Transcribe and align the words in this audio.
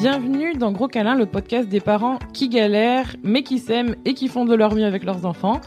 Bienvenue 0.00 0.49
dans 0.60 0.70
Gros 0.72 0.88
Câlin, 0.88 1.16
le 1.16 1.26
podcast 1.26 1.68
des 1.68 1.80
parents 1.80 2.18
qui 2.34 2.48
galèrent, 2.48 3.16
mais 3.24 3.42
qui 3.42 3.58
s'aiment 3.58 3.96
et 4.04 4.14
qui 4.14 4.28
font 4.28 4.44
de 4.44 4.54
leur 4.54 4.74
mieux 4.74 4.84
avec 4.84 5.02
leurs 5.04 5.24
enfants. 5.24 5.60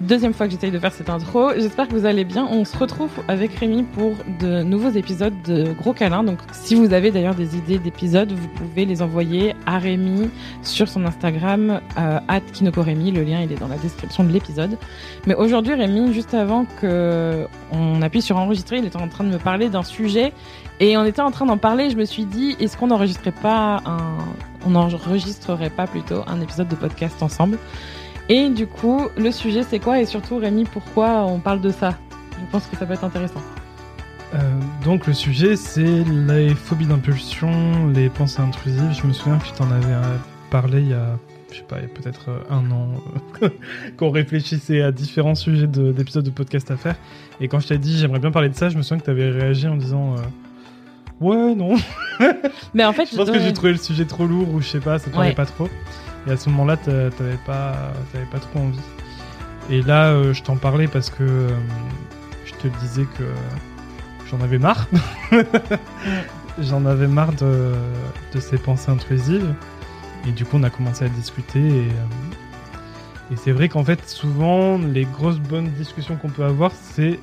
Deuxième 0.00 0.32
fois 0.32 0.46
que 0.46 0.52
j'essaye 0.52 0.70
de 0.70 0.78
faire 0.78 0.92
cette 0.92 1.10
intro. 1.10 1.50
J'espère 1.56 1.88
que 1.88 1.94
vous 1.94 2.06
allez 2.06 2.24
bien. 2.24 2.46
On 2.50 2.64
se 2.64 2.76
retrouve 2.78 3.10
avec 3.28 3.52
Rémi 3.54 3.82
pour 3.82 4.12
de 4.40 4.62
nouveaux 4.62 4.90
épisodes 4.90 5.34
de 5.46 5.72
Gros 5.72 5.92
Câlin. 5.92 6.22
Donc, 6.22 6.38
si 6.52 6.74
vous 6.74 6.92
avez 6.92 7.10
d'ailleurs 7.10 7.34
des 7.34 7.56
idées 7.56 7.78
d'épisodes, 7.78 8.30
vous 8.30 8.48
pouvez 8.48 8.84
les 8.84 9.02
envoyer 9.02 9.54
à 9.66 9.78
Rémi 9.78 10.30
sur 10.62 10.88
son 10.88 11.04
Instagram, 11.04 11.80
euh, 11.98 12.18
@kinokorémi. 12.52 13.10
Le 13.10 13.24
lien, 13.24 13.40
il 13.40 13.50
est 13.50 13.58
dans 13.58 13.68
la 13.68 13.78
description 13.78 14.22
de 14.22 14.30
l'épisode. 14.30 14.78
Mais 15.26 15.34
aujourd'hui, 15.34 15.74
Rémi, 15.74 16.12
juste 16.12 16.34
avant 16.34 16.66
que 16.80 17.46
on 17.72 18.00
appuie 18.00 18.22
sur 18.22 18.36
enregistrer, 18.36 18.78
il 18.78 18.84
était 18.84 18.96
en 18.96 19.08
train 19.08 19.24
de 19.24 19.30
me 19.30 19.38
parler 19.38 19.68
d'un 19.70 19.82
sujet 19.82 20.32
et 20.78 20.96
on 20.96 21.04
était 21.04 21.22
en 21.22 21.30
train 21.30 21.46
d'en 21.46 21.58
parler. 21.58 21.90
Je 21.90 21.96
me 21.96 22.04
suis 22.04 22.26
dit, 22.26 22.54
est-ce 22.60 22.76
qu'on 22.76 22.88
n'enregistrerait 22.88 23.32
pas 23.32 23.82
un, 23.86 24.18
on 24.66 24.70
n'enregistrerait 24.70 25.70
pas 25.70 25.86
plutôt 25.86 26.22
un 26.26 26.40
épisode 26.40 26.68
de 26.68 26.74
podcast 26.74 27.22
ensemble 27.22 27.58
Et 28.28 28.50
du 28.50 28.66
coup, 28.66 29.06
le 29.16 29.30
sujet 29.30 29.62
c'est 29.62 29.78
quoi? 29.78 30.00
Et 30.00 30.04
surtout, 30.06 30.36
Rémi, 30.38 30.64
pourquoi 30.64 31.24
on 31.26 31.38
parle 31.38 31.60
de 31.60 31.70
ça? 31.70 31.94
Je 32.32 32.50
pense 32.50 32.66
que 32.66 32.76
ça 32.76 32.84
peut 32.84 32.94
être 32.94 33.04
intéressant. 33.04 33.40
Euh, 34.34 34.38
donc 34.84 35.06
le 35.06 35.12
sujet 35.12 35.54
c'est 35.54 36.02
les 36.04 36.54
phobies 36.54 36.86
d'impulsion, 36.86 37.88
les 37.94 38.08
pensées 38.08 38.42
intrusives. 38.42 38.92
Je 38.92 39.06
me 39.06 39.12
souviens 39.12 39.38
que 39.38 39.44
tu 39.46 39.52
t'en 39.52 39.70
avais 39.70 39.86
euh, 39.86 40.16
parlé 40.50 40.80
il 40.80 40.88
y 40.88 40.94
a, 40.94 41.16
je 41.52 41.58
sais 41.58 41.62
pas, 41.62 41.76
peut-être 41.76 42.28
euh, 42.28 42.38
un 42.50 42.68
an, 42.72 42.88
qu'on 43.96 44.10
réfléchissait 44.10 44.82
à 44.82 44.90
différents 44.90 45.36
sujets 45.36 45.68
de- 45.68 45.92
d'épisodes 45.92 46.24
de, 46.24 46.30
podcast 46.30 46.70
à 46.72 46.76
faire. 46.76 46.96
Et 47.40 47.46
quand 47.46 47.60
je 47.60 47.68
t'ai 47.68 47.78
dit 47.78 47.96
j'aimerais 47.96 48.18
bien 48.18 48.32
parler 48.32 48.48
de 48.48 48.56
ça, 48.56 48.68
je 48.68 48.76
me 48.76 48.82
souviens 48.82 48.98
que 48.98 49.04
tu 49.04 49.10
avais 49.10 49.30
réagi 49.30 49.68
en 49.68 49.76
disant 49.76 50.16
ouais 51.20 51.54
non. 51.54 51.76
Mais 52.74 52.84
en 52.84 52.92
fait, 52.92 53.06
Je 53.10 53.16
pense 53.16 53.26
que 53.28 53.32
ouais. 53.34 53.40
j'ai 53.40 53.52
trouvé 53.52 53.72
le 53.72 53.78
sujet 53.78 54.04
trop 54.04 54.26
lourd 54.26 54.52
ou 54.54 54.60
je 54.60 54.68
sais 54.68 54.80
pas, 54.80 54.98
ça 54.98 55.10
t'en 55.10 55.20
Ouais. 55.20 55.32
pas 55.34 55.46
trop. 55.46 55.68
Et 56.26 56.32
à 56.32 56.36
ce 56.36 56.48
moment-là, 56.50 56.76
t'a- 56.76 57.10
t'avais 57.10 57.38
pas, 57.46 57.92
t'avais 58.12 58.26
pas 58.26 58.38
trop 58.38 58.58
envie. 58.60 58.78
Et 59.70 59.82
là, 59.82 60.06
euh, 60.10 60.32
je 60.32 60.42
t'en 60.42 60.56
parlais 60.56 60.88
parce 60.88 61.10
que 61.10 61.22
euh, 61.22 61.48
je 62.44 62.52
te 62.54 62.68
disais 62.80 63.04
que 63.18 63.24
j'en 64.30 64.40
avais 64.40 64.58
marre. 64.58 64.86
j'en 66.58 66.86
avais 66.86 67.06
marre 67.06 67.32
de, 67.32 67.72
de 68.34 68.40
ces 68.40 68.58
pensées 68.58 68.90
intrusives. 68.90 69.54
Et 70.26 70.32
du 70.32 70.44
coup, 70.44 70.56
on 70.58 70.62
a 70.62 70.70
commencé 70.70 71.04
à 71.04 71.08
discuter. 71.08 71.60
Et, 71.60 71.80
euh, 71.88 73.32
et 73.32 73.36
c'est 73.36 73.52
vrai 73.52 73.68
qu'en 73.68 73.84
fait, 73.84 74.08
souvent, 74.08 74.78
les 74.78 75.04
grosses 75.04 75.38
bonnes 75.40 75.68
discussions 75.70 76.16
qu'on 76.16 76.28
peut 76.30 76.44
avoir, 76.44 76.72
c'est 76.72 77.18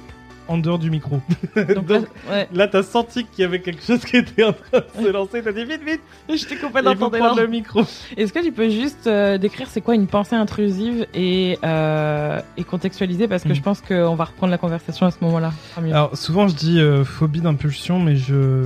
en 0.48 0.58
dehors 0.58 0.80
du 0.80 0.90
micro. 0.90 1.22
Donc 1.56 1.90
là, 1.90 2.00
ouais, 2.30 2.48
Là, 2.54 2.68
t'as 2.68 2.84
senti 2.84 3.24
qu'il 3.26 3.42
y 3.42 3.46
avait 3.46 3.62
quelque 3.62 3.82
chose 3.84 4.04
qui 4.04 4.18
était 4.18 4.44
en 4.44 4.54
train 4.54 4.80
de 5.00 5.04
se 5.06 5.10
lancer. 5.12 5.42
T'as 5.42 5.52
dit 5.52 5.64
vite, 5.66 5.82
vite. 5.86 6.02
je 6.30 6.46
t'ai 6.46 6.56
coupé 6.58 6.82
prendre 6.82 7.40
le 7.42 7.48
micro. 7.48 7.82
Est-ce 8.18 8.34
que 8.34 8.44
tu 8.44 8.52
peux 8.52 8.70
juste 8.70 9.08
euh, 9.08 9.38
décrire 9.38 9.68
c'est 9.70 9.82
quoi 9.82 9.96
une 9.96 10.08
pensée 10.08 10.36
intrusive 10.36 11.06
et, 11.14 11.58
euh, 11.64 12.42
et 12.58 12.64
contextualiser? 12.64 13.28
Parce 13.28 13.44
que 13.44 13.50
Mm. 13.50 13.56
je 13.56 13.62
pense 13.62 13.82
qu'on 13.82 14.16
va 14.16 14.26
reprendre 14.26 14.52
la 14.52 14.58
conversation 14.58 15.06
à 15.06 15.12
ce 15.12 15.18
moment-là. 15.22 15.54
Alors, 15.78 16.18
souvent, 16.18 16.48
je 16.48 16.56
dis 16.56 16.80
euh, 16.80 17.04
phobie 17.06 17.42
d'impulsion, 17.42 18.00
mais 18.00 18.16
je. 18.16 18.66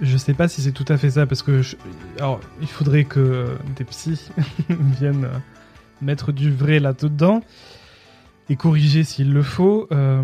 Je 0.00 0.16
sais 0.18 0.34
pas 0.34 0.46
si 0.46 0.60
c'est 0.60 0.72
tout 0.72 0.84
à 0.88 0.98
fait 0.98 1.10
ça, 1.10 1.26
parce 1.26 1.42
que. 1.42 1.62
je- 1.62 1.76
Alors, 2.18 2.40
il 2.60 2.68
faudrait 2.68 3.04
que 3.04 3.56
des 3.76 3.84
psys 3.84 4.28
viennent 4.68 5.24
euh, 5.24 5.38
mettre 6.02 6.32
du 6.32 6.52
vrai 6.52 6.80
là-dedans 6.80 7.40
et 8.48 8.56
corriger 8.56 9.04
s'il 9.04 9.32
le 9.32 9.42
faut. 9.42 9.88
euh, 9.92 10.22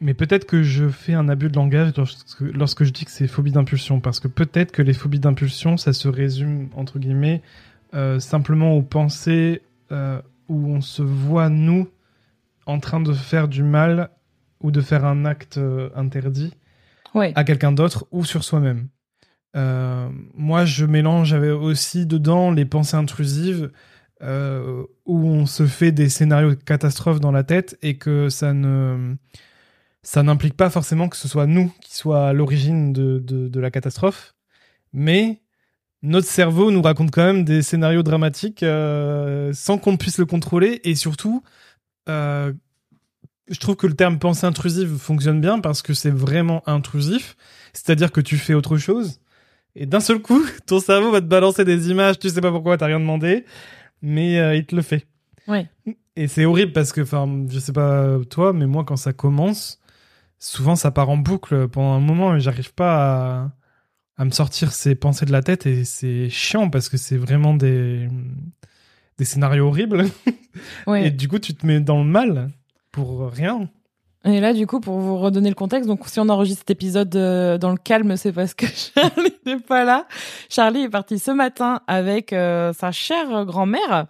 Mais 0.00 0.14
peut-être 0.14 0.46
que 0.46 0.62
je 0.62 0.88
fais 0.88 1.14
un 1.14 1.28
abus 1.28 1.48
de 1.48 1.56
langage 1.56 1.92
lorsque, 1.96 2.40
lorsque 2.40 2.84
je 2.84 2.90
dis 2.90 3.04
que 3.04 3.10
c'est 3.10 3.26
phobie 3.26 3.52
d'impulsion, 3.52 4.00
parce 4.00 4.20
que 4.20 4.28
peut-être 4.28 4.72
que 4.72 4.82
les 4.82 4.92
phobies 4.92 5.20
d'impulsion, 5.20 5.76
ça 5.76 5.92
se 5.92 6.08
résume, 6.08 6.68
entre 6.74 6.98
guillemets, 6.98 7.42
euh, 7.94 8.18
simplement 8.20 8.76
aux 8.76 8.82
pensées 8.82 9.62
euh, 9.92 10.20
où 10.48 10.68
on 10.68 10.80
se 10.80 11.02
voit, 11.02 11.48
nous, 11.48 11.88
en 12.66 12.78
train 12.80 13.00
de 13.00 13.12
faire 13.12 13.48
du 13.48 13.62
mal 13.62 14.10
ou 14.60 14.70
de 14.70 14.80
faire 14.80 15.04
un 15.04 15.24
acte 15.24 15.60
interdit 15.94 16.54
ouais. 17.14 17.32
à 17.34 17.44
quelqu'un 17.44 17.72
d'autre 17.72 18.06
ou 18.10 18.24
sur 18.24 18.42
soi-même. 18.44 18.88
Moi, 19.54 20.64
je 20.64 20.86
mélange 20.86 21.34
aussi 21.34 22.06
dedans 22.06 22.50
les 22.50 22.64
pensées 22.64 22.96
intrusives 22.96 23.70
euh, 24.24 24.84
où 25.04 25.26
on 25.26 25.46
se 25.46 25.66
fait 25.66 25.92
des 25.92 26.08
scénarios 26.08 26.50
de 26.50 26.62
catastrophe 26.62 27.20
dans 27.20 27.32
la 27.32 27.44
tête 27.44 27.78
et 27.82 27.98
que 27.98 28.28
ça 28.28 28.52
ne 28.52 29.14
ça 30.02 30.22
n'implique 30.22 30.56
pas 30.56 30.70
forcément 30.70 31.08
que 31.08 31.16
ce 31.16 31.28
soit 31.28 31.46
nous 31.46 31.72
qui 31.80 31.94
soit 31.94 32.28
à 32.28 32.32
l'origine 32.32 32.92
de, 32.92 33.18
de, 33.18 33.60
la 33.60 33.70
catastrophe, 33.70 34.34
mais 34.92 35.42
notre 36.02 36.26
cerveau 36.26 36.70
nous 36.70 36.82
raconte 36.82 37.10
quand 37.10 37.24
même 37.24 37.44
des 37.44 37.62
scénarios 37.62 38.02
dramatiques 38.02 38.62
euh, 38.62 39.52
sans 39.54 39.78
qu'on 39.78 39.96
puisse 39.96 40.18
le 40.18 40.26
contrôler. 40.26 40.80
Et 40.84 40.94
surtout 40.94 41.42
euh, 42.08 42.52
je 43.48 43.58
trouve 43.58 43.76
que 43.76 43.86
le 43.86 43.94
terme 43.94 44.18
pensée 44.18 44.46
intrusive 44.46 44.96
fonctionne 44.96 45.40
bien 45.40 45.60
parce 45.60 45.82
que 45.82 45.94
c'est 45.94 46.10
vraiment 46.10 46.62
intrusif. 46.66 47.36
C'est-à-dire 47.72 48.12
que 48.12 48.20
tu 48.20 48.36
fais 48.38 48.54
autre 48.54 48.76
chose 48.78 49.20
et 49.76 49.86
d'un 49.86 50.00
seul 50.00 50.20
coup, 50.20 50.44
ton 50.66 50.80
cerveau 50.80 51.10
va 51.10 51.20
te 51.20 51.26
balancer 51.26 51.64
des 51.64 51.90
images, 51.90 52.18
tu 52.18 52.28
sais 52.28 52.40
pas 52.40 52.50
pourquoi, 52.50 52.76
t'as 52.76 52.86
rien 52.86 53.00
demandé, 53.00 53.44
mais 54.04 54.38
euh, 54.38 54.54
il 54.54 54.66
te 54.66 54.76
le 54.76 54.82
fait. 54.82 55.06
Ouais. 55.48 55.68
Et 56.16 56.28
c'est 56.28 56.44
horrible 56.44 56.72
parce 56.72 56.92
que, 56.92 57.00
enfin, 57.00 57.46
je 57.48 57.58
sais 57.58 57.72
pas 57.72 58.18
toi, 58.30 58.52
mais 58.52 58.66
moi, 58.66 58.84
quand 58.84 58.96
ça 58.96 59.12
commence, 59.12 59.80
souvent 60.38 60.76
ça 60.76 60.90
part 60.90 61.10
en 61.10 61.16
boucle 61.16 61.68
pendant 61.68 61.94
un 61.94 62.00
moment 62.00 62.36
et 62.36 62.40
j'arrive 62.40 62.72
pas 62.74 63.42
à, 63.42 63.52
à 64.16 64.24
me 64.24 64.30
sortir 64.30 64.72
ces 64.72 64.94
pensées 64.94 65.26
de 65.26 65.32
la 65.32 65.42
tête 65.42 65.66
et 65.66 65.84
c'est 65.84 66.28
chiant 66.30 66.70
parce 66.70 66.88
que 66.88 66.96
c'est 66.96 67.16
vraiment 67.16 67.54
des, 67.54 68.08
des 69.18 69.24
scénarios 69.24 69.66
horribles. 69.66 70.04
ouais. 70.86 71.08
Et 71.08 71.10
du 71.10 71.28
coup, 71.28 71.38
tu 71.38 71.54
te 71.54 71.66
mets 71.66 71.80
dans 71.80 71.98
le 71.98 72.08
mal 72.08 72.50
pour 72.92 73.28
rien. 73.30 73.68
Et 74.26 74.40
là, 74.40 74.54
du 74.54 74.66
coup, 74.66 74.80
pour 74.80 74.98
vous 74.98 75.18
redonner 75.18 75.50
le 75.50 75.54
contexte, 75.54 75.86
donc 75.86 76.00
si 76.06 76.18
on 76.18 76.28
enregistre 76.30 76.60
cet 76.60 76.70
épisode 76.70 77.14
euh, 77.14 77.58
dans 77.58 77.70
le 77.70 77.76
calme, 77.76 78.16
c'est 78.16 78.32
parce 78.32 78.54
que 78.54 78.66
Charlie 78.94 79.34
n'est 79.44 79.58
pas 79.58 79.84
là. 79.84 80.06
Charlie 80.48 80.82
est 80.82 80.88
parti 80.88 81.18
ce 81.18 81.30
matin 81.30 81.80
avec 81.86 82.32
euh, 82.32 82.72
sa 82.72 82.90
chère 82.90 83.44
grand-mère 83.44 84.06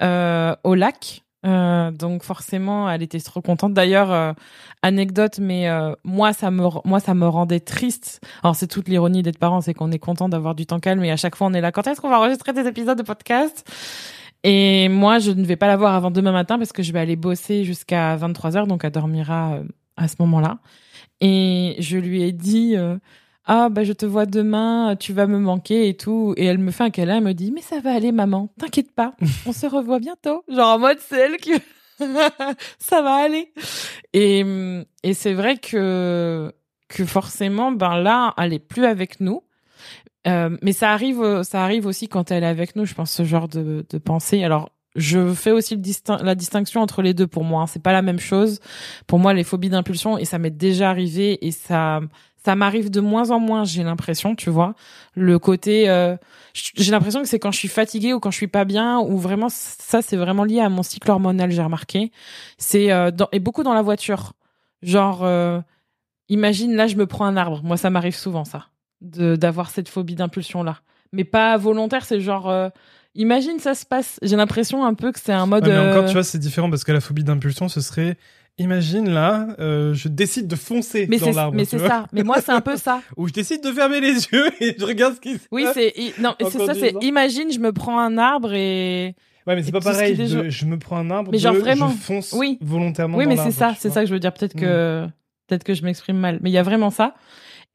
euh, 0.00 0.54
au 0.64 0.74
lac. 0.74 1.22
Euh, 1.46 1.90
donc 1.90 2.22
forcément, 2.22 2.90
elle 2.90 3.02
était 3.02 3.20
trop 3.20 3.42
contente. 3.42 3.74
D'ailleurs, 3.74 4.34
anecdote, 4.82 5.38
mais 5.38 5.68
moi, 6.02 6.32
ça 6.32 6.50
me 6.50 6.66
moi 6.84 6.98
ça 6.98 7.14
me 7.14 7.28
rendait 7.28 7.60
triste. 7.60 8.20
Alors 8.42 8.56
c'est 8.56 8.66
toute 8.66 8.88
l'ironie 8.88 9.22
d'être 9.22 9.38
parent, 9.38 9.60
c'est 9.60 9.74
qu'on 9.74 9.92
est 9.92 9.98
content 9.98 10.30
d'avoir 10.30 10.54
du 10.54 10.64
temps 10.66 10.80
calme 10.80 11.04
et 11.04 11.12
à 11.12 11.16
chaque 11.16 11.36
fois 11.36 11.46
on 11.46 11.52
est 11.52 11.60
là. 11.60 11.72
Quand 11.72 11.86
est-ce 11.86 12.00
qu'on 12.00 12.10
va 12.10 12.18
enregistrer 12.18 12.52
des 12.54 12.66
épisodes 12.66 12.98
de 12.98 13.04
podcast? 13.04 13.64
Et 14.44 14.88
moi, 14.88 15.18
je 15.18 15.30
ne 15.30 15.44
vais 15.44 15.56
pas 15.56 15.66
la 15.66 15.76
voir 15.76 15.94
avant 15.94 16.10
demain 16.10 16.32
matin 16.32 16.58
parce 16.58 16.72
que 16.72 16.82
je 16.82 16.92
vais 16.92 17.00
aller 17.00 17.16
bosser 17.16 17.64
jusqu'à 17.64 18.16
23h, 18.16 18.66
donc 18.66 18.84
elle 18.84 18.92
dormira 18.92 19.54
euh, 19.54 19.64
à 19.96 20.08
ce 20.08 20.16
moment-là. 20.20 20.58
Et 21.20 21.76
je 21.80 21.98
lui 21.98 22.22
ai 22.22 22.32
dit, 22.32 22.76
euh, 22.76 22.96
ah 23.44 23.68
bah 23.68 23.82
je 23.82 23.92
te 23.92 24.06
vois 24.06 24.26
demain, 24.26 24.94
tu 24.96 25.12
vas 25.12 25.26
me 25.26 25.38
manquer 25.38 25.88
et 25.88 25.96
tout. 25.96 26.34
Et 26.36 26.44
elle 26.44 26.58
me 26.58 26.70
fait 26.70 26.84
un 26.84 26.90
câlin, 26.90 27.16
elle 27.16 27.24
me 27.24 27.34
dit, 27.34 27.50
mais 27.50 27.62
ça 27.62 27.80
va 27.80 27.92
aller 27.92 28.12
maman, 28.12 28.50
t'inquiète 28.58 28.92
pas, 28.92 29.14
on 29.46 29.52
se 29.52 29.66
revoit 29.66 29.98
bientôt. 29.98 30.44
Genre 30.48 30.74
en 30.74 30.78
mode 30.78 30.98
c'est 31.00 31.18
elle 31.18 31.36
qui... 31.38 31.52
ça 32.78 33.02
va 33.02 33.14
aller. 33.14 33.52
Et, 34.12 34.44
et 35.02 35.14
c'est 35.14 35.34
vrai 35.34 35.56
que, 35.56 36.52
que 36.88 37.04
forcément, 37.04 37.72
ben 37.72 37.96
là, 37.96 38.34
elle 38.38 38.52
est 38.52 38.60
plus 38.60 38.84
avec 38.84 39.20
nous. 39.20 39.42
Euh, 40.28 40.56
mais 40.62 40.72
ça 40.72 40.92
arrive, 40.92 41.22
euh, 41.22 41.42
ça 41.42 41.62
arrive 41.62 41.86
aussi 41.86 42.08
quand 42.08 42.30
elle 42.30 42.44
est 42.44 42.46
avec 42.46 42.76
nous, 42.76 42.84
je 42.84 42.94
pense, 42.94 43.10
ce 43.10 43.24
genre 43.24 43.48
de, 43.48 43.86
de 43.88 43.98
pensée. 43.98 44.44
Alors, 44.44 44.70
je 44.96 45.32
fais 45.32 45.52
aussi 45.52 45.76
le 45.76 45.80
distin- 45.80 46.22
la 46.22 46.34
distinction 46.34 46.80
entre 46.80 47.02
les 47.02 47.14
deux 47.14 47.26
pour 47.26 47.44
moi. 47.44 47.62
hein. 47.62 47.66
C'est 47.66 47.82
pas 47.82 47.92
la 47.92 48.02
même 48.02 48.18
chose. 48.18 48.60
Pour 49.06 49.18
moi, 49.18 49.32
les 49.34 49.44
phobies 49.44 49.68
d'impulsion, 49.68 50.18
et 50.18 50.24
ça 50.24 50.38
m'est 50.38 50.50
déjà 50.50 50.90
arrivé, 50.90 51.46
et 51.46 51.50
ça, 51.52 52.00
ça 52.36 52.56
m'arrive 52.56 52.90
de 52.90 53.00
moins 53.00 53.30
en 53.30 53.38
moins, 53.38 53.64
j'ai 53.64 53.84
l'impression, 53.84 54.34
tu 54.34 54.50
vois. 54.50 54.74
Le 55.14 55.38
côté, 55.38 55.88
euh, 55.88 56.16
j'ai 56.54 56.90
l'impression 56.90 57.20
que 57.22 57.28
c'est 57.28 57.38
quand 57.38 57.52
je 57.52 57.58
suis 57.58 57.68
fatiguée 57.68 58.12
ou 58.12 58.20
quand 58.20 58.30
je 58.30 58.36
suis 58.36 58.48
pas 58.48 58.64
bien, 58.64 58.98
ou 58.98 59.18
vraiment, 59.18 59.48
ça, 59.50 60.02
c'est 60.02 60.16
vraiment 60.16 60.44
lié 60.44 60.60
à 60.60 60.68
mon 60.68 60.82
cycle 60.82 61.10
hormonal, 61.10 61.50
j'ai 61.50 61.62
remarqué. 61.62 62.10
C'est, 62.56 62.90
euh, 62.90 63.10
et 63.32 63.38
beaucoup 63.40 63.62
dans 63.62 63.74
la 63.74 63.82
voiture. 63.82 64.32
Genre, 64.82 65.20
euh, 65.22 65.60
imagine, 66.28 66.74
là, 66.74 66.86
je 66.86 66.96
me 66.96 67.06
prends 67.06 67.26
un 67.26 67.36
arbre. 67.36 67.62
Moi, 67.62 67.76
ça 67.76 67.90
m'arrive 67.90 68.16
souvent, 68.16 68.44
ça 68.44 68.66
d'avoir 69.00 69.70
cette 69.70 69.88
phobie 69.88 70.14
d'impulsion 70.14 70.62
là 70.62 70.78
mais 71.12 71.24
pas 71.24 71.56
volontaire 71.56 72.04
c'est 72.04 72.20
genre 72.20 72.50
euh, 72.50 72.68
imagine 73.14 73.58
ça 73.60 73.74
se 73.74 73.86
passe 73.86 74.18
j'ai 74.22 74.36
l'impression 74.36 74.84
un 74.84 74.94
peu 74.94 75.12
que 75.12 75.20
c'est 75.20 75.32
un 75.32 75.46
mode 75.46 75.66
Ouais, 75.66 75.72
mais 75.72 75.90
encore, 75.90 76.04
euh, 76.04 76.06
tu 76.08 76.12
vois, 76.14 76.24
c'est 76.24 76.38
différent 76.38 76.68
parce 76.70 76.84
que 76.84 76.92
la 76.92 77.00
phobie 77.00 77.24
d'impulsion, 77.24 77.68
ce 77.68 77.80
serait, 77.80 78.16
imagine 78.58 79.08
là, 79.08 79.46
euh, 79.60 79.94
je 79.94 80.08
décide 80.08 80.48
de 80.48 80.56
foncer 80.56 81.06
mais 81.08 81.18
dans 81.18 81.26
c'est 81.26 81.32
l'arbre. 81.32 81.56
mais 81.56 81.64
c'est 81.64 81.78
ça 81.78 82.06
mais 82.12 82.24
moi 82.24 82.40
c'est 82.40 82.50
un 82.52 82.60
peu 82.60 82.76
ça 82.76 83.00
Ou 83.16 83.28
je 83.28 83.32
décide 83.32 83.62
de 83.62 83.70
fermer 83.72 84.00
les 84.00 84.14
yeux 84.26 84.48
et 84.60 84.76
je 84.78 84.84
regarde 84.84 85.14
ce 85.14 85.20
qui 85.20 85.34
se 85.34 85.46
oui 85.52 85.62
passe. 85.64 85.74
c'est 85.74 85.92
i- 85.96 86.12
non 86.20 86.34
c'est 86.40 86.58
ça 86.66 86.74
c'est 86.74 86.94
imagine 87.02 87.52
je 87.52 87.60
me 87.60 87.72
prends 87.72 87.98
un 88.00 88.18
arbre 88.18 88.52
et 88.52 89.14
Ouais, 89.46 89.54
mais 89.56 89.62
c'est 89.62 89.72
pas 89.72 89.80
ce 89.80 89.86
pareil. 89.86 90.14
de- 90.14 90.22
déjà- 90.24 90.48
je 90.50 90.64
me 90.66 90.78
prends 90.78 90.98
un 90.98 91.10
arbre, 91.10 91.30
Mais 91.32 91.38
genre 91.38 91.54
vraiment. 91.54 91.88
je 91.88 91.94
fonce 91.96 92.34
Oui. 92.34 92.58
volontairement 92.60 93.16
oui 93.16 93.26
mais 93.26 93.36
c'est 93.36 93.50
ça 93.52 93.74
c'est 93.78 93.88
ça 93.90 94.00
que 94.02 94.06
je 94.08 94.12
veux 94.12 94.20
dire 94.20 94.34
peut-être 94.34 94.56
Mm. 94.56 94.60
que 94.60 95.06
peut-être 95.46 95.64
que 95.64 95.72
je 95.72 95.82
m'exprime 95.84 96.18
mal 96.18 96.38
mais 96.42 96.50
il 96.50 96.52
y 96.52 96.58
a 96.58 96.62
vraiment 96.62 96.90
ça 96.90 97.14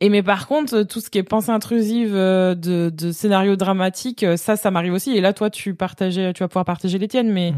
Et 0.04 0.10
mais 0.10 0.22
par 0.22 0.48
contre, 0.48 0.84
tout 0.84 1.00
ce 1.00 1.10
qui 1.10 1.18
est 1.18 1.24
pensée 1.24 1.50
intrusive 1.52 2.12
euh, 2.14 2.56
de, 2.56 2.92
de 2.94 3.12
scénario 3.14 3.56
dramatique, 3.56 4.24
euh, 4.24 4.36
ça, 4.36 4.58
ça 4.58 4.70
m'arrive 4.70 4.92
aussi. 4.92 5.16
Et 5.16 5.22
là, 5.22 5.32
toi, 5.32 5.50
tu 5.50 5.76
partageais, 5.76 6.34
tu 6.34 6.44
vas 6.44 6.50
pouvoir 6.50 6.66
partager 6.66 6.98
les 6.98 7.08
tiennes. 7.08 7.32
Mais 7.32 7.52
Mhm. 7.52 7.58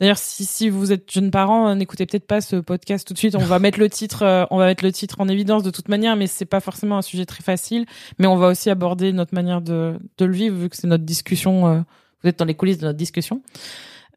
d'ailleurs, 0.00 0.16
si, 0.16 0.46
si 0.46 0.70
vous 0.70 0.92
êtes 0.92 1.12
jeunes 1.12 1.30
parents, 1.30 1.74
n'écoutez 1.74 2.06
peut-être 2.06 2.26
pas 2.26 2.40
ce 2.40 2.56
podcast 2.56 3.06
tout 3.06 3.12
de 3.12 3.18
suite. 3.18 3.34
On 3.34 3.44
va 3.44 3.58
mettre 3.58 3.78
le 3.78 3.90
titre, 3.90 4.22
euh, 4.22 4.44
on 4.50 4.56
va 4.56 4.64
mettre 4.64 4.82
le 4.82 4.92
titre 4.92 5.16
en 5.20 5.28
évidence 5.28 5.62
de 5.62 5.70
toute 5.70 5.88
manière, 5.90 6.16
mais 6.16 6.26
c'est 6.26 6.46
pas 6.46 6.60
forcément 6.60 6.96
un 6.96 7.02
sujet 7.02 7.26
très 7.26 7.42
facile. 7.42 7.84
Mais 8.18 8.26
on 8.26 8.36
va 8.36 8.48
aussi 8.48 8.70
aborder 8.70 9.12
notre 9.12 9.34
manière 9.34 9.60
de, 9.60 9.98
de 10.16 10.24
le 10.24 10.32
vivre 10.32 10.56
vu 10.56 10.70
que 10.70 10.76
c'est 10.76 10.86
notre 10.86 11.04
discussion. 11.04 11.66
euh, 11.68 11.80
vous 12.22 12.30
êtes 12.30 12.38
dans 12.38 12.46
les 12.46 12.54
coulisses 12.54 12.78
de 12.78 12.86
notre 12.86 12.96
discussion. 12.96 13.42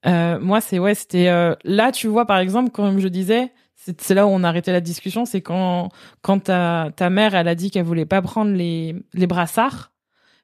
Euh, 0.05 0.39
moi, 0.39 0.61
c'est 0.61 0.79
ouais, 0.79 0.95
c'était 0.95 1.27
euh, 1.27 1.53
là, 1.65 1.91
tu 1.91 2.07
vois, 2.07 2.25
par 2.25 2.37
exemple, 2.37 2.71
comme 2.71 2.99
je 2.99 3.09
disais, 3.09 3.51
c'est 3.77 4.13
là 4.15 4.25
où 4.27 4.29
on 4.29 4.43
a 4.43 4.49
arrêté 4.49 4.71
la 4.71 4.81
discussion, 4.81 5.25
c'est 5.25 5.41
quand 5.41 5.89
quand 6.21 6.39
ta 6.39 6.91
ta 6.95 7.09
mère, 7.09 7.35
elle 7.35 7.47
a 7.47 7.55
dit 7.55 7.71
qu'elle 7.71 7.85
voulait 7.85 8.05
pas 8.05 8.21
prendre 8.21 8.51
les 8.51 8.95
les 9.13 9.27
brassards, 9.27 9.91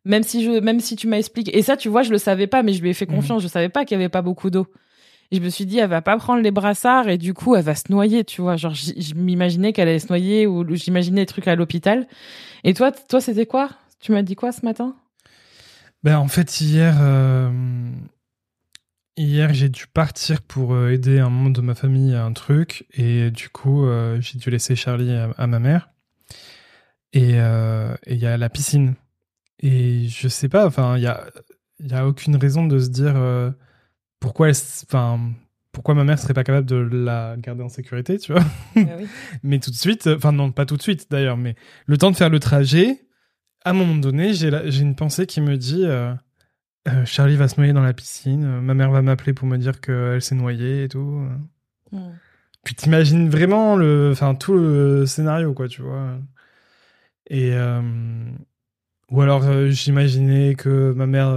même 0.05 0.23
si 0.23 0.43
je 0.43 0.51
même 0.59 0.79
si 0.79 0.95
tu 0.95 1.07
m'as 1.07 1.17
expliqué. 1.17 1.57
Et 1.57 1.61
ça, 1.61 1.75
tu 1.75 1.89
vois, 1.89 2.03
je 2.03 2.11
le 2.11 2.17
savais 2.17 2.47
pas, 2.47 2.63
mais 2.63 2.73
je 2.73 2.81
lui 2.81 2.89
ai 2.89 2.93
fait 2.93 3.05
Mhm. 3.07 3.15
confiance. 3.15 3.41
Je 3.43 3.47
savais 3.47 3.69
pas 3.69 3.83
qu'il 3.85 3.95
y 3.97 3.99
avait 3.99 4.09
pas 4.09 4.21
beaucoup 4.21 4.49
d'eau. 4.49 4.67
Et 5.31 5.37
je 5.37 5.41
me 5.41 5.49
suis 5.49 5.65
dit, 5.65 5.79
elle 5.79 5.89
va 5.89 6.01
pas 6.03 6.15
prendre 6.17 6.43
les 6.43 6.51
brassards 6.51 7.09
et 7.09 7.17
du 7.17 7.33
coup, 7.33 7.55
elle 7.55 7.63
va 7.63 7.73
se 7.73 7.91
noyer, 7.91 8.23
tu 8.23 8.41
vois. 8.41 8.55
Genre, 8.55 8.73
je 8.75 9.15
m'imaginais 9.15 9.73
qu'elle 9.73 9.87
allait 9.87 9.97
se 9.97 10.09
noyer 10.09 10.45
ou 10.45 10.63
j'imaginais 10.75 11.21
des 11.21 11.25
trucs 11.25 11.47
à 11.47 11.55
l'hôpital. 11.55 12.07
Et 12.63 12.75
toi, 12.75 12.91
toi, 12.91 13.19
c'était 13.19 13.47
quoi? 13.47 13.69
Tu 13.99 14.11
m'as 14.11 14.21
dit 14.21 14.35
quoi 14.35 14.51
ce 14.51 14.63
matin? 14.63 14.95
Ben, 16.03 16.17
en 16.19 16.27
fait, 16.27 16.61
hier, 16.61 16.97
euh, 17.01 17.49
hier 19.17 19.53
j'ai 19.53 19.69
dû 19.69 19.87
partir 19.87 20.41
pour 20.41 20.73
euh, 20.73 20.91
aider 20.91 21.19
un 21.19 21.29
membre 21.29 21.53
de 21.53 21.61
ma 21.61 21.75
famille 21.75 22.13
à 22.15 22.23
un 22.23 22.33
truc. 22.33 22.85
Et 22.93 23.31
du 23.31 23.49
coup, 23.49 23.85
euh, 23.85 24.19
j'ai 24.21 24.37
dû 24.39 24.49
laisser 24.49 24.75
Charlie 24.75 25.13
à, 25.13 25.29
à 25.37 25.47
ma 25.47 25.59
mère. 25.59 25.89
Et 27.13 27.33
euh, 27.35 27.93
et 28.05 28.15
il 28.15 28.19
y 28.19 28.25
a 28.25 28.37
la 28.37 28.49
piscine. 28.49 28.95
Et 29.59 30.07
je 30.09 30.27
sais 30.27 30.49
pas, 30.49 30.65
enfin, 30.65 30.97
il 30.97 31.03
y 31.03 31.07
a, 31.07 31.25
y 31.79 31.93
a 31.93 32.07
aucune 32.07 32.35
raison 32.35 32.65
de 32.65 32.79
se 32.79 32.89
dire 32.89 33.13
euh, 33.15 33.51
pourquoi, 34.19 34.49
enfin, 34.49 35.31
pourquoi 35.71 35.95
ma 35.95 36.03
mère 36.03 36.19
serait 36.19 36.33
pas 36.33 36.43
capable 36.43 36.67
de 36.67 36.75
la 36.75 37.35
garder 37.37 37.63
en 37.63 37.69
sécurité, 37.69 38.17
tu 38.17 38.33
vois. 38.33 38.43
Mais 39.43 39.59
tout 39.59 39.71
de 39.71 39.75
suite, 39.75 40.07
enfin 40.07 40.31
non, 40.31 40.51
pas 40.51 40.65
tout 40.65 40.75
de 40.75 40.81
suite 40.81 41.07
d'ailleurs, 41.09 41.37
mais 41.37 41.55
le 41.85 41.97
temps 41.97 42.11
de 42.11 42.15
faire 42.15 42.29
le 42.29 42.39
trajet, 42.39 43.05
à 43.63 43.69
un 43.71 43.73
moment 43.73 43.95
donné, 43.95 44.33
j'ai 44.33 44.49
une 44.81 44.95
pensée 44.95 45.25
qui 45.25 45.39
me 45.39 45.57
dit 45.57 45.85
euh, 46.87 47.05
Charlie 47.05 47.37
va 47.37 47.47
se 47.47 47.55
noyer 47.57 47.71
dans 47.71 47.81
la 47.81 47.93
piscine, 47.93 48.43
euh, 48.43 48.61
ma 48.61 48.73
mère 48.73 48.91
va 48.91 49.01
m'appeler 49.01 49.33
pour 49.33 49.47
me 49.47 49.57
dire 49.57 49.79
qu'elle 49.79 50.21
s'est 50.21 50.35
noyée 50.35 50.83
et 50.83 50.89
tout. 50.89 51.25
Puis 52.63 52.75
t'imagines 52.75 53.29
vraiment 53.29 53.75
le, 53.75 54.09
enfin 54.11 54.35
tout 54.35 54.53
le 54.53 55.05
scénario 55.05 55.53
quoi, 55.53 55.67
tu 55.67 55.81
vois. 55.81 56.17
Et 57.27 57.53
euh, 57.53 57.81
ou 59.11 59.21
alors 59.21 59.69
j'imaginais 59.69 60.55
que 60.55 60.91
ma 60.93 61.05
mère 61.05 61.35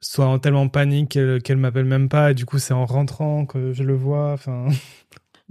soit 0.00 0.26
en 0.26 0.38
tellement 0.38 0.62
en 0.62 0.68
panique 0.68 1.10
qu'elle 1.10 1.42
qu'elle 1.42 1.56
m'appelle 1.56 1.84
même 1.84 2.08
pas 2.08 2.30
et 2.30 2.34
du 2.34 2.46
coup 2.46 2.58
c'est 2.58 2.74
en 2.74 2.86
rentrant 2.86 3.46
que 3.46 3.72
je 3.72 3.82
le 3.82 3.94
vois. 3.94 4.32
Enfin. 4.32 4.68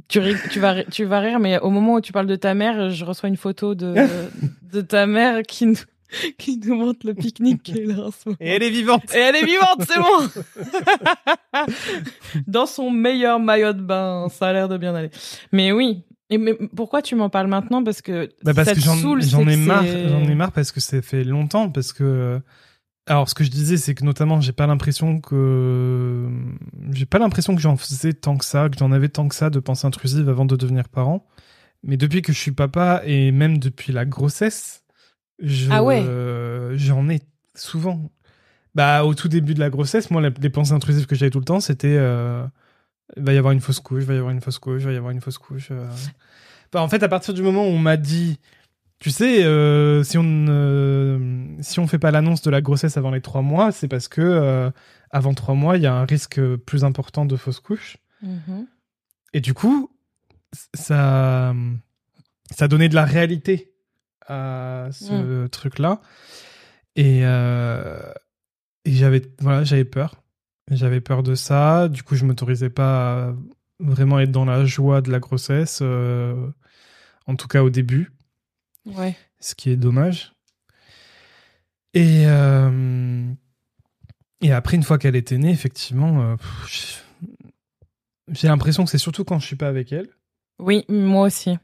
Tu, 0.10 0.20
vas, 0.60 0.84
tu 0.84 1.06
vas 1.06 1.20
rire, 1.20 1.40
mais 1.40 1.60
au 1.60 1.72
moment 1.72 1.96
où 1.96 2.02
tu 2.02 2.14
parles 2.14 2.28
de 2.28 2.36
ta 2.36 2.54
mère, 2.54 2.92
je 2.92 3.04
reçois 3.04 3.28
une 3.28 3.36
photo 3.36 3.74
de, 3.74 3.96
de 4.72 4.82
ta 4.82 5.08
mère 5.08 5.42
qui 5.42 5.66
nous, 5.66 5.76
qui 6.38 6.58
nous 6.58 6.76
montre 6.76 7.06
le 7.06 7.14
pique-nique 7.14 7.64
qu'elle 7.64 7.92
a 7.92 8.06
en 8.06 8.12
ce 8.12 8.30
moment. 8.30 8.38
Et 8.40 8.50
elle 8.50 8.64
est 8.64 8.70
vivante. 8.70 9.04
Et 9.14 9.20
elle 9.20 9.36
est 9.36 9.46
vivante, 9.46 9.84
c'est 9.88 10.00
bon 10.00 11.64
Dans 12.48 12.66
son 12.66 12.92
meilleur 12.92 13.40
maillot 13.40 13.74
de 13.74 13.82
bain, 13.82 14.28
ça 14.30 14.48
a 14.48 14.54
l'air 14.54 14.70
de 14.70 14.78
bien 14.78 14.96
aller. 14.96 15.10
Mais 15.52 15.72
oui. 15.72 16.04
Et 16.30 16.38
mais 16.38 16.56
pourquoi 16.76 17.02
tu 17.02 17.16
m'en 17.16 17.30
parles 17.30 17.48
maintenant? 17.48 17.84
Parce 17.84 18.02
que 18.02 18.30
Bah 18.44 18.54
parce 18.54 18.68
ça 18.68 18.76
que 18.76 18.80
te 18.80 18.86
j'en 18.86 18.96
saoule, 18.96 19.22
j'en 19.22 19.46
c'est 19.46 19.54
ai 19.54 19.56
marre, 19.56 19.86
j'en 19.86 20.24
ai 20.24 20.36
marre 20.36 20.52
parce 20.52 20.72
que 20.74 20.82
ça 20.82 21.02
fait 21.02 21.24
longtemps 21.24 21.70
parce 21.70 21.94
que 21.94 22.42
alors 23.06 23.30
ce 23.30 23.34
que 23.34 23.46
je 23.46 23.50
disais 23.50 23.78
c'est 23.78 23.96
que 23.96 24.04
notamment 24.04 24.42
j'ai 24.42 24.52
pas 24.52 24.68
l'impression 24.68 25.22
que 25.22 26.28
j'ai 26.92 27.06
pas 27.06 27.20
l'impression 27.20 27.56
que 27.56 27.62
j'en 27.62 27.78
faisais 27.78 28.12
tant 28.12 28.36
que 28.36 28.44
ça, 28.44 28.68
que 28.68 28.78
j'en 28.78 28.92
avais 28.92 29.08
tant 29.08 29.30
que 29.30 29.36
ça 29.36 29.50
de 29.50 29.60
pensée 29.60 29.88
intrusive 29.88 30.28
avant 30.28 30.44
de 30.44 30.58
devenir 30.58 30.90
parent. 30.90 31.26
Mais 31.84 31.96
depuis 31.96 32.22
que 32.22 32.34
je 32.34 32.38
suis 32.38 32.52
papa 32.52 33.02
et 33.06 33.32
même 33.32 33.58
depuis 33.60 33.94
la 33.94 34.04
grossesse, 34.04 34.84
je 35.40 35.70
Ah 35.72 35.84
ouais. 35.84 36.04
j'en 36.78 37.10
ai 37.10 37.22
souvent. 37.56 38.10
Bah 38.78 39.04
au 39.06 39.16
tout 39.16 39.28
début 39.28 39.56
de 39.56 39.60
la 39.60 39.72
grossesse, 39.72 40.12
moi 40.12 40.22
les, 40.22 40.50
pensées 40.52 40.74
intrusives 40.74 41.08
que 41.08 41.16
j'avais 41.16 41.32
tout 41.32 41.40
le 41.40 41.46
temps, 41.46 41.60
c'était 41.60 41.98
euh, 41.98 42.46
il 43.16 43.24
va 43.24 43.34
y 43.34 43.38
avoir 43.38 43.52
une 43.52 43.60
fausse 43.60 43.80
couche, 43.80 44.04
il 44.04 44.06
va 44.06 44.14
y 44.14 44.18
avoir 44.18 44.32
une 44.32 44.40
fausse 44.40 44.60
couche, 44.60 44.84
il 44.84 44.86
va 44.86 44.94
y 44.94 44.98
avoir 44.98 45.12
une 45.12 45.20
fausse 45.20 45.40
couche. 45.40 45.70
euh. 45.72 45.90
Bah, 46.72 46.84
en 46.84 46.88
fait, 46.88 47.02
à 47.02 47.08
partir 47.08 47.34
du 47.34 47.42
moment 47.42 47.64
où 47.64 47.70
on 47.70 47.80
m'a 47.80 47.98
dit, 47.98 48.40
tu 49.00 49.10
sais, 49.10 49.44
euh, 49.46 50.04
si 50.04 50.20
on 50.20 50.24
ne 50.24 51.56
si 51.62 51.80
on 51.80 51.88
fait 51.88 51.98
pas 51.98 52.12
l'annonce 52.12 52.44
de 52.44 52.52
la 52.52 52.62
grossesse 52.62 52.98
avant 52.98 53.10
les 53.10 53.22
trois 53.22 53.42
mois, 53.42 53.72
c'est 53.72 53.88
parce 53.88 54.08
que 54.08 54.22
euh, 54.22 54.70
avant 55.10 55.34
trois 55.34 55.56
mois, 55.56 55.78
il 55.78 55.84
y 55.84 55.88
a 55.88 55.96
un 55.96 56.06
risque 56.06 56.40
plus 56.58 56.84
important 56.84 57.26
de 57.26 57.36
fausse 57.36 57.60
couche. 57.60 57.98
Mhm. 58.22 58.68
Et 59.34 59.42
du 59.42 59.54
coup, 59.56 59.90
ça 60.74 61.56
ça 62.52 62.68
donnait 62.68 62.90
de 62.90 62.96
la 62.96 63.06
réalité 63.06 63.72
à 64.28 64.90
ce 64.92 65.48
truc-là. 65.48 66.02
Et 66.96 67.22
euh, 67.24 68.00
et 68.86 68.92
j'avais 68.94 69.22
voilà, 69.40 69.64
j'avais 69.64 69.86
peur. 69.86 70.16
J'avais 70.70 71.00
peur 71.02 71.24
de 71.24 71.34
ça. 71.36 71.88
Du 71.88 72.04
coup, 72.04 72.16
je 72.16 72.26
m'autorisais 72.26 72.70
pas 72.70 73.28
à 73.30 73.36
vraiment 73.80 74.20
être 74.20 74.32
dans 74.32 74.46
la 74.46 74.66
joie 74.66 75.02
de 75.02 75.12
la 75.12 75.20
grossesse, 75.20 75.80
euh, 75.82 76.50
en 77.26 77.36
tout 77.36 77.48
cas 77.48 77.64
au 77.64 77.70
début, 77.70 78.12
Ouais. 78.86 79.16
ce 79.40 79.54
qui 79.56 79.70
est 79.70 79.78
dommage. 79.78 80.34
Et, 81.94 82.24
euh, 82.26 83.32
et 84.42 84.52
après, 84.52 84.76
une 84.76 84.84
fois 84.84 84.98
qu'elle 84.98 85.16
était 85.16 85.38
née, 85.38 85.52
effectivement, 85.52 86.36
j'ai 88.30 88.48
l'impression 88.48 88.84
que 88.84 88.90
c'est 88.92 88.98
surtout 88.98 89.24
quand 89.24 89.40
je 89.40 89.46
suis 89.46 89.56
pas 89.56 89.68
avec 89.70 89.92
elle. 89.92 90.10
Oui, 90.60 90.84
moi 90.90 91.28
aussi. 91.28 91.58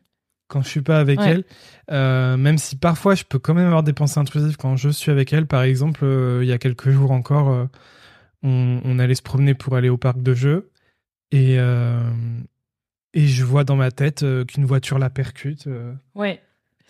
Quand 0.54 0.62
je 0.62 0.70
suis 0.70 0.82
pas 0.84 1.00
avec 1.00 1.20
Ouais. 1.20 1.30
elle, 1.30 1.44
euh, 1.92 2.38
même 2.38 2.60
si 2.60 2.76
parfois 2.76 3.16
je 3.16 3.24
peux 3.24 3.40
quand 3.40 3.56
même 3.56 3.66
avoir 3.66 3.82
des 3.82 3.92
pensées 3.94 4.20
intrusives 4.20 4.56
quand 4.56 4.76
je 4.76 4.90
suis 4.90 5.10
avec 5.12 5.34
elle. 5.34 5.48
Par 5.48 5.64
exemple, 5.64 6.02
euh, 6.04 6.44
il 6.44 6.48
y 6.48 6.52
a 6.52 6.60
quelques 6.60 6.92
jours 6.92 7.10
encore, 7.10 7.50
euh, 7.50 7.66
on, 8.44 8.80
on 8.86 9.00
allait 9.00 9.16
se 9.16 9.24
promener 9.24 9.56
pour 9.56 9.76
aller 9.76 9.90
au 9.90 9.98
parc 9.98 10.22
de 10.22 10.34
jeux 10.36 10.70
et, 11.32 11.56
et 13.16 13.28
je 13.28 13.44
vois 13.44 13.64
dans 13.64 13.76
ma 13.76 13.90
tête 13.92 14.24
qu'une 14.48 14.66
voiture 14.66 15.00
la 15.00 15.10
percute. 15.10 15.68
Ouais. 16.16 16.40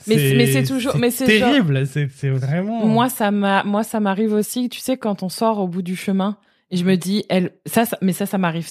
Mais 0.08 0.46
c'est- 0.48 0.63
toujours- 0.65 0.98
mais 0.98 1.12
c'est 1.12 1.25
terrible. 1.25 1.88
C'est 1.88 2.10
c'est 2.10 2.29
vraiment. 2.29 2.86
Moi, 2.86 3.08
ça 3.10 3.32
m'a, 3.32 3.63
moi, 3.63 3.84
ça 3.84 4.00
m'arrive 4.01 4.34
aussi. 4.34 4.67
Tu 4.67 4.79
sais, 4.82 4.98
quand 4.98 5.24
on 5.24 5.29
sort 5.29 5.60
au 5.60 5.67
bout 5.67 5.82
du 5.82 5.96
chemin, 5.96 6.38
et 6.72 6.77
je 6.77 6.84
me 6.84 6.96
dis, 6.98 7.24
elle, 7.29 7.51
ça, 7.65 7.86
ça 7.86 7.98
mais 8.01 8.12
ça, 8.12 8.25
ça 8.25 8.38
m'arrive 8.38 8.70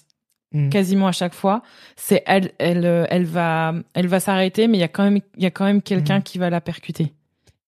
Mm. 0.52 0.68
quasiment 0.70 1.08
à 1.08 1.12
chaque 1.12 1.34
fois. 1.34 1.62
C'est 1.96 2.22
elle, 2.26 2.52
elle, 2.58 2.84
euh, 2.86 3.04
elle 3.10 3.24
va, 3.24 3.74
elle 3.94 4.06
va 4.08 4.20
s'arrêter, 4.20 4.68
mais 4.68 4.78
il 4.78 4.80
y 4.80 4.84
a 4.84 4.88
quand 4.88 5.04
même, 5.04 5.20
il 5.36 5.42
y 5.42 5.46
a 5.46 5.50
quand 5.50 5.64
même 5.64 5.82
quelqu'un 5.82 6.18
Mm. 6.18 6.22
qui 6.22 6.38
va 6.38 6.50
la 6.50 6.60
percuter. 6.60 7.12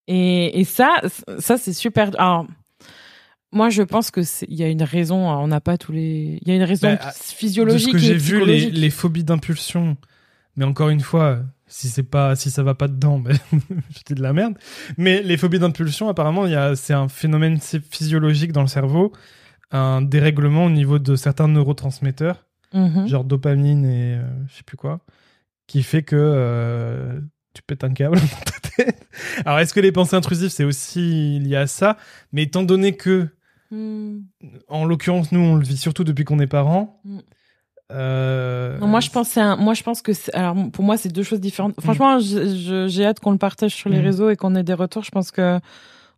Et, 0.06 0.60
et 0.60 0.64
ça, 0.64 0.96
ça, 1.38 1.56
c'est 1.56 1.72
super. 1.72 2.10
Alors, 2.18 2.46
moi, 3.52 3.70
je 3.70 3.82
pense 3.82 4.10
que 4.10 4.22
c'est- 4.22 4.46
il 4.48 4.56
y 4.56 4.62
a 4.64 4.68
une 4.68 4.82
raison. 4.82 5.16
On 5.28 5.46
n'a 5.46 5.60
pas 5.60 5.78
tous 5.78 5.92
les. 5.92 6.38
Il 6.42 6.48
y 6.48 6.50
a 6.50 6.56
une 6.56 6.62
raison 6.64 6.88
Bah, 6.88 6.96
de 6.96 7.12
physiologique 7.14 7.88
ce 7.88 7.92
que 7.92 7.98
j'ai 7.98 8.14
vu, 8.14 8.44
les, 8.44 8.70
les 8.70 8.90
phobies 8.90 9.24
d'impulsion. 9.24 9.96
Mais 10.56 10.64
encore 10.64 10.88
une 10.90 11.00
fois, 11.00 11.40
si 11.66 11.88
c'est 11.88 12.02
pas, 12.04 12.36
si 12.36 12.50
ça 12.50 12.62
va 12.62 12.74
pas 12.74 12.88
dedans, 12.88 13.18
ben, 13.20 13.32
je 13.52 14.00
dis 14.06 14.14
de 14.14 14.22
la 14.22 14.32
merde. 14.32 14.54
Mais 14.98 15.22
les 15.22 15.36
phobies 15.36 15.58
d'impulsion, 15.58 16.08
apparemment, 16.08 16.46
il 16.46 16.52
y 16.52 16.56
a, 16.56 16.76
c'est 16.76 16.92
un 16.94 17.08
phénomène 17.08 17.58
physiologique 17.60 18.52
dans 18.52 18.60
le 18.62 18.66
cerveau, 18.68 19.12
un 19.70 20.02
dérèglement 20.02 20.66
au 20.66 20.70
niveau 20.70 20.98
de 20.98 21.16
certains 21.16 21.48
neurotransmetteurs, 21.48 22.44
Mhm. 22.74 23.06
genre 23.08 23.24
dopamine 23.24 23.84
et 23.86 24.16
euh, 24.16 24.22
je 24.48 24.56
sais 24.56 24.62
plus 24.64 24.76
quoi, 24.76 25.00
qui 25.66 25.82
fait 25.82 26.02
que 26.02 26.16
euh, 26.18 27.20
tu 27.54 27.62
pètes 27.62 27.84
un 27.84 27.92
câble 27.94 28.16
dans 28.18 28.26
ta 28.44 28.68
tête. 28.84 29.06
Alors, 29.46 29.60
est-ce 29.60 29.72
que 29.72 29.80
les 29.80 29.92
pensées 29.92 30.16
intrusives, 30.16 30.48
c'est 30.50 30.64
aussi 30.64 31.38
lié 31.40 31.56
à 31.56 31.66
ça? 31.66 31.96
Mais 32.32 32.42
étant 32.42 32.62
donné 32.64 32.96
que 32.96 33.28
Hmm. 33.70 34.20
en 34.68 34.84
l'occurrence, 34.84 35.32
nous, 35.32 35.40
on 35.40 35.56
le 35.56 35.64
vit 35.64 35.76
surtout 35.78 36.04
depuis 36.04 36.24
qu'on 36.24 36.38
est 36.38 36.46
parents. 36.46 37.00
Mm. 37.04 37.18
Euh, 37.92 38.78
Non, 38.78 38.86
moi 38.86 39.00
je 39.00 39.10
pense 39.10 39.36
un- 39.36 39.56
moi 39.56 39.74
je 39.74 39.82
pense 39.82 40.00
que 40.02 40.12
alors 40.32 40.54
pour 40.72 40.84
moi 40.84 40.96
c'est 40.96 41.08
deux 41.10 41.22
choses 41.22 41.40
différentes. 41.40 41.74
Franchement, 41.80 42.18
je- 42.18 42.54
je- 42.56 42.88
j'ai 42.88 43.04
hâte 43.04 43.20
qu'on 43.20 43.32
le 43.32 43.38
partage 43.38 43.72
sur 43.74 43.90
les 43.90 44.00
réseaux 44.00 44.30
et 44.30 44.36
qu'on 44.36 44.54
ait 44.54 44.62
des 44.62 44.74
retours. 44.74 45.02
Je 45.04 45.10
pense 45.10 45.30
que 45.30 45.60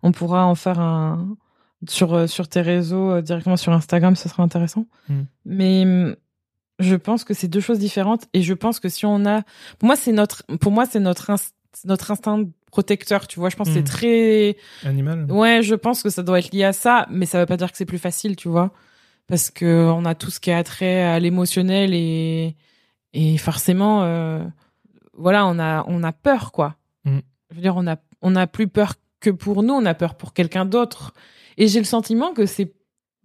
on 0.03 0.13
pourra 0.13 0.47
en 0.47 0.55
faire 0.55 0.79
un 0.81 1.37
sur 1.89 2.29
sur 2.29 2.49
tes 2.49 2.61
réseaux 2.61 3.21
directement 3.21 3.57
sur 3.57 3.73
Instagram, 3.73 4.17
ce 4.17 4.29
sera 4.29 4.43
intéressant. 4.43 4.87
Mais 5.45 5.85
je 6.79 6.95
pense 6.97 7.25
que 7.25 7.35
c'est 7.35 7.49
deux 7.49 7.61
choses 7.61 7.79
différentes 7.79 8.25
et 8.35 8.43
je 8.43 8.55
pense 8.55 8.81
que 8.81 8.89
si 8.89 9.07
on 9.07 9.25
a 9.27 9.43
pour 9.79 9.87
moi 9.87 9.97
c'est 9.97 10.13
notre 10.13 10.43
pour 10.61 10.73
moi 10.73 10.85
c'est 10.87 11.01
notre 11.01 11.31
inst- 11.31 11.53
notre 11.85 12.11
instinct 12.11 12.45
protecteur, 12.71 13.27
tu 13.27 13.39
vois, 13.41 13.49
je 13.49 13.57
pense 13.57 13.69
que 13.69 13.75
c'est 13.75 13.81
Mm. 13.81 13.85
très 13.85 14.57
Animal. 14.85 15.27
Ouais, 15.33 15.63
je 15.63 15.75
pense 15.75 16.03
que 16.03 16.11
ça 16.11 16.23
doit 16.23 16.39
être 16.41 16.53
lié 16.53 16.65
à 16.65 16.73
ça, 16.75 17.07
mais 17.11 17.25
ça 17.25 17.39
veut 17.39 17.47
pas 17.47 17.57
dire 17.57 17.71
que 17.71 17.77
c'est 17.79 17.87
plus 17.87 17.99
facile, 17.99 18.37
tu 18.37 18.49
vois. 18.49 18.71
Parce 19.29 19.51
que 19.51 19.91
on 19.91 20.05
a 20.05 20.15
tout 20.15 20.31
ce 20.31 20.41
qui 20.41 20.51
a 20.51 20.63
trait 20.63 21.03
à 21.03 21.19
l'émotionnel 21.19 21.95
et, 21.95 22.55
et 23.15 23.39
forcément, 23.39 24.03
euh, 24.05 24.45
voilà, 25.15 25.47
on 25.47 25.59
a, 25.59 25.85
on 25.89 26.03
a 26.03 26.13
peur, 26.13 26.53
quoi. 26.53 26.77
Mm. 27.05 27.19
je 27.51 27.57
veux 27.57 27.63
dire, 27.63 27.77
on 27.77 27.87
a, 27.87 27.97
on 28.21 28.37
a 28.37 28.47
plus 28.47 28.69
peur 28.69 28.95
que 29.21 29.31
pour 29.31 29.63
nous, 29.63 29.73
on 29.75 29.87
a 29.87 29.95
peur 29.95 30.15
pour 30.15 30.35
quelqu'un 30.35 30.67
d'autre. 30.67 31.15
Et 31.57 31.69
j'ai 31.69 31.79
le 31.79 31.85
sentiment 31.87 32.35
que 32.35 32.45
c'est 32.47 32.73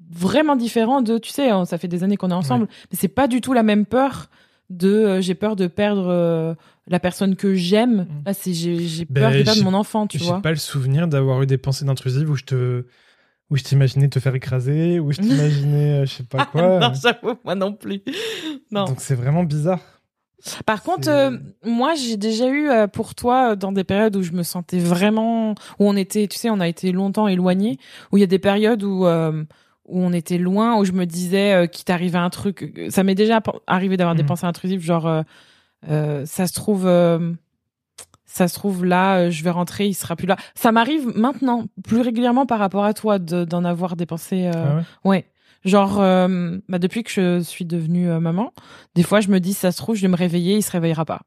vraiment 0.09 0.55
différent 0.55 1.01
de, 1.01 1.17
tu 1.17 1.29
sais, 1.31 1.49
ça 1.65 1.77
fait 1.77 1.87
des 1.87 2.03
années 2.03 2.17
qu'on 2.17 2.31
est 2.31 2.33
ensemble, 2.33 2.67
mais 2.91 2.97
c'est 2.99 3.07
pas 3.07 3.27
du 3.27 3.41
tout 3.41 3.53
la 3.53 3.63
même 3.63 3.85
peur 3.85 4.29
de 4.69 4.87
euh, 4.89 5.21
j'ai 5.21 5.35
peur 5.35 5.55
de 5.57 5.67
perdre 5.67 6.07
euh, 6.07 6.53
la 6.87 6.99
personne 6.99 7.35
que 7.35 7.53
j'aime. 7.55 8.03
Mm. 8.03 8.07
Là, 8.25 8.33
c'est 8.33 8.53
j'ai 8.53 8.79
j'ai 8.87 9.05
Ben, 9.05 9.21
peur 9.23 9.31
de 9.31 9.43
perdre 9.43 9.53
j'ai- 9.59 9.63
mon 9.65 9.73
enfant, 9.73 10.07
tu 10.07 10.17
J'ai 10.17 10.25
vois. 10.25 10.41
pas 10.41 10.51
le 10.51 10.55
souvenir 10.55 11.07
d'avoir 11.09 11.41
eu 11.41 11.45
des 11.45 11.57
pensées 11.57 11.87
intrusives 11.87 12.29
où 12.29 12.35
je 12.35 12.43
te 12.45 12.85
où 13.49 13.57
je 13.57 13.63
t'imaginais 13.63 14.07
te 14.07 14.19
faire 14.21 14.33
écraser, 14.33 14.99
où 15.01 15.11
je 15.11 15.19
t'imaginais 15.21 16.01
euh, 16.01 16.05
je 16.05 16.11
sais 16.13 16.23
pas 16.23 16.45
quoi. 16.45 16.79
non, 16.79 16.93
j'avoue, 16.93 17.37
moi 17.43 17.55
non 17.55 17.73
plus. 17.73 18.01
Non. 18.71 18.85
Donc 18.85 19.01
c'est 19.01 19.15
vraiment 19.15 19.43
bizarre. 19.43 19.81
Par 20.65 20.81
contre, 20.81 21.09
euh, 21.09 21.37
moi, 21.65 21.93
j'ai 21.95 22.15
déjà 22.17 22.47
eu 22.47 22.69
euh, 22.69 22.87
pour 22.87 23.13
toi 23.15 23.51
euh, 23.51 23.55
dans 23.57 23.73
des 23.73 23.83
périodes 23.83 24.15
où 24.15 24.23
je 24.23 24.31
me 24.31 24.41
sentais 24.43 24.79
vraiment, 24.79 25.51
où 25.77 25.87
on 25.89 25.95
était, 25.97 26.27
tu 26.27 26.37
sais, 26.39 26.49
on 26.49 26.59
a 26.61 26.67
été 26.69 26.93
longtemps 26.93 27.27
éloignés, 27.27 27.77
où 28.11 28.17
il 28.17 28.21
y 28.21 28.23
a 28.23 28.27
des 28.27 28.39
périodes 28.39 28.81
où 28.83 29.05
où 29.87 29.99
on 30.01 30.13
était 30.13 30.37
loin, 30.37 30.77
où 30.77 30.85
je 30.85 30.91
me 30.91 31.05
disais 31.05 31.53
euh, 31.53 31.65
qu'il 31.67 31.85
t'arrivait 31.85 32.17
un 32.19 32.29
truc. 32.29 32.73
Ça 32.89 33.03
m'est 33.03 33.15
déjà 33.15 33.41
arrivé 33.67 33.97
d'avoir 33.97 34.15
des 34.15 34.23
Mhm. 34.23 34.27
pensées 34.27 34.45
intrusives, 34.45 34.81
genre 34.81 35.07
euh, 35.07 35.21
euh, 35.89 36.25
ça 36.25 36.47
se 36.47 36.53
trouve. 36.53 36.85
euh, 36.87 37.33
ça 38.25 38.47
se 38.47 38.53
trouve 38.55 38.85
là, 38.85 39.17
euh, 39.17 39.29
je 39.29 39.43
vais 39.43 39.49
rentrer, 39.49 39.87
il 39.87 39.93
sera 39.93 40.15
plus 40.15 40.25
là. 40.27 40.37
Ça 40.55 40.71
m'arrive 40.71 41.05
maintenant, 41.17 41.65
plus 41.83 41.99
régulièrement 41.99 42.45
par 42.45 42.59
rapport 42.59 42.85
à 42.85 42.93
toi, 42.93 43.19
de- 43.19 43.43
d'en 43.43 43.65
avoir 43.65 43.97
des 43.97 44.05
pensées. 44.05 44.49
Ah 44.53 44.75
ouais? 44.77 44.83
Ouais. 45.03 45.25
Genre, 45.65 45.97
bah 46.69 46.79
depuis 46.79 47.03
que 47.03 47.11
je 47.11 47.41
suis 47.41 47.65
devenue 47.65 48.07
maman, 48.19 48.53
des 48.95 49.03
fois, 49.03 49.19
je 49.19 49.27
me 49.27 49.39
dis, 49.39 49.53
ça 49.53 49.71
se 49.73 49.77
trouve, 49.77 49.95
je 49.95 50.01
vais 50.03 50.07
me 50.07 50.15
réveiller, 50.15 50.55
il 50.55 50.61
se 50.63 50.71
réveillera 50.71 51.03
pas. 51.05 51.21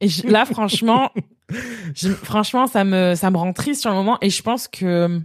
et 0.00 0.08
je- 0.08 0.26
là, 0.26 0.44
franchement, 0.46 1.10
je- 1.94 2.08
franchement, 2.12 2.66
ça 2.66 2.82
me, 2.84 3.14
ça 3.14 3.30
me 3.30 3.36
rend 3.36 3.52
triste 3.52 3.82
sur 3.82 3.90
le 3.90 3.96
moment. 3.96 4.18
Et 4.20 4.30
je 4.30 4.42
pense 4.42 4.68
que, 4.68 5.20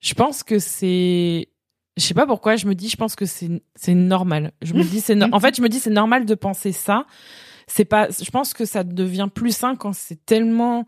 je 0.00 0.14
pense 0.14 0.42
que 0.42 0.58
c'est, 0.58 1.48
je 1.96 2.02
sais 2.02 2.14
pas 2.14 2.26
pourquoi, 2.26 2.56
je 2.56 2.66
me 2.66 2.74
dis, 2.74 2.88
je 2.88 2.96
pense 2.96 3.16
que 3.16 3.26
c'est, 3.26 3.62
c'est 3.74 3.94
normal. 3.94 4.52
Je 4.62 4.74
me 4.74 4.82
dis, 4.82 5.00
c'est, 5.00 5.14
no- 5.14 5.26
en 5.32 5.40
fait, 5.40 5.56
je 5.56 5.62
me 5.62 5.68
dis, 5.68 5.78
c'est 5.80 5.90
normal 5.90 6.24
de 6.26 6.34
penser 6.34 6.72
ça. 6.72 7.06
C'est 7.66 7.84
pas, 7.84 8.08
je 8.10 8.30
pense 8.30 8.52
que 8.54 8.64
ça 8.64 8.82
devient 8.84 9.28
plus 9.32 9.54
sain 9.56 9.76
quand 9.76 9.92
c'est 9.92 10.24
tellement 10.26 10.86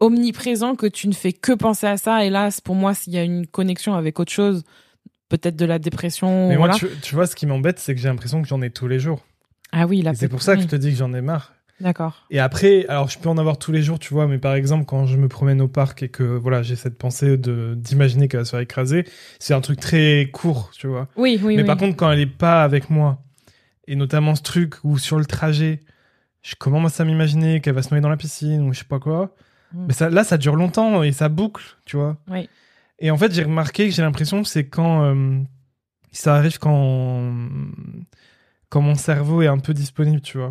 omniprésent 0.00 0.74
que 0.74 0.86
tu 0.86 1.08
ne 1.08 1.12
fais 1.14 1.32
que 1.32 1.52
penser 1.52 1.86
à 1.86 1.96
ça. 1.96 2.18
C'est- 2.50 2.64
pour 2.64 2.74
moi, 2.74 2.94
s'il 2.94 3.12
y 3.12 3.18
a 3.18 3.22
une 3.22 3.46
connexion 3.46 3.94
avec 3.94 4.18
autre 4.20 4.32
chose, 4.32 4.64
peut-être 5.28 5.56
de 5.56 5.64
la 5.64 5.78
dépression. 5.78 6.48
Mais 6.48 6.56
moi 6.56 6.68
tu, 6.78 6.86
tu 7.02 7.14
vois 7.14 7.26
ce 7.26 7.34
qui 7.36 7.46
m'embête 7.46 7.78
c'est 7.78 7.94
que 7.94 8.00
j'ai 8.00 8.08
l'impression 8.08 8.42
que 8.42 8.48
j'en 8.48 8.62
ai 8.62 8.70
tous 8.70 8.88
les 8.88 8.98
jours. 8.98 9.24
Ah 9.72 9.86
oui, 9.86 10.02
c'est 10.14 10.28
pour 10.28 10.42
ça 10.42 10.54
que 10.56 10.62
je 10.62 10.66
te 10.68 10.76
dis 10.76 10.90
que 10.90 10.96
j'en 10.96 11.12
ai 11.14 11.20
marre. 11.20 11.52
D'accord. 11.80 12.26
Et 12.30 12.38
après, 12.38 12.86
alors 12.88 13.08
je 13.08 13.18
peux 13.18 13.28
en 13.28 13.36
avoir 13.38 13.58
tous 13.58 13.70
les 13.72 13.82
jours, 13.82 13.98
tu 13.98 14.14
vois, 14.14 14.26
mais 14.26 14.38
par 14.38 14.54
exemple, 14.54 14.86
quand 14.86 15.06
je 15.06 15.16
me 15.16 15.28
promène 15.28 15.60
au 15.60 15.68
parc 15.68 16.02
et 16.02 16.08
que 16.08 16.22
voilà, 16.22 16.62
j'ai 16.62 16.76
cette 16.76 16.96
pensée 16.96 17.36
de 17.36 17.74
d'imaginer 17.76 18.28
qu'elle 18.28 18.40
va 18.40 18.44
se 18.44 18.50
faire 18.50 18.60
écraser, 18.60 19.04
c'est 19.38 19.52
un 19.54 19.60
truc 19.60 19.78
très 19.80 20.30
court, 20.32 20.70
tu 20.72 20.86
vois. 20.86 21.08
Oui, 21.16 21.38
oui, 21.42 21.56
mais 21.56 21.62
oui. 21.62 21.66
par 21.66 21.76
contre, 21.76 21.96
quand 21.96 22.10
elle 22.10 22.20
est 22.20 22.26
pas 22.26 22.62
avec 22.64 22.88
moi, 22.88 23.22
et 23.86 23.94
notamment 23.96 24.34
ce 24.34 24.42
truc 24.42 24.76
où 24.84 24.96
sur 24.98 25.18
le 25.18 25.26
trajet, 25.26 25.80
je 26.42 26.54
commence 26.54 26.98
à 27.00 27.04
m'imaginer 27.04 27.60
qu'elle 27.60 27.74
va 27.74 27.82
se 27.82 27.90
noyer 27.90 28.00
dans 28.02 28.08
la 28.08 28.16
piscine 28.16 28.62
ou 28.62 28.72
je 28.72 28.78
sais 28.78 28.84
pas 28.84 28.98
quoi, 29.00 29.34
Mm. 29.72 29.86
mais 29.88 29.92
ça, 29.94 30.10
là, 30.10 30.24
ça 30.24 30.38
dure 30.38 30.56
longtemps 30.56 31.02
et 31.02 31.12
ça 31.12 31.28
boucle, 31.28 31.76
tu 31.84 31.96
vois. 31.96 32.16
Oui. 32.28 32.48
Et 32.98 33.10
en 33.10 33.18
fait, 33.18 33.32
j'ai 33.32 33.42
remarqué 33.42 33.88
que 33.88 33.94
j'ai 33.94 34.02
l'impression 34.02 34.42
que 34.42 34.48
c'est 34.48 34.68
quand 34.68 35.02
euh, 35.04 35.40
ça 36.12 36.36
arrive 36.36 36.58
quand 36.58 37.34
quand 38.68 38.80
mon 38.80 38.94
cerveau 38.94 39.42
est 39.42 39.46
un 39.46 39.58
peu 39.58 39.74
disponible, 39.74 40.20
tu 40.20 40.38
vois. 40.38 40.50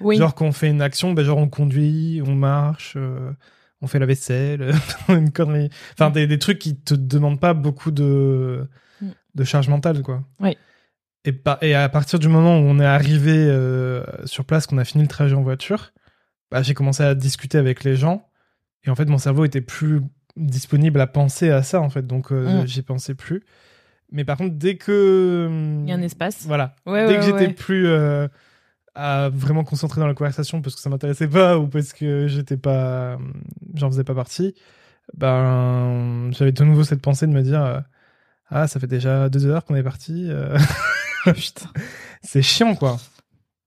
Oui. 0.00 0.16
Genre 0.16 0.34
quand 0.34 0.46
on 0.46 0.52
fait 0.52 0.68
une 0.70 0.82
action, 0.82 1.12
ben 1.12 1.24
genre 1.24 1.38
on 1.38 1.48
conduit, 1.48 2.22
on 2.26 2.34
marche, 2.34 2.94
euh, 2.96 3.30
on 3.80 3.86
fait 3.86 3.98
la 3.98 4.06
vaisselle, 4.06 4.72
une 5.08 5.30
connerie. 5.32 5.70
Enfin 5.94 6.10
des, 6.10 6.26
des 6.26 6.38
trucs 6.38 6.58
qui 6.58 6.76
te 6.76 6.94
demandent 6.94 7.40
pas 7.40 7.54
beaucoup 7.54 7.90
de 7.90 8.68
Mm. 9.00 9.08
de 9.34 9.44
charge 9.44 9.68
mentale 9.68 10.02
quoi. 10.02 10.22
Oui. 10.40 10.56
Et, 11.24 11.34
et 11.62 11.74
à 11.74 11.88
partir 11.88 12.18
du 12.18 12.28
moment 12.28 12.58
où 12.58 12.62
on 12.62 12.78
est 12.80 12.84
arrivé 12.84 13.32
euh, 13.36 14.04
sur 14.26 14.44
place, 14.44 14.66
qu'on 14.66 14.78
a 14.78 14.84
fini 14.84 15.02
le 15.04 15.08
trajet 15.08 15.34
en 15.34 15.42
voiture, 15.42 15.92
bah, 16.50 16.62
j'ai 16.62 16.74
commencé 16.74 17.02
à 17.02 17.14
discuter 17.14 17.58
avec 17.58 17.82
les 17.84 17.96
gens 17.96 18.28
et 18.84 18.90
en 18.90 18.94
fait 18.94 19.06
mon 19.06 19.18
cerveau 19.18 19.44
était 19.44 19.60
plus 19.60 20.00
disponible 20.36 21.00
à 21.00 21.06
penser 21.06 21.50
à 21.50 21.62
ça 21.62 21.80
en 21.80 21.90
fait, 21.90 22.06
donc 22.06 22.32
euh, 22.32 22.62
Mm. 22.62 22.66
j'y 22.66 22.82
pensais 22.82 23.14
plus. 23.14 23.42
Mais 24.10 24.24
par 24.24 24.36
contre 24.36 24.54
dès 24.56 24.76
que 24.76 25.48
Il 25.84 25.88
y 25.88 25.92
a 25.92 25.96
un 25.96 26.02
espace. 26.02 26.44
voilà, 26.46 26.74
Ouais, 26.86 27.06
dès 27.06 27.14
ouais, 27.14 27.18
que 27.18 27.22
j'étais 27.24 27.52
plus 27.52 27.86
euh, 27.86 28.28
à 28.94 29.28
vraiment 29.30 29.64
concentré 29.64 30.00
dans 30.00 30.06
la 30.06 30.14
conversation 30.14 30.60
parce 30.62 30.74
que 30.76 30.80
ça 30.82 30.90
m'intéressait 30.90 31.28
pas 31.28 31.58
ou 31.58 31.66
parce 31.66 31.92
que 31.92 32.26
j'étais 32.28 32.56
pas 32.58 33.18
j'en 33.74 33.88
faisais 33.90 34.04
pas 34.04 34.14
partie 34.14 34.54
ben 35.16 36.30
j'avais 36.32 36.52
de 36.52 36.64
nouveau 36.64 36.84
cette 36.84 37.00
pensée 37.02 37.26
de 37.26 37.32
me 37.32 37.42
dire 37.42 37.62
euh, 37.62 37.80
ah 38.50 38.66
ça 38.66 38.80
fait 38.80 38.86
déjà 38.86 39.28
deux 39.28 39.46
heures 39.46 39.64
qu'on 39.64 39.74
est 39.76 39.82
parti 39.82 40.26
euh, 40.28 40.58
Putain. 41.24 41.68
c'est 42.22 42.42
chiant 42.42 42.74
quoi 42.74 42.98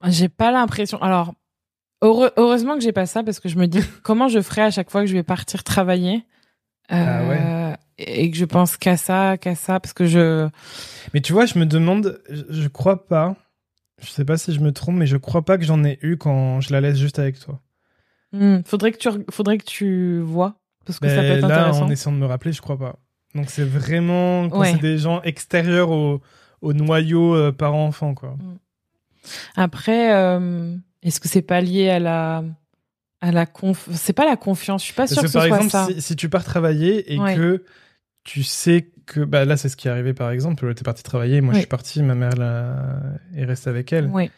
J'ai 0.03 0.27
pas 0.29 0.51
l'impression. 0.51 1.01
Alors, 1.01 1.33
heureux- 2.01 2.31
heureusement 2.37 2.75
que 2.75 2.81
j'ai 2.81 2.91
pas 2.91 3.05
ça 3.05 3.23
parce 3.23 3.39
que 3.39 3.47
je 3.49 3.57
me 3.57 3.65
dis 3.67 3.79
comment 4.03 4.27
je 4.27 4.41
ferais 4.41 4.63
à 4.63 4.71
chaque 4.71 4.89
fois 4.91 5.01
que 5.01 5.07
je 5.07 5.13
vais 5.13 5.23
partir 5.23 5.63
travailler. 5.63 6.25
Ah 6.89 7.21
euh, 7.21 7.73
Et 7.97 8.29
que 8.29 8.35
je 8.37 8.43
pense 8.45 8.75
qu'à 8.77 8.97
ça, 8.97 9.37
qu'à 9.37 9.55
ça, 9.55 9.79
parce 9.79 9.93
que 9.93 10.05
je. 10.05 10.49
mais 11.13 11.21
tu 11.21 11.31
vois 11.33 11.45
je 11.45 11.57
me 11.57 11.65
demande 11.65 12.21
je 12.29 12.67
crois 12.67 13.07
pas 13.07 13.35
je 14.01 14.07
sais 14.09 14.25
pas 14.25 14.37
si 14.37 14.53
je 14.53 14.59
me 14.59 14.71
trompe 14.71 14.95
mais 14.97 15.07
je 15.07 15.17
crois 15.17 15.43
pas 15.45 15.57
que 15.57 15.63
j'en 15.63 15.83
ai 15.83 15.97
eu 16.01 16.17
quand 16.17 16.61
je 16.61 16.71
la 16.73 16.81
laisse 16.81 16.97
juste 16.97 17.19
avec 17.19 17.39
toi 17.39 17.61
Hmm, 18.33 18.57
faudrait 18.65 18.91
que 18.91 18.97
tu, 18.97 19.07
re- 19.07 19.23
faudrait 19.31 19.57
que 19.57 19.63
tu 19.65 20.19
vois 20.19 20.55
parce 20.85 20.99
que 20.99 21.07
ça 21.07 21.15
peut 21.21 21.21
Mais 21.27 21.33
être 21.35 21.47
là 21.47 21.67
intéressant. 21.67 21.85
en 21.85 21.89
essayant 21.89 22.11
de 22.15 22.17
me 22.21 22.25
rappeler 22.25 22.51
je 22.51 22.61
crois 22.61 22.77
pas 22.77 22.97
donc 23.33 23.49
c'est 23.49 23.63
vraiment 23.63 24.49
quand 24.49 24.59
Ouais. 24.61 24.71
c'est 24.71 24.79
des 24.81 24.97
gens 24.97 25.21
extérieurs 25.21 25.91
au, 25.91 26.21
au 26.61 26.73
noyau 26.73 27.35
euh, 27.35 27.51
parent-enfant 27.51 28.13
quoi 28.15 28.35
Après, 29.55 30.13
euh, 30.13 30.75
est-ce 31.01 31.19
que 31.19 31.27
c'est 31.27 31.41
pas 31.41 31.61
lié 31.61 31.89
à 31.89 31.99
la, 31.99 32.43
à 33.21 33.31
la 33.31 33.45
conf... 33.45 33.87
C'est 33.93 34.13
pas 34.13 34.25
la 34.25 34.35
confiance. 34.37 34.81
Je 34.81 34.85
suis 34.85 34.93
pas 34.93 35.07
sûre 35.07 35.17
que, 35.17 35.27
que 35.27 35.27
ce 35.31 35.33
par 35.37 35.45
soit 35.47 35.55
exemple, 35.57 35.71
ça. 35.71 35.87
si, 35.93 36.01
si 36.01 36.15
tu 36.15 36.29
pars 36.29 36.43
travailler 36.43 37.13
et 37.13 37.19
Ouais. 37.19 37.35
que 37.35 37.63
tu 38.23 38.43
sais 38.43 38.91
que 39.05 39.21
bah 39.21 39.45
là 39.45 39.57
c'est 39.57 39.69
ce 39.69 39.77
qui 39.77 39.87
est 39.87 39.91
arrivé 39.91 40.13
par 40.13 40.31
exemple, 40.31 40.73
t'es 40.73 40.83
parti 40.83 41.03
travailler, 41.03 41.41
moi 41.41 41.53
je 41.53 41.57
Oui. 41.57 41.61
suis 41.61 41.69
parti, 41.69 42.03
ma 42.03 42.15
mère 42.15 42.35
là, 42.35 42.75
est 43.35 43.45
restée 43.45 43.69
avec 43.69 43.91
elle. 43.93 44.07
Ouais. 44.07 44.31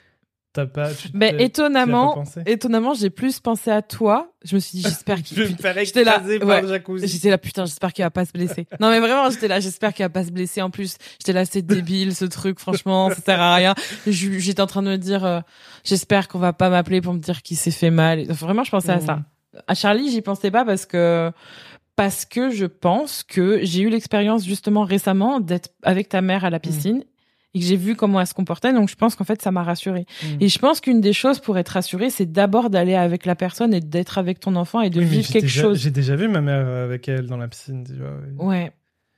T'as 0.54 0.66
pas. 0.66 0.92
Tu, 0.92 1.12
tu 1.12 1.18
as 1.18 1.20
pas 1.20 1.42
étonnamment, 1.42 2.24
étonnamment, 2.48 2.94
j'ai 2.96 3.12
plus 3.12 3.40
pensé 3.40 3.70
à 3.70 3.84
toi. 3.84 4.32
Je 4.44 4.56
me 4.56 4.60
suis 4.60 4.78
dit, 4.80 4.84
j'espère 4.84 5.18
Je 5.24 5.24
qu'il. 5.24 5.40
me 5.40 5.46
faire 5.58 5.76
J'étais 5.86 6.04
là, 6.04 6.20
ouais. 6.24 6.64
J'étais 7.06 7.30
là, 7.30 7.38
putain, 7.38 7.66
j'espère 7.66 7.94
qu'il 7.94 8.04
va 8.04 8.10
pas 8.10 8.26
se 8.26 8.32
blesser. 8.32 8.66
Non, 8.80 8.90
mais 8.90 9.00
vraiment, 9.00 9.30
j'étais 9.30 9.48
là, 9.48 9.60
j'espère 9.60 9.94
qu'il 9.94 10.04
va 10.04 10.10
pas 10.10 10.24
se 10.24 10.32
blesser. 10.32 10.64
En 10.64 10.72
plus, 10.72 10.98
j'étais 11.20 11.34
là, 11.34 11.46
c'est 11.46 11.62
débile, 11.62 12.16
ce 12.16 12.26
truc, 12.26 12.60
franchement, 12.60 13.10
ça 13.10 13.18
sert 13.18 13.40
à 13.42 13.54
rien. 13.56 13.76
Je- 14.08 14.40
J'étais 14.40 14.62
en 14.62 14.68
train 14.68 14.82
de 14.82 14.90
me 14.90 14.98
dire, 14.98 15.24
euh, 15.26 15.42
j'espère 15.84 16.28
qu'on 16.28 16.40
va 16.40 16.54
pas 16.54 16.70
m'appeler 16.70 17.02
pour 17.02 17.14
me 17.14 17.20
dire 17.20 17.44
qu'il 17.44 17.58
s'est 17.58 17.70
fait 17.70 17.92
mal. 17.92 18.26
Vraiment, 18.32 18.64
je 18.64 18.72
pensais 18.72 18.92
à 18.94 19.00
ça. 19.00 19.16
Mm. 19.18 19.26
À 19.68 19.74
Charlie, 19.76 20.10
j'y 20.12 20.22
pensais 20.22 20.50
pas 20.50 20.66
parce 20.66 20.86
que, 20.88 21.32
parce 21.98 22.24
que 22.26 22.50
je 22.52 22.66
pense 22.66 23.24
que 23.24 23.60
j'ai 23.64 23.82
eu 23.82 23.90
l'expérience 23.90 24.46
justement 24.46 24.84
récemment 24.86 25.42
d'être 25.42 25.70
avec 25.84 26.08
ta 26.08 26.22
mère 26.22 26.46
à 26.46 26.50
la 26.50 26.60
piscine 26.60 27.04
et 27.54 27.60
que 27.60 27.66
j'ai 27.66 27.76
vu 27.76 27.96
comment 27.96 28.22
elle 28.22 28.28
se 28.28 28.34
comportait. 28.36 28.72
Donc, 28.72 28.88
je 28.88 28.96
pense 28.96 29.16
qu'en 29.16 29.24
fait, 29.24 29.42
ça 29.42 29.52
m'a 29.52 29.64
rassurée. 29.64 30.06
Mm. 30.24 30.28
Et 30.42 30.48
je 30.48 30.60
pense 30.60 30.80
qu'une 30.80 31.02
des 31.02 31.12
choses 31.14 31.40
pour 31.40 31.58
être 31.58 31.70
rassurée, 31.70 32.10
c'est 32.12 32.32
d'abord 32.32 32.70
d'aller 32.70 32.94
avec 32.94 33.26
la 33.26 33.36
personne 33.36 33.74
et 33.74 33.82
d'être 33.82 34.18
avec 34.20 34.40
ton 34.40 34.56
enfant 34.56 34.82
et 34.82 34.90
de 34.92 35.00
Oui, 35.00 35.06
vivre 35.08 35.28
quelque 35.28 35.46
déjà- 35.46 35.62
chose. 35.64 35.80
J'ai 35.80 35.90
déjà 35.92 36.16
vu 36.16 36.28
ma 36.28 36.40
mère 36.42 36.68
avec 36.68 37.08
elle 37.10 37.26
dans 37.26 37.38
la 37.38 37.48
piscine. 37.48 37.84
Tu 37.84 37.94
vois, 37.94 38.12
oui. 38.40 38.46
Ouais. 38.46 38.72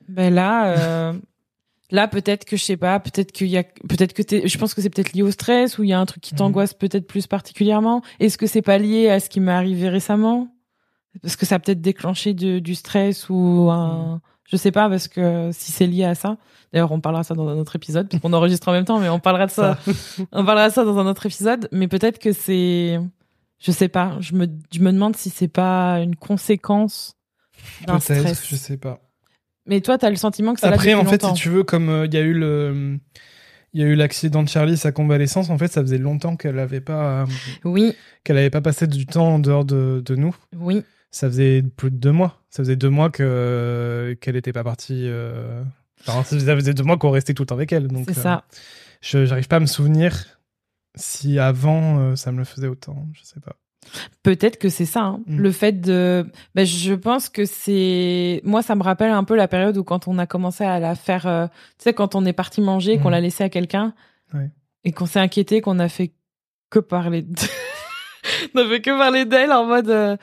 Ben 0.08 0.34
là, 0.34 0.78
euh, 0.78 1.14
là 1.92 2.08
peut-être 2.08 2.46
que 2.46 2.56
je 2.56 2.64
sais 2.64 2.78
pas, 2.78 2.98
peut-être 3.02 3.32
qu'il 3.34 3.48
y 3.48 3.58
a, 3.58 3.64
peut-être 3.64 4.14
que 4.14 4.22
t'es, 4.22 4.48
je 4.48 4.58
pense 4.58 4.74
que 4.74 4.82
c'est 4.82 4.90
peut-être 4.90 5.12
lié 5.14 5.22
au 5.24 5.32
stress 5.32 5.78
ou 5.78 5.84
il 5.84 5.90
y 5.90 5.94
a 5.94 6.00
un 6.00 6.06
truc 6.06 6.22
qui 6.24 6.34
Mhm. 6.34 6.38
t'angoisse 6.38 6.74
peut-être 6.74 7.08
plus 7.08 7.28
particulièrement. 7.28 8.02
Est-ce 8.22 8.38
que 8.38 8.48
c'est 8.48 8.62
pas 8.62 8.78
lié 8.78 9.10
à 9.10 9.20
ce 9.20 9.30
qui 9.30 9.42
m'est 9.42 9.52
arrivé 9.52 9.90
récemment? 9.90 10.48
Parce 11.22 11.36
que 11.36 11.46
ça 11.46 11.56
a 11.56 11.60
peut-être 11.60 11.82
déclenché 11.82 12.34
du 12.34 12.76
stress 12.76 13.30
ou 13.30 13.70
un, 13.72 14.22
je 14.50 14.56
sais 14.58 14.72
pas 14.72 14.90
parce 14.90 15.08
que 15.08 15.50
si 15.54 15.72
c'est 15.72 15.88
lié 15.88 16.04
à 16.06 16.16
ça. 16.16 16.38
D'ailleurs, 16.72 16.92
on 16.92 17.02
parlera 17.02 17.24
de 17.24 17.28
ça 17.28 17.34
dans 17.34 17.48
un 17.48 17.58
autre 17.58 17.76
épisode 17.76 18.08
parce 18.10 18.22
qu'on 18.22 18.32
enregistre 18.34 18.68
en 18.68 18.72
même 18.74 18.86
temps, 18.86 19.00
mais 19.00 19.10
on 19.10 19.20
parlera 19.20 19.48
de 19.48 19.52
ça, 19.52 19.80
on 20.32 20.46
parlera 20.46 20.70
de 20.70 20.74
ça 20.74 20.84
dans 20.86 20.98
un 21.00 21.08
autre 21.08 21.26
épisode. 21.26 21.68
Mais 21.72 21.88
peut-être 21.88 22.20
que 22.20 22.32
c'est, 22.32 23.00
je 23.60 23.72
sais 23.72 23.88
pas, 23.88 24.18
je 24.20 24.36
me, 24.36 24.48
je 24.72 24.80
me 24.80 24.92
demande 24.92 25.16
si 25.16 25.32
c'est 25.32 25.48
pas 25.48 26.00
une 26.00 26.16
conséquence 26.16 27.16
d'un 27.88 27.98
Peut-être, 27.98 28.20
stress. 28.20 28.48
je 28.48 28.56
sais 28.56 28.78
pas. 28.78 29.00
Mais 29.66 29.82
toi, 29.82 29.98
t'as 29.98 30.10
le 30.12 30.16
sentiment 30.16 30.54
que 30.54 30.60
c'est 30.60 30.68
Après, 30.68 30.92
là 30.92 31.00
en 31.00 31.06
fait, 31.06 31.22
longtemps. 31.24 31.36
si 31.36 31.42
tu 31.42 31.50
veux, 31.50 31.64
comme 31.64 31.90
euh, 31.90 32.06
il 32.06 32.14
y 32.14 32.18
a 32.18 32.22
eu 32.22 32.34
le. 32.34 33.00
Il 33.74 33.82
y 33.82 33.84
a 33.84 33.88
eu 33.88 33.94
l'accident 33.94 34.42
de 34.42 34.50
Charlie, 34.50 34.78
sa 34.78 34.92
convalescence. 34.92 35.52
En 35.52 35.58
fait, 35.60 35.68
ça 35.68 35.82
faisait 35.82 36.00
longtemps 36.00 36.36
qu'elle 36.36 36.58
avait 36.58 36.82
pas, 36.82 37.22
euh, 37.22 37.26
Oui, 37.66 37.94
qu'elle 38.24 38.38
avait 38.40 38.50
pas 38.50 38.62
passé 38.62 38.88
du 38.88 39.06
temps 39.06 39.36
en 39.36 39.40
dehors 39.40 39.64
de, 39.66 40.02
de 40.06 40.16
nous. 40.16 40.36
oui. 40.56 40.84
Ça 41.12 41.28
faisait 41.28 41.64
plus 41.64 41.92
de 41.92 41.98
deux 41.98 42.12
mois. 42.12 42.42
Ça 42.50 42.64
faisait 42.64 42.76
deux 42.76 42.90
mois 42.90 43.10
que 43.10 44.16
qu'elle 44.22 44.36
était 44.36 44.54
pas 44.54 44.64
partie. 44.64 45.06
euh, 45.08 45.64
Enfin, 46.08 46.24
ça 46.24 46.56
faisait 46.56 46.74
deux 46.74 46.84
mois 46.84 46.98
qu'on 46.98 47.10
restait 47.12 47.34
tout 47.34 47.44
le 47.44 47.48
temps 47.48 47.56
avec 47.56 47.74
elle. 47.74 47.88
Donc, 47.88 48.06
C'est 48.08 48.20
euh, 48.20 48.24
ça. 48.24 48.44
Je 49.02 49.26
j'arrive 49.26 49.48
pas 49.48 49.58
à 49.58 49.60
me 49.60 49.66
souvenir 49.66 50.16
si 50.96 51.40
avant 51.40 52.00
euh, 52.00 52.16
ça 52.16 52.32
me 52.32 52.38
le 52.38 52.44
faisait 52.46 52.68
autant. 52.68 53.06
Je 53.14 53.24
sais 53.24 53.40
pas. 53.40 53.56
Peut-être 54.24 54.58
que 54.60 54.70
c'est 54.70 54.86
ça. 54.86 55.02
hein. 55.04 55.22
Mm. 55.26 55.38
Le 55.40 55.52
fait 55.52 55.82
de, 55.82 56.26
ben, 56.54 56.66
je 56.66 56.94
pense 56.94 57.30
que 57.30 57.46
c'est, 57.46 58.42
moi, 58.44 58.62
ça 58.62 58.76
me 58.76 58.84
rappelle 58.84 59.12
un 59.12 59.24
peu 59.24 59.36
la 59.36 59.48
période 59.48 59.78
où 59.78 59.84
quand 59.84 60.08
on 60.08 60.18
a 60.20 60.28
commencé 60.28 60.64
à 60.64 60.80
la 60.80 60.96
faire, 60.96 61.28
euh, 61.28 61.48
tu 61.78 61.84
sais, 61.86 61.94
quand 61.94 62.14
on 62.16 62.26
est 62.26 62.34
parti 62.34 62.62
manger, 62.62 62.98
qu'on 63.00 63.10
Mm. 63.10 63.12
l'a 63.14 63.22
laissé 63.22 63.44
à 63.44 63.50
quelqu'un, 63.50 63.94
et 64.84 64.92
qu'on 64.92 65.06
s'est 65.06 65.20
inquiété, 65.20 65.62
qu'on 65.62 65.80
a 65.80 65.90
fait 65.90 66.12
que 66.70 66.80
parler. 66.80 67.24
De... 67.24 67.36
on 68.56 68.60
a 68.60 68.68
fait 68.68 68.82
que 68.82 68.98
parler 68.98 69.26
d'elle 69.26 69.52
en 69.52 69.66
mode, 69.66 69.90
euh, 69.90 70.18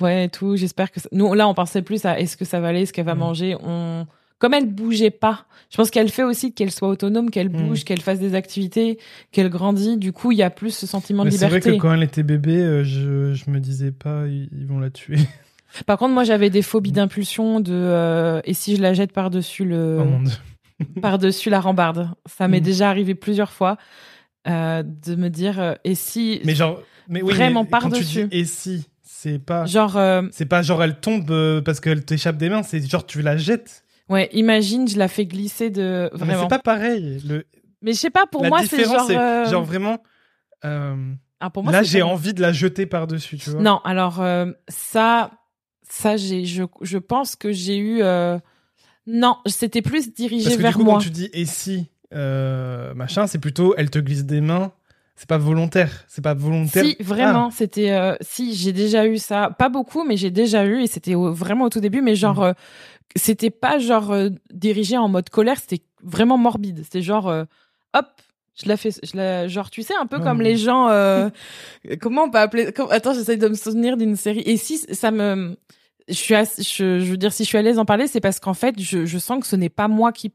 ouais, 0.00 0.24
et 0.24 0.28
tout. 0.28 0.56
J'espère 0.56 0.90
que 0.90 1.00
ça- 1.00 1.08
nous, 1.12 1.32
là, 1.34 1.48
on 1.48 1.54
pensait 1.54 1.82
plus 1.82 2.04
à 2.04 2.18
est-ce 2.20 2.36
que 2.36 2.44
ça 2.44 2.60
va 2.60 2.68
aller, 2.68 2.82
est-ce 2.82 2.92
qu'elle 2.92 3.04
va 3.06 3.14
Mm. 3.14 3.18
manger. 3.18 3.56
On, 3.62 4.06
comme 4.38 4.54
elle 4.54 4.66
bougeait 4.66 5.10
pas, 5.10 5.46
je 5.70 5.76
pense 5.76 5.90
qu'elle 5.90 6.08
fait 6.08 6.24
aussi 6.24 6.52
qu'elle 6.52 6.70
soit 6.72 6.88
autonome, 6.88 7.30
qu'elle 7.30 7.48
Mm. 7.48 7.68
bouge, 7.68 7.84
qu'elle 7.84 8.00
fasse 8.00 8.18
des 8.18 8.34
activités, 8.34 8.98
qu'elle 9.30 9.48
grandit. 9.50 9.96
Du 9.96 10.12
coup, 10.12 10.32
il 10.32 10.38
y 10.38 10.42
a 10.42 10.50
plus 10.50 10.70
ce 10.76 10.86
sentiment 10.86 11.24
Mais 11.24 11.30
de 11.30 11.36
c'est 11.36 11.46
vrai 11.46 11.58
liberté. 11.60 11.76
que 11.78 11.82
quand 11.82 11.94
elle 11.94 12.02
était 12.02 12.22
bébé, 12.24 12.56
euh, 12.56 12.82
je, 12.84 13.34
je 13.34 13.50
me 13.50 13.60
disais 13.60 13.92
pas, 13.92 14.26
ils, 14.26 14.66
vont 14.66 14.80
la 14.80 14.90
tuer. 14.90 15.16
Par 15.86 15.96
contre, 15.98 16.12
moi, 16.12 16.24
j'avais 16.24 16.50
des 16.50 16.60
phobies 16.62 16.92
d'impulsion 16.92 17.60
de 17.60 17.72
euh, 17.72 18.40
et 18.44 18.52
si 18.52 18.76
je 18.76 18.82
la 18.82 18.92
jette 18.94 19.12
par 19.12 19.30
dessus 19.30 19.64
le 19.64 19.98
Oh 20.00 20.04
mon 20.04 20.22
dieu. 20.22 20.36
par 21.00 21.18
dessus 21.18 21.48
la 21.48 21.60
rambarde. 21.60 22.10
Ça 22.26 22.48
m'est 22.48 22.60
Mm. 22.60 22.64
déjà 22.64 22.90
arrivé 22.90 23.14
plusieurs 23.14 23.52
fois 23.52 23.76
euh, 24.48 24.82
de 24.82 25.14
me 25.14 25.28
dire 25.30 25.60
euh, 25.60 25.74
et 25.84 25.94
si 25.94 26.40
Mais 26.44 26.54
genre, 26.56 26.82
mais 27.12 27.22
oui, 27.22 27.34
Vraiment 27.34 27.62
mais 27.64 27.78
quand 27.78 27.90
tu 27.90 28.02
dis 28.04 28.26
et 28.30 28.44
si, 28.44 28.88
c'est 29.02 29.38
pas, 29.38 29.66
genre 29.66 29.96
euh, 29.96 30.22
c'est 30.32 30.46
pas 30.46 30.62
genre 30.62 30.82
elle 30.82 30.98
tombe 30.98 31.30
euh, 31.30 31.60
parce 31.60 31.78
qu'elle 31.80 32.04
t'échappe 32.04 32.36
des 32.38 32.48
mains, 32.48 32.62
c'est 32.62 32.84
genre 32.88 33.06
tu 33.06 33.22
la 33.22 33.36
jettes. 33.36 33.84
ouais, 34.08 34.28
imagine, 34.32 34.88
je 34.88 34.98
la 34.98 35.06
fais 35.08 35.26
glisser 35.26 35.70
de 35.70 36.10
Mais 36.26 36.34
c'est 36.34 36.48
pas 36.48 36.58
pareil. 36.58 37.22
Le, 37.28 37.44
Mais 37.82 37.92
je 37.92 37.98
sais 37.98 38.10
pas, 38.10 38.26
pour 38.26 38.42
la 38.42 38.48
moi, 38.48 38.60
c'est 38.68 38.84
genre 38.84 39.06
euh, 39.10 39.44
genre 39.46 39.62
vraiment. 39.64 39.98
euh, 40.64 41.12
ah, 41.40 41.50
pour 41.50 41.62
moi, 41.62 41.72
là, 41.72 41.82
j'ai 41.82 42.02
envie 42.02 42.34
de 42.34 42.40
la 42.40 42.52
jeter 42.52 42.86
par 42.86 43.06
dessus, 43.06 43.36
tu 43.36 43.50
vois. 43.50 43.60
Non, 43.60 43.78
alors 43.84 44.24
ça, 44.68 45.30
ça, 45.88 46.16
j'ai, 46.16 46.44
je, 46.44 46.64
je 46.80 46.98
pense 46.98 47.36
que 47.36 47.52
j'ai 47.52 47.76
eu. 47.78 48.02
Non, 49.06 49.36
c'était 49.46 49.82
plus 49.82 50.12
dirigé 50.14 50.44
Parce 50.44 50.56
que 50.56 50.62
vers 50.62 50.70
du 50.72 50.76
coup, 50.78 50.84
moi. 50.84 50.94
quand 50.94 51.00
tu 51.00 51.10
dis 51.10 51.28
et 51.32 51.44
si, 51.44 51.88
euh, 52.14 52.94
machin, 52.94 53.26
c'est 53.26 53.38
plutôt 53.40 53.74
elle 53.76 53.90
te 53.90 53.98
glisse 53.98 54.24
des 54.24 54.40
mains. 54.40 54.72
C'est 55.22 55.28
pas 55.28 55.38
volontaire. 55.38 56.04
C'est 56.08 56.20
pas 56.20 56.34
volontaire. 56.34 56.84
Si, 56.84 56.96
vraiment, 56.98 57.52
c'était. 57.52 57.92
euh, 57.92 58.16
si, 58.22 58.56
j'ai 58.56 58.72
déjà 58.72 59.06
eu 59.06 59.18
ça. 59.18 59.50
Pas 59.56 59.68
beaucoup, 59.68 60.02
mais 60.02 60.16
j'ai 60.16 60.32
déjà 60.32 60.64
eu, 60.66 60.82
et 60.82 60.88
c'était 60.88 61.14
vraiment 61.14 61.66
au 61.66 61.68
tout 61.68 61.78
début, 61.78 62.02
mais 62.02 62.16
genre, 62.16 62.38
Mhm. 62.40 62.42
euh, 62.46 62.52
c'était 63.14 63.50
pas 63.50 63.78
genre 63.78 64.10
euh, 64.10 64.30
dirigé 64.52 64.96
en 64.96 65.06
mode 65.08 65.30
colère, 65.30 65.58
c'était 65.60 65.84
vraiment 66.02 66.38
morbide. 66.38 66.80
C'était 66.82 67.02
genre, 67.02 67.28
euh, 67.28 67.44
hop, 67.94 68.06
je 68.60 68.68
la 68.68 68.76
fais, 68.76 68.90
je 68.90 69.16
la, 69.16 69.46
genre, 69.46 69.70
tu 69.70 69.84
sais, 69.84 69.94
un 69.94 70.06
peu 70.06 70.18
comme 70.24 70.40
les 70.42 70.56
gens. 70.56 70.88
euh, 70.88 71.30
comment 72.00 72.24
on 72.24 72.30
peut 72.30 72.38
appeler 72.40 72.72
comme- 72.72 72.90
Attends, 72.90 73.14
j'essaye 73.14 73.38
de 73.38 73.46
me 73.46 73.54
souvenir 73.54 73.96
d'une 73.96 74.16
série. 74.16 74.42
Et 74.44 74.56
si 74.56 74.76
ça 74.78 75.12
me. 75.12 75.56
Je 76.08 76.14
suis, 76.14 76.34
ass- 76.34 76.58
je, 76.60 76.98
je 76.98 77.10
veux 77.12 77.16
dire, 77.16 77.32
si 77.32 77.44
je 77.44 77.48
suis 77.48 77.58
à 77.58 77.62
l'aise 77.62 77.76
d'en 77.76 77.84
parler, 77.84 78.08
c'est 78.08 78.20
parce 78.20 78.40
qu'en 78.40 78.54
fait, 78.54 78.74
je, 78.80 79.06
je 79.06 79.18
sens 79.18 79.38
que 79.38 79.46
ce 79.46 79.54
n'est 79.54 79.68
pas 79.70 79.86
moi 79.86 80.10
qui. 80.10 80.32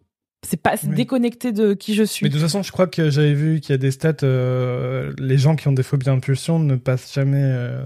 C'est 0.49 0.61
pas 0.61 0.75
Oui. 0.83 0.95
déconnecté 0.95 1.51
de 1.51 1.73
qui 1.73 1.93
je 1.93 2.03
suis. 2.03 2.23
Mais 2.23 2.29
de 2.29 2.35
toute 2.35 2.41
façon, 2.43 2.63
je 2.63 2.71
crois 2.71 2.87
que 2.87 3.09
j'avais 3.09 3.33
vu 3.33 3.59
qu'il 3.59 3.71
y 3.71 3.73
a 3.73 3.77
des 3.77 3.91
stats. 3.91 4.13
euh, 4.23 5.11
les 5.19 5.37
gens 5.37 5.57
qui 5.57 5.67
ont 5.67 5.73
des 5.73 5.83
phobies 5.83 6.05
d'impulsion 6.05 6.57
ne 6.59 6.77
passent 6.77 7.13
jamais. 7.13 7.41
euh, 7.43 7.83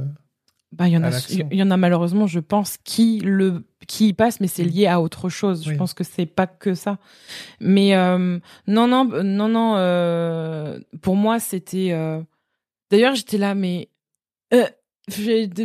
Bah, 0.71 0.87
il 0.87 0.93
y 0.93 0.97
en 0.97 1.03
a, 1.03 1.09
il 1.51 1.57
y 1.57 1.63
en 1.63 1.71
a 1.71 1.77
malheureusement, 1.77 2.27
je 2.27 2.39
pense, 2.39 2.77
qui 2.83 3.19
le, 3.19 3.63
qui 3.87 4.09
y 4.09 4.13
passe, 4.13 4.39
mais 4.39 4.47
c'est 4.47 4.63
lié 4.63 4.85
à 4.85 5.01
autre 5.01 5.27
chose. 5.27 5.63
Je 5.65 5.73
pense 5.73 5.95
que 5.95 6.03
c'est 6.03 6.27
pas 6.27 6.45
que 6.45 6.75
ça. 6.75 6.99
Mais 7.59 7.95
euh, 7.95 8.37
non, 8.67 8.87
non, 8.87 9.05
non, 9.23 9.47
non. 9.49 10.79
pour 11.01 11.15
moi, 11.15 11.39
c'était. 11.39 11.97
D'ailleurs, 12.91 13.15
j'étais 13.15 13.39
là, 13.39 13.55
mais. 13.55 13.89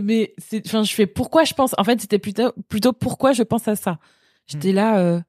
Mais 0.02 0.34
enfin, 0.66 0.82
je 0.82 0.94
fais 0.94 1.06
pourquoi 1.06 1.44
je 1.44 1.54
pense. 1.54 1.74
En 1.78 1.84
fait, 1.84 2.00
c'était 2.00 2.18
plutôt, 2.18 2.52
plutôt 2.68 2.92
pourquoi 2.92 3.32
je 3.32 3.42
pense 3.42 3.68
à 3.68 3.76
ça. 3.76 3.98
J'étais 4.46 4.72
là. 4.72 4.98
euh, 4.98 5.20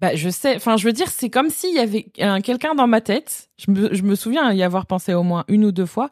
bah, 0.00 0.14
je 0.14 0.28
sais. 0.30 0.54
Enfin, 0.56 0.76
je 0.76 0.84
veux 0.86 0.92
dire, 0.92 1.08
c'est 1.08 1.30
comme 1.30 1.50
s'il 1.50 1.74
y 1.74 1.78
avait 1.78 2.06
un- 2.20 2.40
quelqu'un 2.40 2.74
dans 2.74 2.86
ma 2.86 3.00
tête. 3.00 3.48
Je 3.58 3.70
me, 3.70 3.94
je 3.94 4.02
me 4.02 4.14
souviens 4.14 4.52
y 4.52 4.62
avoir 4.62 4.86
pensé 4.86 5.14
au 5.14 5.22
moins 5.22 5.44
une 5.48 5.64
ou 5.64 5.72
deux 5.72 5.86
fois. 5.86 6.10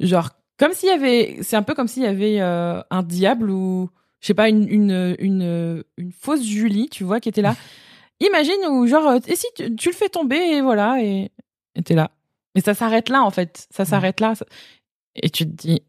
Genre, 0.00 0.30
comme 0.58 0.72
s'il 0.72 0.88
y 0.88 0.92
avait. 0.92 1.38
C'est 1.42 1.56
un 1.56 1.62
peu 1.62 1.74
comme 1.74 1.88
s'il 1.88 2.02
y 2.02 2.06
avait 2.06 2.40
euh, 2.40 2.80
un 2.90 3.02
diable 3.02 3.50
ou. 3.50 3.90
Je 4.20 4.28
sais 4.28 4.34
pas, 4.34 4.48
une, 4.48 4.66
une, 4.68 5.16
une, 5.18 5.84
une 5.98 6.12
fausse 6.12 6.42
Julie, 6.42 6.88
tu 6.88 7.04
vois, 7.04 7.20
qui 7.20 7.28
était 7.28 7.42
là. 7.42 7.54
Imagine, 8.20 8.54
ou 8.70 8.86
genre, 8.86 9.06
euh, 9.08 9.18
et 9.26 9.36
si 9.36 9.46
tu, 9.56 9.74
tu 9.76 9.88
le 9.90 9.94
fais 9.94 10.08
tomber, 10.08 10.36
et 10.36 10.60
voilà, 10.62 11.02
et 11.02 11.30
et 11.74 11.82
t'es 11.82 11.94
là. 11.94 12.10
Et 12.54 12.60
ça 12.60 12.72
s'arrête 12.72 13.08
là, 13.08 13.22
en 13.22 13.30
fait. 13.30 13.66
Ça 13.70 13.84
s'arrête 13.84 14.20
là. 14.20 14.34
ça- 14.34 14.46
Et 15.16 15.28
tu 15.30 15.44
te 15.44 15.50
dis. 15.50 15.82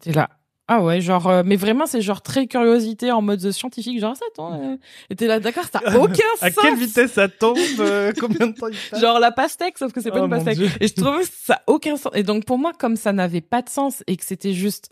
T'es 0.00 0.12
là. 0.12 0.28
Ah 0.74 0.82
ouais, 0.82 1.00
genre, 1.00 1.26
euh, 1.28 1.42
mais 1.44 1.56
vraiment, 1.56 1.86
c'est 1.86 2.00
genre 2.00 2.22
très 2.22 2.46
curiosité 2.46 3.10
en 3.12 3.20
mode 3.22 3.50
scientifique, 3.50 4.00
genre 4.00 4.16
ça, 4.16 4.24
attends. 4.32 4.54
euh, 4.60 4.76
Et 5.10 5.16
t'es 5.16 5.26
là, 5.26 5.38
d'accord, 5.40 5.64
ça 5.72 5.80
a 5.84 5.96
aucun 5.98 6.22
à 6.40 6.50
sens. 6.50 6.62
quelle 6.64 6.76
vitesse 6.76 7.12
ça 7.12 7.28
tombe 7.28 7.58
euh, 7.80 8.12
Combien 8.20 8.46
de 8.48 8.52
temps 8.52 8.68
il 8.68 8.76
passe 8.90 9.00
Genre 9.00 9.18
la 9.20 9.32
pastèque, 9.32 9.76
sauf 9.78 9.92
que 9.92 10.00
c'est 10.00 10.10
pas 10.10 10.20
Oh 10.20 10.24
une 10.24 10.30
pastèque. 10.30 10.58
Et 10.80 10.86
je 10.88 10.94
trouve 10.94 11.18
que 11.20 11.26
ça 11.26 11.54
a 11.54 11.62
aucun 11.66 11.96
sens. 11.96 12.12
Et 12.14 12.22
donc 12.22 12.44
pour 12.44 12.58
moi, 12.58 12.72
comme 12.78 12.96
ça 12.96 13.12
n'avait 13.12 13.40
pas 13.40 13.62
de 13.62 13.68
sens 13.68 14.02
et 14.06 14.16
que 14.16 14.24
c'était 14.24 14.52
juste 14.54 14.88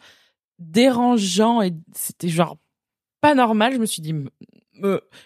dérangeant 0.58 1.62
et 1.62 1.72
c'était 1.94 2.28
genre 2.28 2.56
pas 3.20 3.34
normal, 3.34 3.72
je 3.74 3.78
me 3.78 3.86
suis 3.86 4.02
dit, 4.02 4.14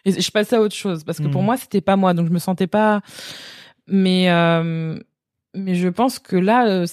et 0.04 0.20
je 0.20 0.30
passais 0.30 0.56
à 0.56 0.60
autre 0.60 0.74
chose 0.74 1.04
parce 1.04 1.18
que 1.18 1.26
pour 1.28 1.42
Mm. 1.42 1.44
moi 1.46 1.56
c'était 1.56 1.80
pas 1.80 1.96
moi, 1.96 2.12
donc 2.14 2.26
je 2.26 2.32
me 2.32 2.38
sentais 2.38 2.66
pas. 2.66 3.00
Mais 3.86 4.28
mais 5.56 5.74
je 5.76 5.88
pense 5.88 6.18
que 6.18 6.36
là, 6.36 6.84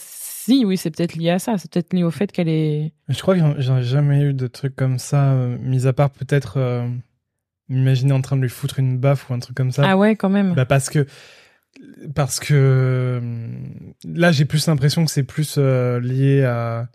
si, 0.44 0.66
oui, 0.66 0.78
c'est 0.78 0.92
peut-être 0.92 1.16
lié 1.16 1.30
à 1.32 1.40
ça. 1.40 1.58
C'est 1.58 1.72
peut-être 1.72 1.94
lié 1.94 2.04
au 2.04 2.12
fait 2.12 2.32
qu'elle 2.32 2.50
est. 2.50 2.94
Je 3.10 3.20
crois 3.22 3.36
que 3.36 3.40
j'en- 3.42 3.60
j'en 3.60 3.78
ai 3.78 3.84
jamais 3.84 4.22
eu 4.22 4.34
de 4.34 4.48
trucs 4.48 4.76
comme 4.76 4.98
ça, 5.00 5.34
euh, 5.34 5.58
mis 5.60 5.88
à 5.88 5.94
part 5.94 6.10
peut-être 6.10 6.58
euh, 6.58 6.88
m'imaginer 7.70 8.14
en 8.14 8.22
train 8.22 8.36
de 8.38 8.42
lui 8.42 8.50
foutre 8.50 8.80
une 8.80 8.98
baffe 8.98 9.30
ou 9.30 9.34
un 9.34 9.40
truc 9.40 9.56
comme 9.56 9.72
ça. 9.72 9.84
Ah 9.86 9.98
ouais, 9.98 10.16
quand 10.16 10.30
même. 10.30 10.54
Bah 10.54 10.66
parce 10.66 10.90
que 10.90 11.06
parce 12.16 12.40
que 12.40 12.54
euh, 12.54 13.22
là 14.06 14.32
j'ai 14.32 14.46
plus 14.46 14.68
l'impression 14.68 15.06
que 15.06 15.12
c'est 15.12 15.24
plus 15.24 15.56
euh, 15.58 16.00
lié 16.00 16.44
à, 16.44 16.90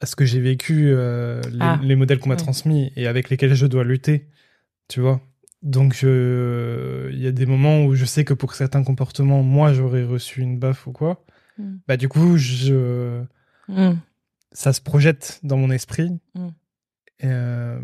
à 0.00 0.06
ce 0.06 0.16
que 0.16 0.24
j'ai 0.24 0.40
vécu, 0.40 0.86
les, 0.90 1.40
Ah. 1.60 1.78
les 1.82 1.94
modèles 1.96 2.18
qu'on 2.18 2.28
m'a 2.30 2.34
Ouais. 2.34 2.40
transmis 2.40 2.92
et 2.96 3.06
avec 3.06 3.30
lesquels 3.30 3.54
je 3.54 3.66
dois 3.66 3.84
lutter, 3.84 4.26
tu 4.88 5.00
vois. 5.00 5.20
Donc 5.62 6.02
il 6.02 7.18
y 7.20 7.26
a 7.26 7.32
des 7.32 7.46
moments 7.46 7.84
où 7.84 7.94
je 7.94 8.04
sais 8.04 8.24
que 8.24 8.34
pour 8.34 8.54
certains 8.54 8.82
comportements, 8.84 9.42
moi 9.42 9.72
j'aurais 9.72 10.04
reçu 10.04 10.40
une 10.40 10.58
baffe 10.58 10.86
ou 10.86 10.92
quoi. 10.92 11.24
Mm. 11.58 11.76
Bah 11.86 11.96
du 11.96 12.08
coup 12.08 12.36
je 12.36 13.22
Mm. 13.68 13.92
ça 14.52 14.72
se 14.72 14.80
projette 14.80 15.40
dans 15.42 15.56
mon 15.56 15.70
esprit. 15.70 16.10
Mm. 16.34 16.46
Euh, 17.24 17.80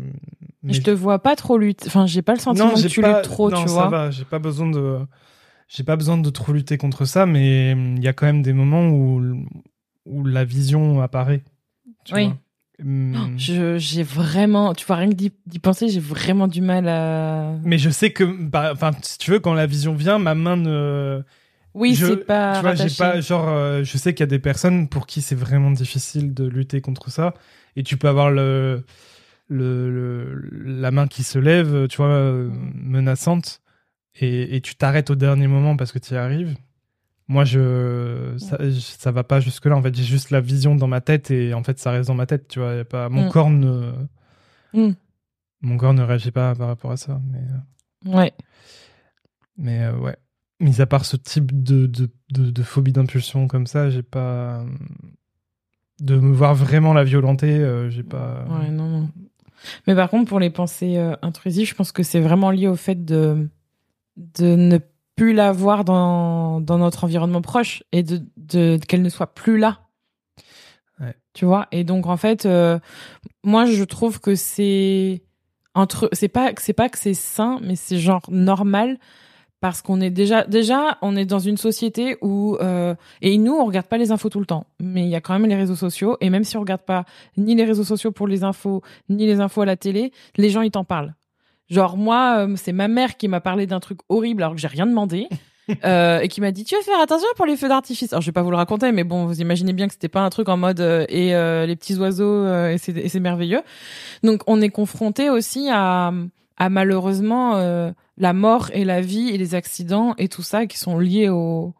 mais 0.63 0.73
Je 0.73 0.81
te 0.81 0.91
vois 0.91 1.19
pas 1.19 1.35
trop 1.35 1.57
lutter. 1.57 1.85
Enfin, 1.87 2.05
j'ai 2.05 2.21
pas 2.21 2.33
le 2.33 2.39
sentiment 2.39 2.73
que 2.73 2.79
j'ai 2.79 2.87
tu 2.87 3.01
pas- 3.01 3.17
luttes 3.17 3.23
trop, 3.23 3.49
non, 3.51 3.61
tu 3.63 3.67
ça 3.67 3.73
vois. 3.73 3.89
va, 3.89 4.11
j'ai 4.11 4.25
pas 4.25 4.39
besoin 4.39 4.69
de 4.71 4.99
j'ai 5.67 5.83
pas 5.83 5.95
besoin 5.95 6.17
de 6.17 6.29
trop 6.29 6.53
lutter 6.53 6.77
contre 6.77 7.05
ça 7.05 7.25
mais 7.25 7.73
hum, 7.73 7.97
il 7.97 8.03
y 8.03 8.07
a 8.07 8.13
quand 8.13 8.25
même 8.27 8.41
des 8.41 8.53
moments 8.53 8.87
où 8.89 9.45
où 10.05 10.23
la 10.23 10.45
vision 10.45 11.01
apparaît. 11.01 11.43
tu 12.05 12.13
Oui. 12.15 12.25
vois. 12.27 12.37
Hum, 12.83 13.35
Je, 13.37 13.77
j'ai 13.77 14.03
vraiment, 14.03 14.73
tu 14.73 14.85
vois, 14.85 14.97
rien 14.97 15.07
que 15.09 15.13
d'y, 15.15 15.31
d'y 15.47 15.59
penser, 15.59 15.87
j'ai 15.87 16.01
vraiment 16.01 16.47
du 16.47 16.59
mal 16.61 16.87
à. 16.89 17.53
Mais 17.63 17.77
je 17.77 17.89
sais 17.89 18.11
que 18.11 18.23
bah, 18.25 18.71
enfin 18.73 18.91
si 19.01 19.17
tu 19.17 19.31
veux 19.31 19.39
quand 19.39 19.53
la 19.53 19.65
vision 19.65 19.95
vient, 19.95 20.19
ma 20.19 20.35
main 20.35 20.57
ne 20.57 21.23
Oui, 21.75 21.93
je- 21.93 22.05
c'est 22.05 22.25
pas. 22.25 22.55
tu 22.55 22.61
vois, 22.61 22.73
j'ai 22.75 22.87
pas 22.97 23.19
genre 23.21 23.47
euh, 23.49 23.83
je 23.83 23.97
sais 23.97 24.13
qu'il 24.13 24.21
y 24.21 24.23
a 24.23 24.27
des 24.27 24.39
personnes 24.39 24.87
pour 24.87 25.05
qui 25.05 25.21
c'est 25.21 25.35
vraiment 25.35 25.71
difficile 25.71 26.33
de 26.33 26.45
lutter 26.45 26.79
contre 26.81 27.11
ça 27.11 27.33
et 27.75 27.83
tu 27.83 27.97
peux 27.97 28.07
avoir 28.07 28.31
le 28.31 28.83
le, 29.49 29.91
le- 29.91 30.49
la 30.81 30.89
main 30.89 31.05
qui 31.07 31.21
se 31.23 31.37
lève, 31.37 31.87
tu 31.87 31.97
vois, 31.97 32.07
euh, 32.07 32.49
menaçante 32.73 33.61
et, 34.19 34.55
et 34.55 34.61
tu 34.61 34.75
t'arrêtes 34.75 35.11
au 35.11 35.15
dernier 35.15 35.47
moment 35.47 35.75
parce 35.77 35.91
que 35.91 35.99
tu 35.99 36.13
y 36.13 36.17
arrives. 36.17 36.55
Moi, 37.27 37.43
je 37.43 38.35
ça, 38.37 38.57
ça 38.71 39.11
va 39.11 39.23
pas 39.23 39.39
jusque 39.39 39.65
là. 39.65 39.75
En 39.75 39.81
fait, 39.83 39.93
j'ai 39.95 40.03
juste 40.03 40.31
la 40.31 40.41
vision 40.41 40.75
dans 40.75 40.87
ma 40.87 41.01
tête 41.01 41.29
et 41.31 41.53
en 41.53 41.63
fait, 41.63 41.77
ça 41.79 41.91
reste 41.91 42.07
dans 42.07 42.15
ma 42.15 42.25
tête. 42.27 42.47
Tu 42.47 42.59
vois, 42.59 42.73
y 42.75 42.79
a 42.79 42.85
pas 42.85 43.09
mon 43.09 43.27
Mm. 43.27 43.29
corps 43.31 43.49
ne 43.49 43.91
Mm. 44.73 44.91
mon 45.61 45.77
corps 45.77 45.93
ne 45.93 46.03
réagit 46.03 46.31
pas 46.31 46.53
par 46.55 46.67
rapport 46.67 46.91
à 46.91 46.97
ça. 46.97 47.19
Mais 47.31 47.39
euh, 47.39 48.15
Ouais. 48.17 48.33
mais 49.57 49.83
euh, 49.83 49.97
ouais. 49.97 50.15
Mis 50.59 50.79
à 50.79 50.85
part 50.85 51.05
ce 51.05 51.17
type 51.17 51.63
de, 51.63 51.85
de, 51.85 52.09
de, 52.31 52.49
de 52.49 52.63
phobie 52.63 52.93
d'impulsion 52.93 53.47
comme 53.47 53.67
ça, 53.67 53.89
j'ai 53.89 54.03
pas. 54.03 54.63
De 55.99 56.17
me 56.17 56.33
voir 56.33 56.55
vraiment 56.55 56.93
la 56.93 57.03
violenter, 57.03 57.57
euh, 57.57 57.89
j'ai 57.89 58.03
pas. 58.03 58.45
Ouais, 58.49 58.69
non, 58.69 58.87
non. 58.87 59.09
Mais 59.87 59.95
par 59.95 60.09
contre, 60.09 60.29
pour 60.29 60.39
les 60.39 60.49
pensées 60.49 60.97
euh, 60.97 61.15
intrusives, 61.21 61.67
je 61.67 61.75
pense 61.75 61.91
que 61.91 62.03
c'est 62.03 62.19
vraiment 62.19 62.51
lié 62.51 62.67
au 62.67 62.75
fait 62.75 63.03
de, 63.03 63.49
de 64.17 64.55
ne 64.55 64.77
plus 65.15 65.33
la 65.33 65.51
voir 65.51 65.85
dans, 65.85 66.59
dans 66.61 66.77
notre 66.77 67.05
environnement 67.05 67.41
proche 67.41 67.83
et 67.91 68.03
de, 68.03 68.21
de, 68.37 68.77
qu'elle 68.87 69.01
ne 69.01 69.09
soit 69.09 69.33
plus 69.33 69.57
là. 69.57 69.79
Ouais. 70.99 71.15
Tu 71.33 71.45
vois? 71.45 71.67
Et 71.71 71.83
donc, 71.83 72.05
en 72.07 72.17
fait, 72.17 72.45
euh, 72.45 72.79
moi, 73.43 73.65
je 73.65 73.83
trouve 73.83 74.19
que 74.19 74.35
c'est 74.35 75.23
entre. 75.73 76.09
C'est 76.13 76.29
pas, 76.29 76.51
c'est 76.57 76.73
pas 76.73 76.89
que 76.89 76.97
c'est 76.97 77.13
sain, 77.13 77.59
mais 77.61 77.75
c'est 77.75 77.99
genre 77.99 78.23
normal 78.29 78.97
parce 79.65 79.81
qu'on 79.81 79.99
est 79.99 80.11
déjà 80.11 80.43
déjà 80.43 80.99
on 81.01 81.15
est 81.15 81.25
dans 81.25 81.39
une 81.39 81.57
société 81.57 82.17
où 82.21 82.55
euh, 82.61 82.93
et 83.23 83.35
nous 83.39 83.53
on 83.53 83.65
regarde 83.65 83.87
pas 83.87 83.97
les 83.97 84.11
infos 84.11 84.29
tout 84.29 84.39
le 84.39 84.45
temps 84.45 84.67
mais 84.79 85.01
il 85.01 85.09
y 85.09 85.15
a 85.15 85.21
quand 85.21 85.33
même 85.33 85.49
les 85.49 85.55
réseaux 85.55 85.75
sociaux 85.75 86.17
et 86.21 86.29
même 86.29 86.43
si 86.43 86.55
on 86.55 86.59
regarde 86.59 86.83
pas 86.83 87.03
ni 87.35 87.55
les 87.55 87.63
réseaux 87.63 87.83
sociaux 87.83 88.11
pour 88.11 88.27
les 88.27 88.43
infos 88.43 88.83
ni 89.09 89.25
les 89.25 89.39
infos 89.39 89.61
à 89.61 89.65
la 89.65 89.75
télé 89.75 90.11
les 90.37 90.51
gens 90.51 90.61
ils 90.61 90.69
t'en 90.69 90.83
parlent. 90.83 91.15
Genre 91.67 91.97
moi 91.97 92.45
euh, 92.45 92.53
c'est 92.57 92.73
ma 92.73 92.87
mère 92.87 93.17
qui 93.17 93.27
m'a 93.27 93.41
parlé 93.41 93.65
d'un 93.65 93.79
truc 93.79 94.01
horrible 94.07 94.43
alors 94.43 94.53
que 94.53 94.61
j'ai 94.61 94.67
rien 94.67 94.85
demandé 94.85 95.27
euh, 95.83 96.19
et 96.19 96.27
qui 96.27 96.41
m'a 96.41 96.51
dit 96.51 96.63
tu 96.63 96.75
vas 96.75 96.83
faire 96.83 97.01
attention 97.01 97.27
pour 97.35 97.47
les 97.47 97.57
feux 97.57 97.67
d'artifice? 97.67 98.13
Alors 98.13 98.21
je 98.21 98.27
vais 98.27 98.33
pas 98.33 98.43
vous 98.43 98.51
le 98.51 98.57
raconter 98.57 98.91
mais 98.91 99.03
bon 99.03 99.25
vous 99.25 99.41
imaginez 99.41 99.73
bien 99.73 99.87
que 99.87 99.93
c'était 99.93 100.09
pas 100.09 100.21
un 100.21 100.29
truc 100.29 100.47
en 100.47 100.57
mode 100.57 100.79
euh, 100.79 101.07
et 101.09 101.33
euh, 101.33 101.65
les 101.65 101.75
petits 101.75 101.97
oiseaux 101.97 102.45
et 102.67 102.77
c'est 102.77 102.95
et 102.95 103.09
c'est 103.09 103.19
merveilleux. 103.19 103.63
Donc 104.21 104.43
on 104.45 104.61
est 104.61 104.69
confronté 104.69 105.31
aussi 105.31 105.69
à 105.71 106.13
à 106.57 106.69
malheureusement 106.69 107.55
euh, 107.57 107.91
la 108.17 108.33
mort 108.33 108.69
et 108.73 108.85
la 108.85 109.01
vie 109.01 109.29
et 109.29 109.37
les 109.37 109.55
accidents 109.55 110.15
et 110.17 110.29
tout 110.29 110.43
ça 110.43 110.65
qui 110.65 110.77
sont 110.77 110.99
liés 110.99 111.29
aux, 111.29 111.73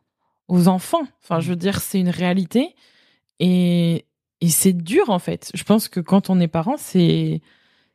enfants. 0.47 1.07
Enfin, 1.23 1.39
je 1.39 1.49
veux 1.49 1.55
dire, 1.55 1.81
c'est 1.81 1.99
une 1.99 2.09
réalité 2.09 2.75
et, 3.39 4.05
et 4.41 4.49
c'est 4.49 4.73
dur 4.73 5.09
en 5.09 5.19
fait. 5.19 5.51
Je 5.53 5.63
pense 5.63 5.88
que 5.88 5.99
quand 5.99 6.29
on 6.29 6.39
est 6.39 6.47
parent, 6.47 6.75
c'est, 6.77 7.41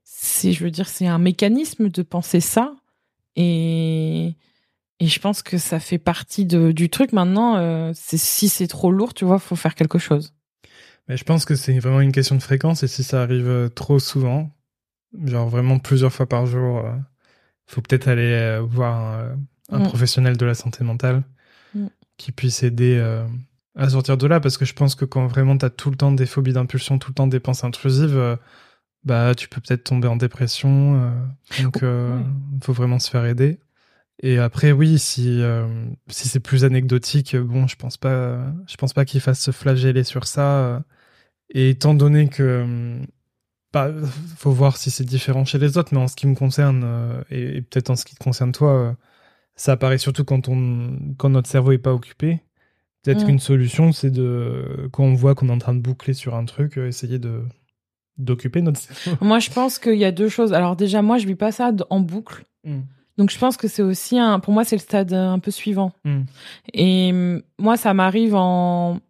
c'est, 0.04 0.52
je 0.52 0.64
veux 0.64 0.70
dire, 0.70 0.88
c'est 0.88 1.06
un 1.06 1.18
mécanisme 1.18 1.88
de 1.88 2.02
penser 2.02 2.40
ça 2.40 2.74
et 3.36 4.36
et 5.00 5.06
je 5.06 5.18
pense 5.18 5.42
que 5.42 5.56
ça 5.56 5.80
fait 5.80 5.98
partie 5.98 6.44
de, 6.44 6.72
du 6.72 6.90
truc. 6.90 7.12
Maintenant, 7.12 7.56
euh, 7.56 7.92
si 7.94 8.48
c'est 8.50 8.66
trop 8.66 8.92
lourd, 8.92 9.14
tu 9.14 9.24
vois, 9.24 9.38
faut 9.38 9.56
faire 9.56 9.74
quelque 9.74 9.98
chose. 9.98 10.34
Mais 11.08 11.16
je 11.16 11.24
pense 11.24 11.46
que 11.46 11.56
c'est 11.56 11.78
vraiment 11.78 12.02
une 12.02 12.12
question 12.12 12.36
de 12.36 12.42
fréquence 12.42 12.82
et 12.82 12.86
si 12.86 13.02
ça 13.02 13.22
arrive 13.22 13.48
euh, 13.48 13.68
trop 13.68 13.98
souvent, 13.98 14.50
genre 15.24 15.48
vraiment 15.48 15.78
plusieurs 15.78 16.12
fois 16.12 16.26
par 16.28 16.46
jour, 16.46 16.78
euh, 16.78 16.92
faut 17.66 17.80
peut-être 17.82 18.08
aller 18.08 18.32
euh, 18.32 18.60
voir 18.60 18.94
un, 19.00 19.38
un 19.70 19.80
Mm. 19.80 19.84
professionnel 19.84 20.36
de 20.36 20.46
la 20.46 20.54
santé 20.54 20.84
mentale 20.84 21.22
Mm. 21.74 21.86
qui 22.16 22.32
puisse 22.32 22.62
aider 22.62 22.96
euh, 22.98 23.24
à 23.76 23.88
sortir 23.88 24.16
de 24.16 24.26
là 24.26 24.40
parce 24.40 24.58
que 24.58 24.64
je 24.64 24.74
pense 24.74 24.94
que 24.96 25.04
quand 25.04 25.26
vraiment 25.28 25.56
t'as 25.56 25.70
tout 25.70 25.90
le 25.90 25.96
temps 25.96 26.12
des 26.12 26.26
phobies 26.26 26.52
d'impulsion, 26.52 26.98
tout 26.98 27.10
le 27.10 27.14
temps 27.14 27.26
des 27.28 27.40
pensées 27.40 27.66
intrusives, 27.66 28.16
euh, 28.16 28.36
bah 29.04 29.34
tu 29.34 29.48
peux 29.48 29.60
peut-être 29.60 29.84
tomber 29.84 30.08
en 30.08 30.16
dépression. 30.16 31.02
euh, 31.02 31.62
donc 31.62 31.82
euh, 31.82 32.16
Ouais. 32.18 32.24
faut 32.62 32.72
vraiment 32.72 32.98
se 32.98 33.08
faire 33.10 33.24
aider. 33.24 33.60
Et 34.22 34.38
après 34.38 34.72
oui, 34.72 34.98
si 34.98 35.40
euh, 35.40 35.66
si 36.08 36.28
c'est 36.28 36.40
plus 36.40 36.64
anecdotique, 36.64 37.34
euh, 37.34 37.42
bon, 37.42 37.66
je 37.66 37.76
pense 37.76 37.96
pas 37.96 38.52
je 38.66 38.76
pense 38.76 38.92
pas 38.92 39.04
qu'il 39.06 39.20
fasse 39.20 39.40
se 39.40 39.50
flageller 39.52 40.04
sur 40.04 40.26
ça. 40.26 40.58
euh, 40.58 40.80
et 41.54 41.70
étant 41.70 41.94
donné 41.94 42.28
que 42.28 42.42
euh, 42.42 42.98
bah, 43.72 43.90
faut 44.36 44.50
voir 44.50 44.76
si 44.76 44.90
c'est 44.90 45.04
différent 45.04 45.44
chez 45.44 45.58
les 45.58 45.78
autres, 45.78 45.90
mais 45.92 46.00
en 46.00 46.08
ce 46.08 46.16
qui 46.16 46.26
me 46.26 46.34
concerne, 46.34 46.82
euh, 46.84 47.22
et, 47.30 47.56
et 47.58 47.62
peut-être 47.62 47.90
en 47.90 47.96
ce 47.96 48.04
qui 48.04 48.14
te 48.14 48.22
concerne 48.22 48.52
toi, 48.52 48.72
euh, 48.72 48.92
ça 49.54 49.72
apparaît 49.72 49.98
surtout 49.98 50.24
quand, 50.24 50.48
on, 50.48 50.98
quand 51.18 51.28
notre 51.28 51.48
cerveau 51.48 51.72
est 51.72 51.78
pas 51.78 51.92
occupé. 51.92 52.40
Peut-être 53.02 53.22
Mm. 53.22 53.26
qu'une 53.26 53.38
solution, 53.38 53.92
c'est 53.92 54.10
de, 54.10 54.88
quand 54.92 55.04
on 55.04 55.14
voit 55.14 55.34
qu'on 55.34 55.48
est 55.48 55.52
en 55.52 55.58
train 55.58 55.74
de 55.74 55.80
boucler 55.80 56.12
sur 56.14 56.34
un 56.34 56.44
truc, 56.44 56.78
euh, 56.78 56.88
essayer 56.88 57.18
de 57.18 57.42
d'occuper 58.18 58.60
notre 58.60 58.78
cerveau. 58.78 59.24
Moi, 59.24 59.38
je 59.38 59.48
pense 59.48 59.78
qu'il 59.78 59.94
y 59.94 60.04
a 60.04 60.12
deux 60.12 60.28
choses. 60.28 60.52
Alors 60.52 60.76
déjà, 60.76 61.00
moi, 61.00 61.16
je 61.16 61.26
vis 61.26 61.36
pas 61.36 61.52
ça 61.52 61.72
en 61.88 62.00
boucle. 62.00 62.44
Donc 63.16 63.30
je 63.30 63.38
pense 63.38 63.56
que 63.56 63.66
c'est 63.66 63.82
aussi 63.82 64.18
un, 64.18 64.40
pour 64.40 64.52
moi, 64.52 64.64
c'est 64.64 64.76
le 64.76 64.80
stade 64.80 65.14
un 65.14 65.38
peu 65.38 65.50
suivant. 65.50 65.92
Mm. 66.04 66.20
Et 66.74 67.12
moi, 67.58 67.78
ça 67.78 67.94
m'arrive 67.94 68.34
en, 68.34 69.00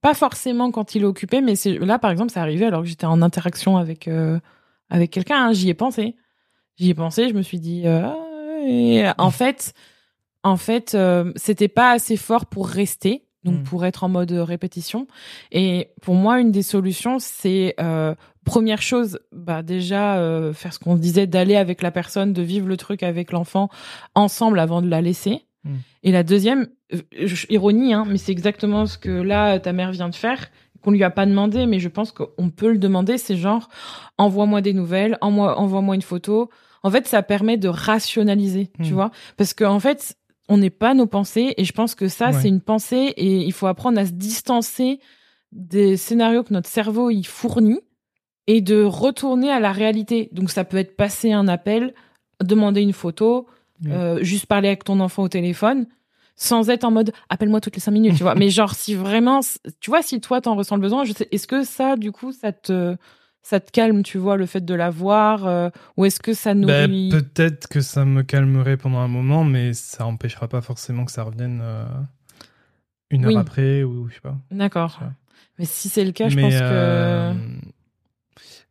pas 0.00 0.14
forcément 0.14 0.70
quand 0.70 0.94
il 0.94 1.02
est 1.02 1.06
occupé, 1.06 1.40
mais 1.40 1.56
c'est 1.56 1.78
là, 1.78 1.98
par 1.98 2.10
exemple, 2.10 2.30
ça 2.32 2.40
arrivait 2.42 2.66
alors 2.66 2.82
que 2.82 2.88
j'étais 2.88 3.06
en 3.06 3.22
interaction 3.22 3.76
avec 3.76 4.08
euh, 4.08 4.38
avec 4.90 5.10
quelqu'un. 5.10 5.48
hein. 5.48 5.52
J'y 5.52 5.68
ai 5.68 5.74
pensé. 5.74 6.16
J'y 6.76 6.90
ai 6.90 6.94
pensé. 6.94 7.28
Je 7.28 7.34
me 7.34 7.42
suis 7.42 7.60
dit, 7.60 7.82
euh, 7.86 8.08
et 8.66 9.04
en 9.18 9.30
fait, 9.30 9.74
en 10.42 10.56
fait, 10.56 10.94
euh, 10.94 11.32
c'était 11.36 11.68
pas 11.68 11.90
assez 11.92 12.16
fort 12.16 12.46
pour 12.46 12.68
rester. 12.68 13.24
Donc 13.44 13.60
Mm. 13.60 13.62
pour 13.62 13.86
être 13.86 14.02
en 14.02 14.08
mode 14.08 14.32
répétition. 14.32 15.06
Et 15.52 15.90
pour 16.02 16.16
moi, 16.16 16.40
une 16.40 16.50
des 16.50 16.62
solutions, 16.64 17.18
c'est 17.20 17.76
première 18.44 18.82
chose, 18.82 19.20
bah 19.30 19.62
déjà 19.62 20.20
faire 20.54 20.72
ce 20.74 20.78
qu'on 20.80 20.96
disait, 20.96 21.28
d'aller 21.28 21.54
avec 21.54 21.80
la 21.82 21.92
personne, 21.92 22.32
de 22.32 22.42
vivre 22.42 22.66
le 22.66 22.76
truc 22.76 23.02
avec 23.04 23.30
l'enfant 23.30 23.68
ensemble 24.16 24.58
avant 24.58 24.82
de 24.82 24.88
la 24.88 25.00
laisser. 25.00 25.46
Mm. 25.62 25.74
Et 26.02 26.12
la 26.12 26.24
deuxième, 26.24 26.66
ironie, 27.50 27.92
hein, 27.94 28.04
mais 28.08 28.18
c'est 28.18 28.32
exactement 28.32 28.86
ce 28.86 28.98
que 28.98 29.10
là 29.10 29.58
ta 29.58 29.72
mère 29.72 29.92
vient 29.92 30.08
de 30.08 30.14
faire, 30.14 30.48
qu'on 30.82 30.90
lui 30.90 31.02
a 31.04 31.10
pas 31.10 31.26
demandé, 31.26 31.66
mais 31.66 31.80
je 31.80 31.88
pense 31.88 32.12
qu'on 32.12 32.50
peut 32.50 32.70
le 32.72 32.78
demander. 32.78 33.18
C'est 33.18 33.36
genre 33.36 33.68
envoie-moi 34.16 34.60
des 34.60 34.72
nouvelles, 34.72 35.18
envoie- 35.20 35.58
envoie-moi 35.58 35.94
une 35.94 36.02
photo. 36.02 36.50
En 36.82 36.90
fait, 36.90 37.06
ça 37.08 37.22
permet 37.22 37.56
de 37.56 37.68
rationaliser, 37.68 38.70
tu 38.82 38.92
Mm. 38.92 38.94
vois, 38.94 39.10
parce 39.36 39.52
qu'en 39.54 39.80
fait, 39.80 40.16
on 40.48 40.56
n'est 40.56 40.70
pas 40.70 40.94
nos 40.94 41.06
pensées, 41.06 41.52
et 41.58 41.64
je 41.64 41.72
pense 41.72 41.94
que 41.94 42.08
ça, 42.08 42.26
Ouais. 42.28 42.32
c'est 42.32 42.48
une 42.48 42.60
pensée, 42.60 43.12
et 43.16 43.44
il 43.44 43.52
faut 43.52 43.66
apprendre 43.66 43.98
à 43.98 44.06
se 44.06 44.12
distancer 44.12 45.00
des 45.52 45.96
scénarios 45.96 46.42
que 46.44 46.52
notre 46.54 46.68
cerveau 46.68 47.10
il 47.10 47.24
fournit 47.26 47.80
et 48.46 48.60
de 48.60 48.82
retourner 48.82 49.50
à 49.50 49.60
la 49.60 49.72
réalité. 49.72 50.28
Donc 50.32 50.50
ça 50.50 50.64
peut 50.64 50.76
être 50.78 50.96
passer 50.96 51.32
un 51.32 51.48
appel, 51.48 51.92
demander 52.42 52.80
une 52.82 52.92
photo, 52.92 53.46
euh, 53.86 54.22
juste 54.22 54.46
parler 54.46 54.68
avec 54.68 54.84
ton 54.84 55.00
enfant 55.00 55.24
au 55.24 55.28
téléphone, 55.28 55.86
sans 56.40 56.70
être 56.70 56.84
en 56.84 56.90
mode 56.90 57.12
appelle-moi 57.28 57.60
toutes 57.60 57.74
les 57.74 57.80
cinq 57.80 57.90
minutes, 57.90 58.16
tu 58.16 58.22
vois. 58.22 58.34
Mais 58.36 58.48
genre 58.48 58.74
si 58.74 58.94
vraiment, 58.94 59.40
tu 59.80 59.90
vois, 59.90 60.00
si 60.02 60.20
toi 60.22 60.40
t'en 60.40 60.54
ressens 60.54 60.76
le 60.76 60.82
besoin, 60.82 61.04
je 61.04 61.12
sais, 61.12 61.28
est-ce 61.32 61.46
que 61.46 61.64
ça, 61.64 61.96
du 61.96 62.12
coup, 62.12 62.32
ça 62.32 62.52
te 62.52 62.96
ça 63.42 63.60
te 63.60 63.70
calme, 63.70 64.02
tu 64.02 64.18
vois, 64.18 64.36
le 64.36 64.44
fait 64.46 64.60
de 64.64 64.74
la 64.74 64.90
voir, 64.90 65.46
euh, 65.46 65.70
ou 65.96 66.04
est-ce 66.04 66.20
que 66.20 66.34
ça 66.34 66.54
Bah, 66.54 66.86
nourrit 66.86 67.08
peut-être 67.10 67.66
que 67.68 67.80
ça 67.80 68.04
me 68.04 68.22
calmerait 68.22 68.76
pendant 68.76 68.98
un 68.98 69.08
moment, 69.08 69.42
mais 69.44 69.72
ça 69.74 70.06
empêchera 70.06 70.48
pas 70.48 70.60
forcément 70.60 71.04
que 71.04 71.12
ça 71.12 71.22
revienne 71.22 71.60
euh, 71.62 71.84
une 73.10 73.24
heure 73.24 73.28
Oui. 73.28 73.36
après 73.36 73.82
ou 73.84 74.08
je 74.08 74.14
sais 74.14 74.20
pas. 74.20 74.36
D'accord. 74.50 75.00
Mais 75.58 75.64
si 75.64 75.88
c'est 75.88 76.04
le 76.04 76.12
cas, 76.12 76.28
je 76.28 76.36
pense 76.38 76.54
euh, 76.60 77.32
que 77.32 77.38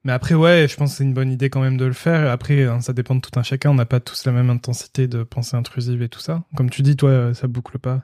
mais 0.03 0.11
après, 0.13 0.35
ouais, 0.35 0.67
je 0.69 0.75
pense 0.77 0.91
que 0.91 0.97
c'est 0.97 1.03
une 1.03 1.13
bonne 1.13 1.31
idée 1.31 1.49
quand 1.49 1.61
même 1.61 1.77
de 1.77 1.85
le 1.85 1.93
faire. 1.93 2.29
Après, 2.31 2.63
hein, 2.65 2.81
ça 2.81 2.93
dépend 2.93 3.15
de 3.15 3.21
tout 3.21 3.37
un 3.39 3.43
chacun. 3.43 3.71
On 3.71 3.75
n'a 3.75 3.85
pas 3.85 3.99
tous 3.99 4.25
la 4.25 4.31
même 4.31 4.49
intensité 4.49 5.07
de 5.07 5.23
pensée 5.23 5.55
intrusive 5.57 6.01
et 6.01 6.09
tout 6.09 6.19
ça. 6.19 6.43
Comme 6.55 6.69
tu 6.69 6.81
dis, 6.81 6.95
toi, 6.95 7.33
ça 7.33 7.47
boucle 7.47 7.77
pas. 7.79 8.03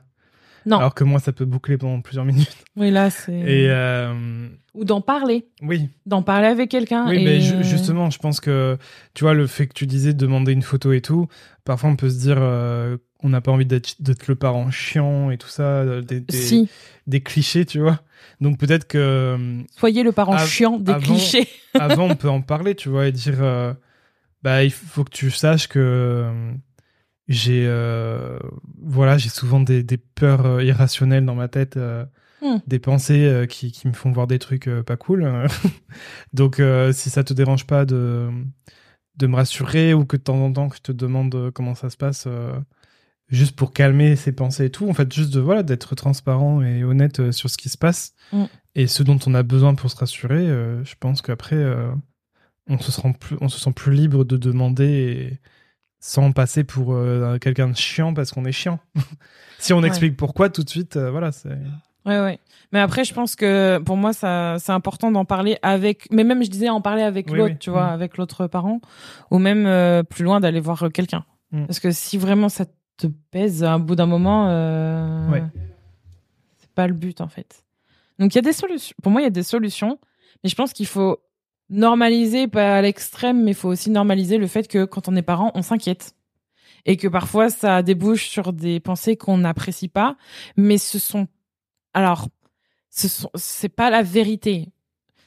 non. 0.66 0.78
Alors 0.78 0.94
que 0.94 1.04
moi, 1.04 1.20
ça 1.20 1.32
peut 1.32 1.44
boucler 1.44 1.76
pendant 1.78 2.00
plusieurs 2.00 2.24
minutes. 2.24 2.54
oui, 2.76 2.90
là 2.90 3.10
c'est 3.10 3.32
Et 3.38 3.66
euh, 3.70 4.48
ou 4.74 4.84
d'en 4.84 5.00
parler, 5.00 5.46
oui, 5.62 5.88
d'en 6.06 6.22
parler 6.22 6.46
avec 6.48 6.70
quelqu'un. 6.70 7.08
oui, 7.08 7.16
et... 7.20 7.24
mais 7.24 7.40
ju- 7.40 7.62
justement, 7.64 8.10
je 8.10 8.18
pense 8.18 8.40
que 8.40 8.76
tu 9.14 9.24
vois 9.24 9.34
le 9.34 9.46
fait 9.46 9.66
que 9.66 9.72
tu 9.74 9.86
disais 9.86 10.12
de 10.12 10.18
demander 10.18 10.52
une 10.52 10.62
photo 10.62 10.92
et 10.92 11.00
tout. 11.00 11.28
Parfois, 11.64 11.90
on 11.90 11.96
peut 11.96 12.10
se 12.10 12.18
dire, 12.18 12.38
euh, 12.38 12.96
on 13.24 13.30
n'a 13.30 13.40
pas 13.40 13.50
envie 13.50 13.66
d'être 13.66 14.28
le 14.28 14.34
parent 14.36 14.70
chiant 14.70 15.30
et 15.32 15.38
tout 15.38 15.48
ça, 15.48 15.62
euh, 15.62 16.00
des, 16.02 16.20
des, 16.20 16.36
si 16.36 16.68
des 17.08 17.20
clichés, 17.22 17.64
tu 17.64 17.80
vois. 17.80 18.00
Donc 18.40 18.58
peut-être 18.58 18.86
que 18.86 18.98
euh, 18.98 19.62
soyez 19.76 20.02
le 20.04 20.12
parent 20.12 20.34
Av- 20.36 20.46
chiant 20.48 20.78
des 20.78 20.92
avant- 20.92 21.14
clichés. 21.14 21.48
avant 21.74 22.04
on 22.04 22.14
peut 22.16 22.28
en 22.28 22.42
parler, 22.42 22.74
tu 22.76 22.88
vois, 22.90 23.06
et 23.08 23.12
dire 23.12 23.42
euh, 23.42 23.74
bah 24.42 24.62
il 24.62 24.70
faut 24.70 25.02
que 25.04 25.10
tu 25.10 25.30
saches 25.32 25.66
que 25.68 26.30
j'ai 27.28 27.64
euh, 27.66 28.38
voilà, 28.82 29.16
j'ai 29.18 29.30
souvent 29.30 29.60
des, 29.60 29.82
des 29.82 29.96
peurs 29.96 30.60
irrationnelles 30.62 31.24
dans 31.24 31.34
ma 31.34 31.48
tête, 31.48 31.76
euh, 31.76 32.04
Hmm. 32.42 32.58
des 32.66 32.78
pensées 32.78 33.46
qui, 33.48 33.72
qui 33.72 33.88
me 33.88 33.94
font 33.94 34.12
voir 34.12 34.26
des 34.26 34.38
trucs 34.38 34.68
pas 34.84 34.98
cool. 34.98 35.46
Donc 36.34 36.60
si 36.92 37.08
ça 37.08 37.24
te 37.24 37.32
dérange 37.32 37.66
pas 37.66 37.86
de 37.86 38.28
de 39.16 39.26
me 39.26 39.36
rassurer 39.36 39.94
ou 39.94 40.04
que 40.04 40.18
de 40.18 40.22
temps 40.22 40.44
en 40.44 40.52
temps 40.52 40.68
que 40.68 40.76
je 40.76 40.82
te 40.82 40.92
demande 40.92 41.50
comment 41.54 41.74
ça 41.74 41.88
se 41.88 41.96
passe 41.96 42.24
euh, 42.26 42.52
juste 43.28 43.56
pour 43.56 43.72
calmer 43.72 44.16
ces 44.16 44.32
pensées 44.32 44.66
et 44.66 44.70
tout 44.70 44.88
en 44.88 44.94
fait 44.94 45.12
juste 45.12 45.32
de 45.32 45.40
voilà 45.40 45.62
d'être 45.62 45.94
transparent 45.94 46.62
et 46.62 46.84
honnête 46.84 47.20
euh, 47.20 47.32
sur 47.32 47.48
ce 47.50 47.56
qui 47.56 47.68
se 47.68 47.78
passe 47.78 48.12
Mm. 48.32 48.44
et 48.74 48.86
ce 48.86 49.02
dont 49.02 49.18
on 49.26 49.34
a 49.34 49.42
besoin 49.42 49.74
pour 49.74 49.90
se 49.90 49.96
rassurer 49.96 50.46
euh, 50.46 50.82
je 50.84 50.94
pense 50.98 51.22
qu'après 51.22 51.56
euh, 51.56 51.90
on 52.68 52.78
se 52.78 52.90
sent 52.92 53.14
plus 53.18 53.36
on 53.40 53.48
se 53.48 53.58
sent 53.60 53.72
plus 53.72 53.92
libre 53.94 54.24
de 54.24 54.36
demander 54.36 54.84
et 54.86 55.38
sans 56.00 56.32
passer 56.32 56.64
pour 56.64 56.92
euh, 56.94 57.38
quelqu'un 57.38 57.68
de 57.68 57.76
chiant 57.76 58.12
parce 58.14 58.30
qu'on 58.30 58.44
est 58.44 58.52
chiant 58.52 58.78
si 59.58 59.72
on 59.72 59.80
Ouais. 59.80 59.88
explique 59.88 60.16
pourquoi 60.16 60.50
tout 60.50 60.62
de 60.64 60.70
suite 60.70 60.96
voilà 60.96 61.32
c'est 61.32 61.56
Ouais, 62.06 62.20
ouais. 62.20 62.38
Mais 62.70 62.80
après, 62.80 63.02
je 63.04 63.14
pense 63.14 63.34
que 63.34 63.78
pour 63.78 63.96
moi, 63.96 64.12
ça, 64.12 64.56
c'est 64.58 64.72
important 64.72 65.10
d'en 65.10 65.24
parler 65.24 65.56
avec, 65.62 66.06
mais 66.12 66.22
même, 66.22 66.44
je 66.44 66.50
disais, 66.50 66.68
en 66.68 66.82
parler 66.82 67.00
avec 67.00 67.28
Oui, 67.30 67.38
l'autre, 67.38 67.52
oui. 67.54 67.58
tu 67.58 67.70
vois, 67.70 67.86
Mm. 67.86 67.94
avec 67.94 68.18
l'autre 68.18 68.46
parent, 68.46 68.82
ou 69.30 69.38
même 69.38 70.04
plus 70.04 70.22
loin 70.22 70.38
d'aller 70.38 70.60
voir 70.60 70.84
quelqu'un. 70.92 71.24
Mm. 71.50 71.64
Parce 71.64 71.80
que 71.80 71.90
si 71.92 72.18
vraiment 72.18 72.50
ça 72.50 72.66
te 72.96 73.06
pèse, 73.30 73.64
à 73.64 73.72
un 73.72 73.78
bout 73.78 73.96
d'un 73.96 74.06
moment, 74.06 74.48
euh, 74.48 75.30
Ouais. 75.30 75.42
c'est 76.58 76.70
pas 76.70 76.86
le 76.86 76.94
but, 76.94 77.20
en 77.20 77.28
fait. 77.28 77.64
Donc, 78.18 78.34
il 78.34 78.36
y 78.36 78.38
a 78.38 78.42
des 78.42 78.52
solutions. 78.52 78.94
Pour 79.02 79.10
moi, 79.12 79.20
il 79.20 79.24
y 79.24 79.26
a 79.26 79.30
des 79.30 79.42
solutions, 79.42 79.98
mais 80.42 80.50
je 80.50 80.54
pense 80.54 80.72
qu'il 80.72 80.86
faut 80.86 81.18
normaliser, 81.70 82.46
pas 82.46 82.76
à 82.76 82.82
l'extrême, 82.82 83.42
mais 83.42 83.52
il 83.52 83.56
faut 83.56 83.68
aussi 83.68 83.90
normaliser 83.90 84.38
le 84.38 84.46
fait 84.46 84.68
que 84.68 84.84
quand 84.84 85.08
on 85.08 85.16
est 85.16 85.22
parent, 85.22 85.50
on 85.54 85.62
s'inquiète. 85.62 86.14
Et 86.86 86.96
que 86.96 87.08
parfois, 87.08 87.48
ça 87.48 87.82
débouche 87.82 88.28
sur 88.28 88.52
des 88.52 88.78
pensées 88.78 89.16
qu'on 89.16 89.38
n'apprécie 89.38 89.88
pas, 89.88 90.16
mais 90.56 90.76
ce 90.78 90.98
sont 90.98 91.26
alors, 91.94 92.28
ce 92.90 93.08
sont, 93.08 93.30
c'est 93.36 93.68
pas 93.68 93.88
la 93.88 94.02
vérité. 94.02 94.68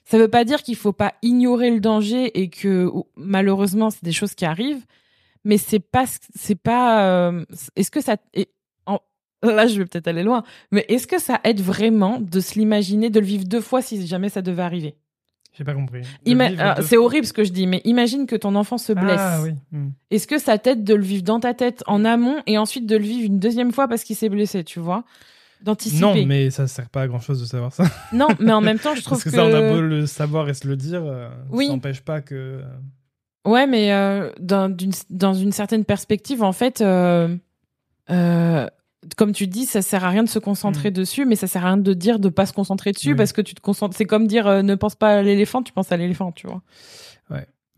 Ça 0.03 0.17
veut 0.17 0.27
pas 0.27 0.43
dire 0.43 0.61
qu'il 0.63 0.75
faut 0.75 0.91
pas 0.93 1.13
ignorer 1.21 1.71
le 1.71 1.79
danger 1.79 2.39
et 2.39 2.49
que 2.49 2.89
malheureusement 3.15 3.89
c'est 3.89 4.03
des 4.03 4.11
choses 4.11 4.35
qui 4.35 4.45
arrivent, 4.45 4.85
mais 5.47 5.57
c'est 5.57 5.79
pas, 5.79 6.05
c'est 6.35 6.55
pas. 6.61 7.05
euh, 7.29 7.45
est-ce 7.75 7.89
que 7.89 8.01
ça, 8.01 8.17
et- 8.33 8.49
en- 8.85 8.99
là, 9.43 9.65
je 9.67 9.77
vais 9.79 9.85
peut-être 9.85 10.07
aller 10.07 10.23
loin, 10.23 10.43
mais 10.71 10.85
est-ce 10.89 11.07
que 11.07 11.19
ça 11.19 11.39
aide 11.43 11.61
vraiment 11.61 12.19
de 12.19 12.39
se 12.39 12.59
l'imaginer, 12.59 13.09
de 13.09 13.19
le 13.19 13.25
vivre 13.25 13.45
deux 13.45 13.61
fois 13.61 13.81
si 13.81 14.05
jamais 14.05 14.29
ça 14.29 14.41
devait 14.41 14.61
arriver? 14.61 14.95
J'ai 15.57 15.63
pas 15.63 15.73
compris. 15.73 16.01
Deux 16.23 16.37
C'est 16.83 16.97
horrible 16.97 17.25
ce 17.25 17.33
que 17.33 17.43
je 17.43 17.51
dis, 17.51 17.65
mais 17.65 17.81
imagine 17.83 18.27
que 18.27 18.35
ton 18.35 18.53
enfant 18.53 18.77
se 18.77 18.93
blesse. 18.93 19.15
Ah 19.19 19.41
oui. 19.41 19.53
Hmm. 19.71 19.89
Est-ce 20.11 20.27
que 20.27 20.37
ça 20.37 20.59
t'aide 20.59 20.83
de 20.83 20.93
le 20.93 21.01
vivre 21.01 21.23
dans 21.23 21.39
ta 21.39 21.55
tête 21.55 21.83
en 21.87 22.05
amont 22.05 22.43
et 22.45 22.59
ensuite 22.59 22.85
de 22.85 22.95
le 22.95 23.03
vivre 23.03 23.25
une 23.25 23.39
deuxième 23.39 23.71
fois 23.71 23.87
parce 23.87 24.03
qu'il 24.03 24.15
s'est 24.15 24.29
blessé, 24.29 24.63
tu 24.63 24.79
vois? 24.79 25.03
D'anticiper. 25.63 26.01
Non, 26.01 26.25
mais 26.27 26.51
ça 26.51 26.67
sert 26.67 26.87
pas 26.89 27.01
à 27.01 27.07
grand 27.07 27.19
chose 27.19 27.39
de 27.41 27.45
savoir 27.45 27.73
ça. 27.73 27.85
Non, 28.13 28.27
mais 28.39 28.51
en 28.51 28.61
même 28.61 28.77
temps, 28.77 28.93
je 28.93 29.01
trouve 29.03 29.17
Parce 29.17 29.23
que, 29.23 29.29
que. 29.31 29.35
ça, 29.35 29.45
on 29.45 29.51
a 29.55 29.67
beau 29.73 29.81
le 29.81 30.05
savoir 30.05 30.47
et 30.47 30.53
se 30.53 30.67
le 30.67 30.75
dire, 30.75 31.01
euh, 31.03 31.29
Oui. 31.49 31.65
ça 31.65 31.71
n'empêche 31.73 32.01
pas 32.01 32.21
que. 32.21 32.61
Ouais, 33.47 33.65
mais 33.67 33.93
euh, 33.93 34.31
dans, 34.39 34.69
d'une- 34.69 34.91
dans 35.09 35.33
une 35.33 35.51
certaine 35.51 35.85
perspective, 35.85 36.43
en 36.43 36.51
fait, 36.53 36.81
euh, 36.81 37.35
euh, 38.09 38.67
comme 39.15 39.31
tu 39.31 39.47
dis, 39.47 39.65
ça 39.65 39.81
sert 39.81 40.03
à 40.03 40.09
rien 40.09 40.23
de 40.23 40.29
se 40.29 40.39
concentrer 40.39 40.91
dessus, 40.91 41.25
mais 41.25 41.35
ça 41.35 41.47
sert 41.47 41.63
à 41.65 41.69
rien 41.69 41.77
de 41.77 41.93
dire 41.93 42.19
de 42.19 42.29
pas 42.29 42.45
se 42.45 42.53
concentrer 42.53 42.91
dessus 42.91 43.09
Mm. 43.09 43.11
Oui. 43.13 43.17
parce 43.17 43.33
que 43.33 43.41
tu 43.41 43.55
te 43.55 43.61
concentres. 43.61 43.95
C'est 43.95 44.05
comme 44.05 44.27
dire 44.27 44.63
ne 44.63 44.75
pense 44.75 44.95
pas 44.95 45.17
à 45.17 45.21
l'éléphant, 45.21 45.63
tu 45.63 45.71
penses 45.73 45.91
à 45.91 45.97
l'éléphant, 45.97 46.31
tu 46.31 46.47
vois. 46.47 46.61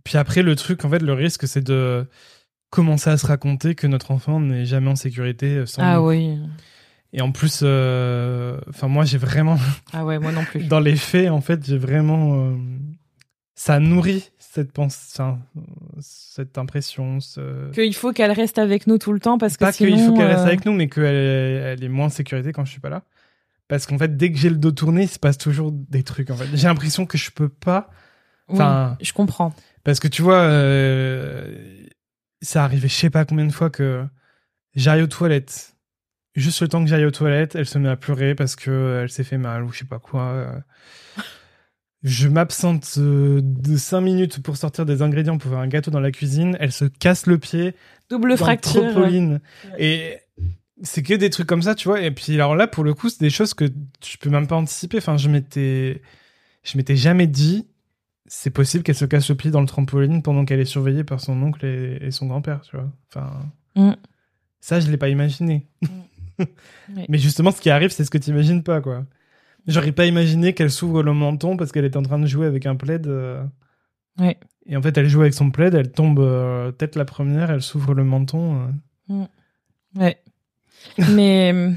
Puis 0.05 0.17
après, 0.17 0.41
le 0.41 0.55
truc, 0.55 0.85
en 0.85 0.89
fait, 0.89 0.99
le 1.03 1.13
risque, 1.13 1.47
c'est 1.47 1.61
de 1.63 2.07
commencer 2.71 3.09
à 3.11 3.17
se 3.17 3.27
raconter 3.27 3.75
que 3.75 3.85
notre 3.85 4.09
enfant 4.11 4.39
n'est 4.39 4.65
jamais 4.65 4.89
en 4.89 4.95
sécurité 4.95 5.65
sans 5.67 5.81
Ah 5.83 5.97
nous. 5.97 6.07
oui. 6.07 6.37
Et 7.13 7.21
en 7.21 7.31
plus, 7.31 7.57
enfin, 7.57 8.87
moi, 8.87 9.03
j'ai 9.05 9.17
vraiment, 9.19 9.57
Ah 9.93 10.05
ouais, 10.05 10.17
moi 10.17 10.31
non 10.31 10.45
plus. 10.45 10.63
dans 10.67 10.79
les 10.79 10.95
faits, 10.95 11.29
en 11.29 11.41
fait, 11.41 11.63
j'ai 11.65 11.77
vraiment, 11.77 12.55
ça 13.55 13.79
nourrit 13.79 14.31
cette 14.51 14.71
pensée, 14.71 15.21
cette 15.99 16.57
impression, 16.57 17.19
ce... 17.19 17.69
Qu'il 17.71 17.93
faut 17.93 18.13
qu'elle 18.13 18.31
reste 18.31 18.57
avec 18.57 18.87
nous 18.87 18.97
tout 18.97 19.13
le 19.13 19.19
temps 19.19 19.37
parce 19.37 19.57
que 19.57 19.59
pas 19.65 19.71
sinon. 19.71 19.95
qu'il 19.95 20.05
faut 20.05 20.15
qu'elle 20.15 20.25
reste 20.25 20.39
euh, 20.39 20.47
avec 20.47 20.65
nous, 20.65 20.73
mais 20.73 20.89
qu'elle 20.89 21.03
est, 21.05 21.55
elle 21.73 21.83
est 21.83 21.89
moins 21.89 22.07
en 22.07 22.09
sécurité 22.09 22.51
quand 22.51 22.65
je 22.65 22.71
suis 22.71 22.79
pas 22.79 22.89
là. 22.89 23.03
Parce 23.67 23.85
qu'en 23.85 23.99
fait, 23.99 24.17
dès 24.17 24.31
que 24.31 24.39
j'ai 24.39 24.49
le 24.49 24.55
dos 24.55 24.71
tourné, 24.71 25.03
il 25.03 25.09
se 25.09 25.19
passe 25.19 25.37
toujours 25.37 25.71
des 25.71 26.01
trucs. 26.01 26.31
En 26.31 26.35
fait, 26.35 26.47
j'ai 26.55 26.67
l'impression 26.67 27.05
que 27.05 27.17
je 27.17 27.29
peux 27.29 27.49
pas. 27.49 27.91
oui, 28.47 28.55
Enfin, 28.55 28.97
je 29.01 29.13
comprends. 29.13 29.53
parce 29.83 29.99
que 29.99 30.07
tu 30.07 30.23
vois, 30.23 30.41
euh, 30.41 31.85
ça 32.41 32.63
arrivait, 32.63 32.87
je 32.87 32.95
sais 32.95 33.11
pas 33.11 33.25
combien 33.25 33.45
de 33.45 33.53
fois 33.53 33.69
que 33.69 34.03
j'arrive 34.75 35.03
aux 35.03 35.07
toilettes. 35.07 35.75
Juste 36.35 36.61
le 36.61 36.67
temps 36.67 36.83
que 36.83 36.89
j'aille 36.89 37.05
aux 37.05 37.11
toilettes, 37.11 37.53
elle 37.53 37.67
se 37.67 37.77
met 37.77 37.89
à 37.89 37.97
pleurer 37.97 38.33
parce 38.33 38.55
que 38.55 38.71
euh, 38.71 39.03
elle 39.03 39.09
s'est 39.09 39.23
fait 39.23 39.37
mal 39.37 39.63
ou 39.63 39.71
je 39.71 39.79
sais 39.79 39.85
pas 39.85 39.99
quoi. 39.99 40.55
Je 42.03 42.27
m'absente 42.29 42.95
euh, 42.97 43.41
de 43.43 43.75
5 43.75 43.99
minutes 44.01 44.41
pour 44.41 44.55
sortir 44.57 44.85
des 44.85 45.01
ingrédients 45.01 45.37
pour 45.37 45.51
faire 45.51 45.59
un 45.59 45.67
gâteau 45.67 45.91
dans 45.91 45.99
la 45.99 46.11
cuisine. 46.11 46.55
Elle 46.59 46.71
se 46.71 46.85
casse 46.85 47.25
le 47.25 47.37
pied 47.37 47.73
Double 48.09 48.29
dans 48.31 48.37
fracture. 48.37 48.81
le 48.83 48.91
trampoline. 48.91 49.41
Et 49.77 50.17
c'est 50.81 51.03
que 51.03 51.13
des 51.13 51.29
trucs 51.29 51.47
comme 51.47 51.61
ça, 51.61 51.75
tu 51.75 51.89
vois. 51.89 52.01
Et 52.01 52.11
puis 52.11 52.35
alors 52.35 52.55
là, 52.55 52.67
pour 52.67 52.83
le 52.85 52.93
coup, 52.93 53.09
c'est 53.09 53.19
des 53.19 53.29
choses 53.29 53.53
que 53.53 53.65
je 54.05 54.17
peux 54.17 54.29
même 54.29 54.47
pas 54.47 54.55
anticiper. 54.55 54.97
Enfin, 54.99 55.17
je 55.17 55.27
m'étais, 55.27 56.01
je 56.63 56.77
m'étais 56.77 56.95
jamais 56.95 57.27
dit, 57.27 57.67
c'est 58.27 58.49
possible 58.51 58.83
qu'elle 58.85 58.95
se 58.95 59.03
casse 59.05 59.27
le 59.29 59.35
pied 59.35 59.51
dans 59.51 59.59
le 59.61 59.67
trampoline 59.67 60.21
pendant 60.21 60.45
qu'elle 60.45 60.61
est 60.61 60.65
surveillée 60.65 61.03
par 61.03 61.19
son 61.19 61.41
oncle 61.43 61.65
et, 61.65 61.97
et 62.01 62.11
son 62.11 62.27
grand-père, 62.27 62.61
tu 62.61 62.75
vois. 62.77 62.89
Enfin, 63.09 63.29
Mm. 63.75 63.91
ça, 64.61 64.79
je 64.79 64.89
l'ai 64.89 64.97
pas 64.97 65.09
imaginé. 65.09 65.67
Ouais. 66.39 67.05
Mais 67.09 67.17
justement, 67.17 67.51
ce 67.51 67.59
qui 67.59 67.69
arrive, 67.69 67.89
c'est 67.91 68.05
ce 68.05 68.09
que 68.09 68.17
tu 68.17 68.29
imagines 68.29 68.63
pas, 68.63 68.79
quoi. 68.79 69.05
J'aurais 69.69 69.91
pas 69.91 70.05
imaginé 70.05 70.53
qu'elle 70.53 70.71
s'ouvre 70.71 71.03
le 71.03 71.13
menton 71.13 71.55
parce 71.57 71.71
qu'elle 71.71 71.85
était 71.85 71.97
en 71.97 72.03
train 72.03 72.19
de 72.19 72.25
jouer 72.27 72.45
avec 72.47 72.65
un 72.65 72.75
plaid. 72.75 73.07
euh, 73.07 73.43
Ouais. 74.19 74.37
Et 74.65 74.75
en 74.75 74.81
fait, 74.81 74.97
elle 74.97 75.07
joue 75.07 75.21
avec 75.21 75.33
son 75.33 75.49
plaid, 75.51 75.73
elle 75.73 75.91
tombe 75.91 76.19
euh, 76.19 76.71
tête 76.71 76.95
la 76.95 77.05
première, 77.05 77.51
elle 77.51 77.61
s'ouvre 77.61 77.93
le 77.93 78.03
menton. 78.03 78.67
euh. 79.09 79.25
Ouais. 79.95 80.21
Mais 81.13 81.51
euh, 81.53 81.71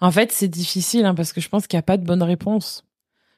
en 0.00 0.10
fait, 0.10 0.32
c'est 0.32 0.48
difficile 0.48 1.04
hein, 1.04 1.14
parce 1.14 1.32
que 1.32 1.40
je 1.40 1.48
pense 1.48 1.66
qu'il 1.66 1.76
n'y 1.76 1.80
a 1.80 1.84
pas 1.84 1.96
de 1.96 2.04
bonne 2.04 2.22
réponse. 2.22 2.84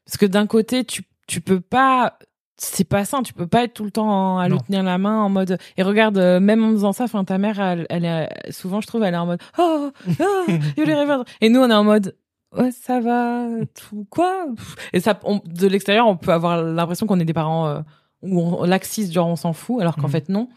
Parce 0.05 0.17
que 0.19 0.27
d'un 0.27 0.47
côté, 0.47 0.85
tu, 0.85 1.03
tu 1.27 1.41
peux 1.41 1.61
pas. 1.61 2.19
C'est 2.57 2.85
pas 2.89 3.05
sain, 3.05 3.23
tu 3.25 3.33
peux 3.33 3.49
pas 3.49 3.65
être 3.65 3.75
tout 3.75 3.85
le 3.85 3.91
temps 3.91 4.39
à 4.39 4.47
lui 4.47 4.55
Non. 4.55 4.61
tenir 4.61 4.83
la 4.85 4.97
main 4.97 5.21
en 5.23 5.29
mode. 5.29 5.59
Et 5.77 5.83
regarde, 5.83 6.17
euh, 6.19 6.39
même 6.39 6.63
en 6.63 6.71
faisant 6.71 6.93
ça, 6.93 7.05
enfin, 7.05 7.25
ta 7.25 7.37
mère, 7.37 7.59
elle, 7.59 7.85
elle 7.91 8.05
est, 8.05 8.29
souvent, 8.53 8.81
je 8.81 8.87
trouve, 8.87 9.03
elle 9.03 9.15
est 9.15 9.17
en 9.19 9.27
mode. 9.27 9.41
Oh, 9.59 9.91
oh 10.21 10.45
rêveur. 10.79 11.25
Et 11.41 11.49
nous, 11.49 11.61
on 11.61 11.69
est 11.69 11.75
en 11.75 11.83
mode. 11.83 12.15
Ouais, 12.57 12.71
ça 12.71 13.01
va, 13.01 13.47
tout 13.75 14.07
quoi? 14.11 14.47
Et 14.93 15.01
ça, 15.01 15.19
on- 15.25 15.41
de 15.45 15.67
l'extérieur, 15.67 16.07
on 16.07 16.17
peut 16.17 16.33
avoir 16.33 16.63
l'impression 16.63 17.07
qu'on 17.07 17.19
est 17.21 17.25
des 17.25 17.33
parents 17.33 17.67
euh, 17.69 17.81
où 18.23 18.41
on 18.41 18.65
laxiste, 18.65 19.13
genre 19.13 19.29
on 19.29 19.37
s'en 19.37 19.53
fout, 19.53 19.81
alors 19.81 19.97
qu'en 19.97 20.07
Mhm. 20.07 20.13
fait 20.13 20.29
non. 20.29 20.49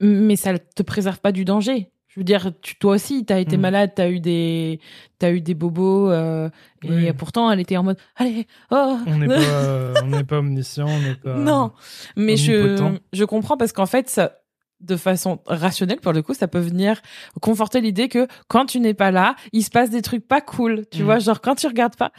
Mais 0.00 0.36
ça 0.36 0.58
te 0.58 0.82
préserve 0.82 1.20
pas 1.20 1.32
du 1.32 1.44
danger. 1.44 1.90
Je 2.08 2.20
veux 2.20 2.24
dire, 2.24 2.52
tu, 2.60 2.76
toi 2.76 2.94
aussi, 2.96 3.24
t'as 3.24 3.38
été 3.40 3.56
Mhm. 3.56 3.62
malade, 3.62 3.92
t'as 3.94 4.10
eu 4.10 4.20
des, 4.20 4.80
t'as 5.18 5.32
eu 5.32 5.40
des 5.40 5.54
bobos, 5.54 6.10
euh, 6.10 6.50
et 6.82 7.10
pourtant, 7.14 7.50
elle 7.50 7.60
était 7.60 7.76
en 7.78 7.82
mode, 7.84 7.96
allez, 8.16 8.46
oh. 8.70 8.98
On 9.06 9.16
n'est 9.16 9.28
pas, 9.28 10.02
on 10.02 10.08
n'est 10.08 10.24
pas 10.24 10.38
omniscient, 10.38 10.88
on 10.88 11.00
n'est 11.00 11.14
pas. 11.14 11.34
non, 11.36 11.72
mais 12.16 12.36
je, 12.36 12.98
je 13.14 13.24
comprends 13.24 13.56
parce 13.56 13.72
qu'en 13.72 13.86
fait, 13.86 14.10
ça, 14.10 14.41
de 14.82 14.96
façon 14.96 15.40
rationnelle, 15.46 16.00
pour 16.00 16.12
le 16.12 16.22
coup, 16.22 16.34
ça 16.34 16.48
peut 16.48 16.58
venir 16.58 17.00
conforter 17.40 17.80
l'idée 17.80 18.08
que 18.08 18.26
quand 18.48 18.66
tu 18.66 18.80
n'es 18.80 18.94
pas 18.94 19.10
là, 19.10 19.36
il 19.52 19.62
se 19.62 19.70
passe 19.70 19.90
des 19.90 20.02
trucs 20.02 20.26
pas 20.26 20.40
cool. 20.40 20.84
Tu 20.90 20.98
Mhm. 20.98 21.04
vois, 21.04 21.18
genre 21.20 21.40
quand 21.40 21.54
tu 21.54 21.66
regardes 21.66 21.96
pas. 21.96 22.12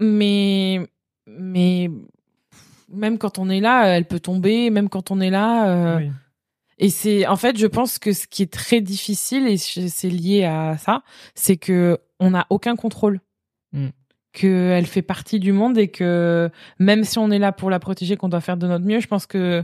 Mais, 0.00 0.80
mais 1.26 1.90
même 2.92 3.18
quand 3.18 3.38
on 3.38 3.48
est 3.48 3.60
là, 3.60 3.86
elle 3.88 4.06
peut 4.06 4.20
tomber. 4.20 4.70
Même 4.70 4.88
quand 4.88 5.10
on 5.10 5.20
est 5.20 5.30
là. 5.30 5.68
euh, 5.70 5.98
Oui. 5.98 6.10
Et 6.78 6.90
c'est, 6.90 7.24
en 7.28 7.36
fait, 7.36 7.56
je 7.56 7.68
pense 7.68 8.00
que 8.00 8.12
ce 8.12 8.26
qui 8.26 8.42
est 8.42 8.52
très 8.52 8.80
difficile 8.80 9.46
et 9.46 9.56
c'est 9.58 10.08
lié 10.10 10.44
à 10.44 10.76
ça, 10.76 11.02
c'est 11.36 11.56
que 11.56 11.98
on 12.18 12.30
n'a 12.30 12.46
aucun 12.50 12.74
contrôle. 12.74 13.20
Mm. 13.72 13.88
Que 14.32 14.70
elle 14.72 14.86
fait 14.86 15.02
partie 15.02 15.38
du 15.38 15.52
monde 15.52 15.78
et 15.78 15.86
que 15.86 16.50
même 16.80 17.04
si 17.04 17.18
on 17.20 17.30
est 17.30 17.38
là 17.38 17.52
pour 17.52 17.70
la 17.70 17.78
protéger, 17.78 18.16
qu'on 18.16 18.28
doit 18.28 18.40
faire 18.40 18.56
de 18.56 18.66
notre 18.66 18.84
mieux, 18.84 18.98
je 18.98 19.06
pense 19.06 19.26
que 19.26 19.62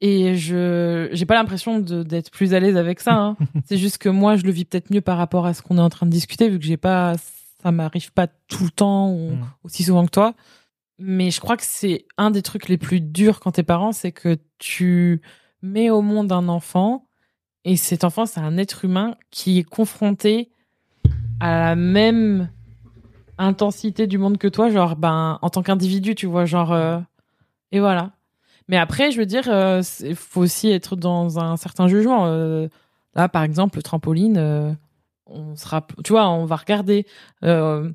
et 0.00 0.36
je 0.36 1.08
j'ai 1.12 1.24
pas 1.26 1.34
l'impression 1.34 1.78
d'être 1.80 2.30
plus 2.30 2.52
à 2.54 2.60
l'aise 2.60 2.76
avec 2.76 3.00
ça. 3.00 3.16
hein. 3.16 3.36
c'est 3.64 3.78
juste 3.78 3.98
que 3.98 4.08
moi, 4.08 4.36
je 4.36 4.44
le 4.44 4.50
vis 4.52 4.64
peut-être 4.64 4.90
mieux 4.92 5.00
par 5.00 5.16
rapport 5.18 5.46
à 5.46 5.54
ce 5.54 5.62
qu'on 5.62 5.78
est 5.78 5.80
en 5.82 5.90
train 5.90 6.06
de 6.06 6.10
discuter, 6.10 6.48
vu 6.48 6.58
que 6.58 6.64
j'ai 6.64 6.76
pas, 6.76 7.14
ça 7.62 7.72
m'arrive 7.72 8.12
pas 8.12 8.26
tout 8.48 8.64
le 8.64 8.70
temps 8.70 9.10
ou 9.10 9.30
Mm. 9.36 9.44
aussi 9.64 9.84
souvent 9.84 10.04
que 10.04 10.10
toi. 10.10 10.34
Mais 10.98 11.30
je 11.30 11.40
crois 11.40 11.56
que 11.56 11.64
c'est 11.66 12.04
un 12.18 12.30
des 12.30 12.42
trucs 12.42 12.68
les 12.68 12.78
plus 12.78 13.00
durs 13.00 13.40
quand 13.40 13.52
t'es 13.52 13.62
parent, 13.64 13.92
c'est 13.92 14.12
que 14.12 14.36
tu 14.58 15.20
mets 15.62 15.90
au 15.90 16.02
monde 16.02 16.30
un 16.30 16.46
enfant 16.48 17.06
et 17.64 17.76
cet 17.76 18.04
enfant, 18.04 18.26
c'est 18.26 18.40
un 18.40 18.58
être 18.58 18.84
humain 18.84 19.16
qui 19.30 19.58
est 19.58 19.64
confronté 19.64 20.50
à 21.40 21.58
la 21.70 21.74
même 21.76 22.48
intensité 23.38 24.06
du 24.06 24.18
monde 24.18 24.38
que 24.38 24.46
toi, 24.48 24.68
genre 24.70 24.94
ben 24.96 25.38
en 25.42 25.50
tant 25.50 25.62
qu'individu, 25.62 26.14
tu 26.14 26.26
vois, 26.26 26.44
genre 26.44 26.72
euh, 26.72 26.98
et 27.72 27.80
voilà. 27.80 28.12
Mais 28.68 28.76
après, 28.78 29.10
je 29.10 29.18
veux 29.18 29.26
dire, 29.26 29.44
euh, 29.48 29.82
il 30.00 30.16
faut 30.16 30.40
aussi 30.40 30.70
être 30.70 30.96
dans 30.96 31.38
un 31.38 31.56
certain 31.56 31.86
jugement. 31.88 32.26
Euh, 32.26 32.68
là, 33.14 33.28
par 33.28 33.42
exemple, 33.42 33.76
le 33.78 33.82
trampoline, 33.82 34.36
euh, 34.38 34.72
on 35.26 35.54
sera, 35.56 35.86
tu 36.02 36.12
vois, 36.12 36.28
on 36.30 36.44
va 36.46 36.56
regarder. 36.56 37.06
Euh, 37.44 37.90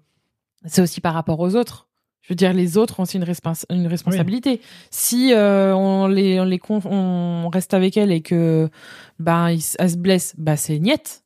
c'est 0.66 0.82
aussi 0.82 1.02
par 1.02 1.14
rapport 1.14 1.40
aux 1.40 1.56
autres. 1.56 1.88
Je 2.22 2.34
veux 2.34 2.36
dire, 2.36 2.54
les 2.54 2.78
autres 2.78 3.00
ont 3.00 3.04
aussi 3.04 3.18
une, 3.18 3.24
respons- 3.24 3.66
une 3.72 3.88
responsabilité. 3.88 4.62
Si 4.92 5.34
euh, 5.34 5.74
on 5.76 6.06
les, 6.08 6.40
on 6.40 6.44
les 6.44 6.60
on 6.70 7.50
reste 7.52 7.74
avec 7.74 7.98
elle 7.98 8.12
et 8.12 8.22
que 8.22 8.70
ben 9.18 9.50
ils- 9.50 9.64
elle 9.80 9.90
se 9.90 9.98
blesse, 9.98 10.36
bah 10.38 10.56
c'est 10.56 10.78
niette. 10.78 11.24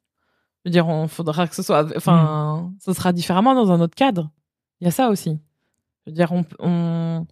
Je 0.64 0.70
veux 0.70 0.72
dire, 0.72 0.88
on 0.88 1.10
faudra 1.10 1.48
que 1.48 1.56
ce 1.56 1.64
soit, 1.64 1.86
enfin, 1.98 2.72
ce 2.80 2.94
sera 2.94 3.12
différemment 3.12 3.54
dans 3.54 3.70
un 3.74 3.82
autre 3.82 3.96
cadre. 3.96 4.30
Il 4.80 4.86
y 4.86 4.88
a 4.88 4.92
ça 4.92 5.10
aussi. 5.10 5.38
Je 6.06 6.12
veux 6.12 6.16
dire, 6.16 6.32
on, 6.32 6.46
on 6.60 7.26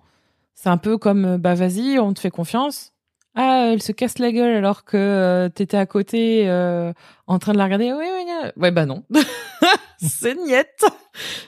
c'est 0.54 0.70
un 0.70 0.78
peu 0.78 0.98
comme, 0.98 1.26
euh, 1.26 1.38
bah 1.38 1.56
vas-y, 1.56 2.00
on 2.00 2.14
te 2.14 2.20
fait 2.20 2.32
confiance. 2.32 2.94
Ah, 3.34 3.70
elle 3.72 3.82
se 3.82 3.92
casse 3.94 4.20
la 4.20 4.32
gueule 4.32 4.56
alors 4.56 4.84
que 4.84 4.98
euh, 4.98 5.50
t'étais 5.50 5.78
à 5.78 5.86
côté 5.86 6.50
euh, 6.50 6.92
en 7.28 7.40
train 7.40 7.54
de 7.54 7.58
la 7.58 7.64
regarder. 7.64 7.94
Oui, 7.94 8.06
oui. 8.14 8.52
ouais, 8.58 8.72
bah 8.72 8.86
non. 8.86 9.04
c'est 9.98 10.36
niette. 10.36 10.84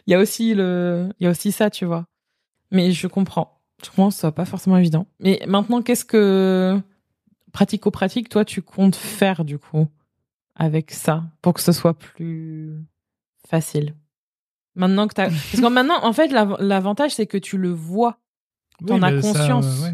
Il 0.07 0.11
y 0.11 0.13
a 0.15 0.19
aussi 0.19 0.53
le, 0.53 1.09
il 1.19 1.25
y 1.25 1.27
a 1.27 1.31
aussi 1.31 1.51
ça, 1.51 1.69
tu 1.69 1.83
vois. 1.85 2.05
Mais 2.71 2.91
je 2.91 3.07
comprends. 3.07 3.59
Je 3.83 3.89
comprends, 3.89 4.11
soit 4.11 4.31
pas 4.31 4.45
forcément 4.45 4.77
évident. 4.77 5.07
Mais 5.19 5.41
maintenant, 5.45 5.81
qu'est-ce 5.81 6.05
que 6.05 6.79
pratico-pratique, 7.51 8.29
toi, 8.29 8.45
tu 8.45 8.61
comptes 8.61 8.95
faire 8.95 9.43
du 9.43 9.59
coup 9.59 9.87
avec 10.55 10.91
ça 10.91 11.23
pour 11.41 11.53
que 11.53 11.61
ce 11.61 11.71
soit 11.73 11.93
plus 11.93 12.71
facile? 13.47 13.95
Maintenant 14.75 15.07
que 15.07 15.13
t'as, 15.13 15.25
parce 15.25 15.59
que 15.61 15.67
maintenant, 15.67 16.03
en 16.03 16.13
fait, 16.13 16.29
l'av- 16.29 16.57
l'avantage 16.59 17.11
c'est 17.13 17.27
que 17.27 17.37
tu 17.37 17.57
le 17.57 17.69
vois. 17.71 18.19
T'en 18.85 18.95
Oui, 18.97 19.03
as 19.03 19.21
ça, 19.21 19.27
conscience. 19.33 19.79
ouais. 19.81 19.91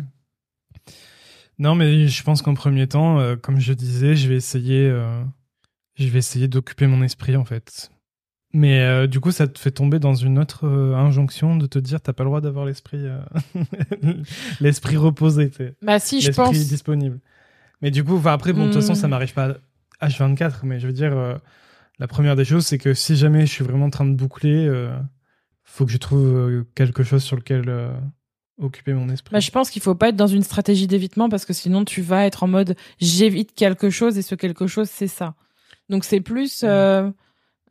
Non, 1.57 1.75
mais 1.75 2.07
je 2.07 2.23
pense 2.23 2.41
qu'en 2.41 2.53
premier 2.53 2.87
temps, 2.87 3.19
euh, 3.19 3.35
comme 3.35 3.59
je 3.59 3.73
disais, 3.73 4.15
je 4.15 4.29
vais 4.29 4.35
essayer, 4.35 4.87
euh, 4.87 5.21
je 5.95 6.07
vais 6.07 6.19
essayer 6.19 6.47
d'occuper 6.47 6.87
mon 6.87 7.03
esprit 7.03 7.35
en 7.35 7.43
fait. 7.45 7.91
Mais 8.53 8.79
euh, 8.79 9.07
du 9.07 9.19
coup, 9.19 9.31
ça 9.31 9.47
te 9.47 9.59
fait 9.59 9.69
tomber 9.71 9.99
dans 9.99 10.15
une 10.15 10.39
autre 10.39 10.65
injonction 10.67 11.55
de 11.57 11.67
te 11.67 11.77
dire 11.77 12.01
t'as 12.01 12.13
pas 12.13 12.23
le 12.23 12.29
droit 12.29 12.41
d'avoir 12.41 12.65
l'esprit, 12.65 13.03
l'esprit 14.61 14.97
reposé. 14.97 15.51
Bah 15.81 15.99
si, 15.99 16.21
je 16.21 16.27
l'esprit 16.27 16.45
pense. 16.45 16.57
disponible. 16.67 17.19
Mais 17.81 17.91
du 17.91 18.03
coup, 18.03 18.17
enfin, 18.17 18.33
après, 18.33 18.53
bon, 18.53 18.61
de 18.67 18.71
toute 18.71 18.81
façon, 18.81 18.93
Hmm. 18.93 18.95
ça 18.95 19.07
m'arrive 19.07 19.33
pas 19.33 19.57
H24, 20.01 20.61
mais 20.63 20.79
je 20.79 20.87
veux 20.87 20.93
dire, 20.93 21.39
la 21.99 22.07
première 22.07 22.35
des 22.35 22.45
choses, 22.45 22.65
c'est 22.65 22.77
que 22.77 22.93
si 22.93 23.15
jamais 23.15 23.45
je 23.45 23.51
suis 23.51 23.63
vraiment 23.63 23.85
en 23.85 23.89
train 23.89 24.05
de 24.05 24.15
boucler, 24.15 24.67
faut 25.63 25.85
que 25.85 25.91
je 25.91 25.97
trouve 25.97 26.65
quelque 26.75 27.03
chose 27.03 27.23
sur 27.23 27.35
lequel 27.35 27.69
occuper 28.59 28.93
mon 28.93 29.09
esprit. 29.09 29.31
Bah, 29.33 29.39
je 29.39 29.51
pense 29.51 29.69
qu'il 29.69 29.81
faut 29.81 29.95
pas 29.95 30.09
être 30.09 30.15
dans 30.15 30.27
une 30.27 30.43
stratégie 30.43 30.87
d'évitement 30.87 31.29
parce 31.29 31.45
que 31.45 31.53
sinon 31.53 31.85
tu 31.85 32.01
vas 32.01 32.25
être 32.25 32.43
en 32.43 32.47
mode 32.47 32.75
j'évite 32.99 33.53
quelque 33.55 33.89
chose 33.89 34.17
et 34.17 34.21
ce 34.21 34.35
quelque 34.35 34.67
chose 34.67 34.89
c'est 34.89 35.07
ça. 35.07 35.35
Donc 35.89 36.03
c'est 36.03 36.21
plus. 36.21 36.61
euh, 36.63 37.09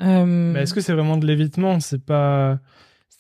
euh, 0.01 0.25
Mais 0.25 0.63
est-ce 0.63 0.75
que 0.75 0.81
c'est 0.81 0.93
vraiment 0.93 1.17
de 1.17 1.27
l'évitement? 1.27 1.79
C'est 1.81 2.05
pas. 2.05 2.59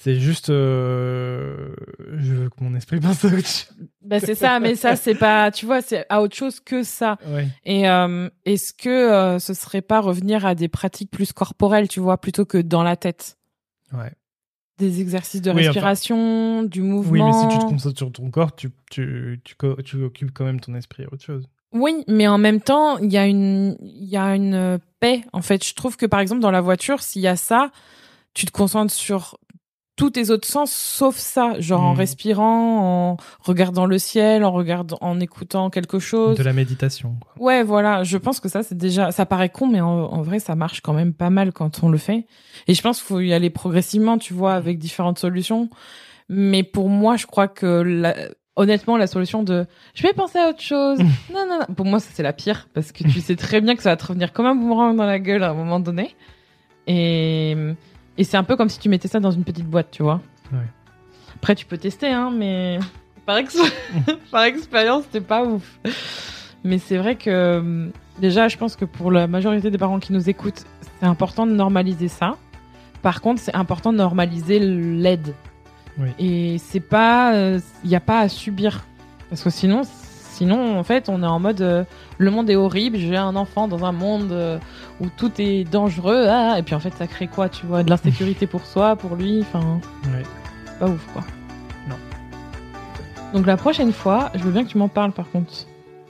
C'est 0.00 0.20
juste. 0.20 0.48
euh, 0.50 1.70
Je 2.18 2.32
veux 2.34 2.48
que 2.48 2.62
mon 2.62 2.74
esprit 2.76 3.00
pense 3.00 3.24
à 3.24 3.28
autre 3.28 3.36
chose. 3.38 3.68
bah, 4.02 4.20
c'est 4.20 4.34
ça, 4.36 4.60
mais 4.60 4.74
ça 4.76 4.96
c'est 4.96 5.14
pas. 5.16 5.50
Tu 5.50 5.66
vois, 5.66 5.82
c'est 5.82 6.06
à 6.08 6.22
autre 6.22 6.36
chose 6.36 6.60
que 6.60 6.82
ça. 6.82 7.18
Ouais. 7.26 7.48
Et 7.64 7.82
est-ce 8.44 8.72
que 8.72 9.38
ce 9.40 9.54
serait 9.54 9.82
pas 9.82 10.00
revenir 10.00 10.46
à 10.46 10.54
des 10.54 10.68
pratiques 10.68 11.10
plus 11.10 11.32
corporelles, 11.32 11.88
tu 11.88 12.00
vois, 12.00 12.18
plutôt 12.20 12.44
que 12.44 12.58
dans 12.58 12.82
la 12.82 12.96
tête? 12.96 13.36
Ouais. 13.92 14.12
Des 14.78 15.00
exercices 15.00 15.42
de 15.42 15.50
Oui, 15.50 15.60
enfin- 15.62 15.68
respiration, 15.70 16.62
du 16.62 16.80
Oui, 16.80 16.86
mouvement. 16.88 17.26
mais 17.26 17.50
si 17.50 17.58
tu 17.58 17.64
te 17.64 17.68
concentres 17.70 17.98
sur 17.98 18.12
ton 18.12 18.30
corps, 18.30 18.54
tu, 18.54 18.70
tu, 18.90 19.40
tu, 19.44 19.54
tu 19.84 20.02
occupes 20.04 20.30
quand 20.32 20.44
même 20.44 20.60
ton 20.60 20.74
esprit 20.74 21.04
à 21.04 21.12
autre 21.12 21.24
chose. 21.24 21.48
Oui, 21.72 22.04
mais 22.08 22.26
en 22.28 22.38
même 22.38 22.60
temps, 22.60 22.96
il 22.98 23.12
y 23.12 23.18
a 23.18 23.26
une, 23.26 23.76
il 23.82 24.04
y 24.08 24.16
a 24.16 24.34
une 24.36 24.78
paix. 25.00 25.22
En 25.32 25.42
fait, 25.42 25.64
je 25.66 25.74
trouve 25.74 25.96
que 25.96 26.06
par 26.06 26.20
exemple 26.20 26.40
dans 26.40 26.50
la 26.50 26.60
voiture, 26.60 27.02
s'il 27.02 27.22
y 27.22 27.26
a 27.26 27.36
ça, 27.36 27.70
tu 28.34 28.46
te 28.46 28.52
concentres 28.52 28.92
sur 28.94 29.36
tous 29.98 30.10
tes 30.10 30.30
autres 30.30 30.48
sens, 30.48 30.72
sauf 30.72 31.16
ça, 31.16 31.58
genre 31.60 31.82
en 31.82 31.92
Mhm. 31.92 31.98
respirant, 31.98 33.10
en 33.10 33.16
regardant 33.42 33.84
le 33.84 33.98
ciel, 33.98 34.44
en 34.44 34.52
regardant, 34.52 34.96
en 35.02 35.18
écoutant 35.20 35.68
quelque 35.68 35.98
chose. 35.98 36.38
De 36.38 36.42
la 36.44 36.52
méditation. 36.54 37.16
quoi. 37.20 37.32
Ouais, 37.44 37.62
voilà. 37.64 38.04
Je 38.04 38.16
pense 38.16 38.40
que 38.40 38.48
ça, 38.48 38.62
c'est 38.62 38.78
déjà, 38.78 39.10
ça 39.12 39.26
paraît 39.26 39.50
con, 39.50 39.66
mais 39.66 39.80
en, 39.80 39.88
en 39.88 40.22
vrai, 40.22 40.38
ça 40.38 40.54
marche 40.54 40.80
quand 40.80 40.94
même 40.94 41.12
pas 41.12 41.30
mal 41.30 41.52
quand 41.52 41.82
on 41.82 41.88
le 41.90 41.98
fait. 41.98 42.26
Et 42.68 42.74
je 42.74 42.80
pense 42.80 42.98
qu'il 42.98 43.06
faut 43.08 43.20
y 43.20 43.32
aller 43.34 43.50
progressivement, 43.50 44.16
tu 44.18 44.32
vois, 44.32 44.54
avec 44.54 44.78
différentes 44.78 45.18
solutions. 45.18 45.68
Mais 46.28 46.62
pour 46.62 46.88
moi, 46.88 47.16
je 47.16 47.26
crois 47.26 47.48
que 47.48 47.66
la- 47.66 48.14
honnêtement, 48.56 48.96
la 48.96 49.06
solution 49.06 49.42
de 49.42 49.66
je 49.94 50.02
vais 50.04 50.12
penser 50.12 50.38
à 50.38 50.48
autre 50.50 50.60
chose. 50.60 50.98
non, 51.34 51.44
non, 51.48 51.58
non. 51.68 51.74
Pour 51.74 51.86
moi, 51.86 51.98
ça, 52.00 52.08
c'est 52.14 52.22
la 52.22 52.32
pire 52.32 52.68
parce 52.72 52.92
que 52.92 53.02
tu 53.02 53.20
sais 53.20 53.34
très 53.36 53.60
bien 53.60 53.74
que 53.76 53.82
ça 53.82 53.90
va 53.90 53.96
te 53.96 54.06
revenir 54.06 54.32
comme 54.32 54.46
un 54.46 54.54
boomerang 54.54 54.94
dans 54.96 55.06
la 55.06 55.18
gueule 55.18 55.42
à 55.42 55.50
un 55.50 55.54
moment 55.54 55.80
donné. 55.80 56.14
Et, 56.86 57.56
et 58.18 58.24
c'est 58.24 58.36
un 58.36 58.44
peu 58.44 58.56
comme 58.56 58.68
si 58.68 58.78
tu 58.78 58.88
mettais 58.90 59.08
ça 59.08 59.20
dans 59.20 59.30
une 59.30 59.44
petite 59.44 59.64
boîte, 59.66 59.90
tu 59.90 60.02
vois. 60.02 60.20
Ouais. 60.52 60.58
Après, 61.36 61.54
tu 61.54 61.64
peux 61.64 61.78
tester, 61.78 62.08
hein, 62.08 62.30
mais 62.34 62.78
par, 63.24 63.38
ex- 63.38 63.58
par 64.30 64.42
expérience, 64.44 65.04
c'était 65.04 65.20
pas 65.24 65.44
ouf. 65.44 65.78
Mais 66.64 66.78
c'est 66.78 66.96
vrai 66.98 67.14
que 67.16 67.58
hum, 67.58 67.92
déjà, 68.20 68.48
je 68.48 68.56
pense 68.58 68.76
que 68.76 68.84
pour 68.84 69.10
la 69.10 69.26
majorité 69.26 69.70
des 69.70 69.78
parents 69.78 70.00
qui 70.00 70.12
nous 70.12 70.28
écoutent, 70.28 70.64
c'est 71.00 71.06
important 71.06 71.46
de 71.46 71.52
normaliser 71.52 72.08
ça. 72.08 72.36
Par 73.02 73.20
contre, 73.20 73.40
c'est 73.40 73.54
important 73.54 73.92
de 73.92 73.98
normaliser 73.98 74.58
l'aide. 74.58 75.34
Oui. 75.98 76.08
Et 76.18 76.58
c'est 76.58 76.80
pas, 76.80 77.32
il 77.84 77.88
n'y 77.88 77.96
a 77.96 78.00
pas 78.00 78.20
à 78.20 78.28
subir, 78.28 78.84
parce 79.30 79.42
que 79.42 79.50
sinon, 79.50 79.82
sinon 80.38 80.78
en 80.78 80.84
fait, 80.84 81.08
on 81.08 81.22
est 81.22 81.26
en 81.26 81.38
mode, 81.40 81.60
euh, 81.60 81.84
le 82.18 82.30
monde 82.30 82.48
est 82.48 82.56
horrible. 82.56 82.96
J'ai 82.98 83.16
un 83.16 83.36
enfant 83.36 83.68
dans 83.68 83.84
un 83.84 83.92
monde 83.92 84.30
euh, 84.32 84.58
où 85.00 85.06
tout 85.16 85.32
est 85.38 85.64
dangereux, 85.64 86.26
ah, 86.28 86.56
et 86.58 86.62
puis 86.62 86.74
en 86.74 86.80
fait, 86.80 86.92
ça 86.94 87.06
crée 87.06 87.26
quoi, 87.26 87.48
tu 87.48 87.66
vois, 87.66 87.82
de 87.82 87.90
l'insécurité 87.90 88.46
pour 88.46 88.64
soi, 88.64 88.96
pour 88.96 89.16
lui, 89.16 89.40
enfin, 89.42 89.80
Ouais. 90.14 90.22
pas 90.80 90.86
ouf 90.86 91.04
quoi. 91.12 91.22
Non. 91.88 91.96
Donc 93.34 93.46
la 93.46 93.56
prochaine 93.56 93.92
fois, 93.92 94.30
je 94.34 94.42
veux 94.44 94.50
bien 94.52 94.64
que 94.64 94.68
tu 94.70 94.78
m'en 94.78 94.88
parles 94.88 95.12
par 95.12 95.28
contre, 95.30 95.52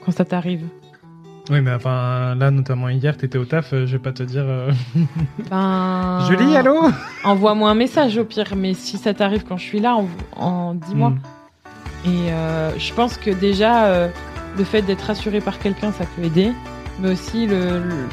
quand 0.05 0.11
ça 0.11 0.25
t'arrive. 0.25 0.65
Oui, 1.51 1.61
mais 1.61 1.73
enfin, 1.73 2.35
là, 2.35 2.51
notamment 2.51 2.89
hier, 2.89 3.17
t'étais 3.17 3.39
au 3.39 3.45
taf, 3.45 3.73
euh, 3.73 3.87
je 3.87 3.93
vais 3.93 3.97
pas 4.03 4.11
te 4.11 4.21
dire. 4.21 4.43
euh, 4.45 4.71
Ben. 5.49 6.19
Julie, 6.27 6.55
allô? 6.55 6.77
Envoie-moi 7.23 7.71
un 7.71 7.73
message 7.73 8.17
au 8.19 8.23
pire, 8.23 8.53
mais 8.55 8.75
si 8.75 8.97
ça 8.99 9.15
t'arrive 9.15 9.43
quand 9.45 9.57
je 9.57 9.63
suis 9.63 9.79
là, 9.79 9.95
en, 9.95 10.07
en 10.39 10.75
dis-moi. 10.75 11.09
Hmm. 11.09 11.19
Et 12.05 12.31
euh, 12.31 12.71
je 12.77 12.93
pense 12.93 13.17
que 13.17 13.29
déjà, 13.29 13.85
euh, 13.87 14.07
le 14.57 14.63
fait 14.63 14.81
d'être 14.81 15.01
rassuré 15.03 15.41
par 15.41 15.59
quelqu'un, 15.59 15.91
ça 15.91 16.05
peut 16.15 16.23
aider. 16.23 16.51
Mais 16.99 17.11
aussi, 17.11 17.45
le, 17.45 17.79
le- 17.79 18.07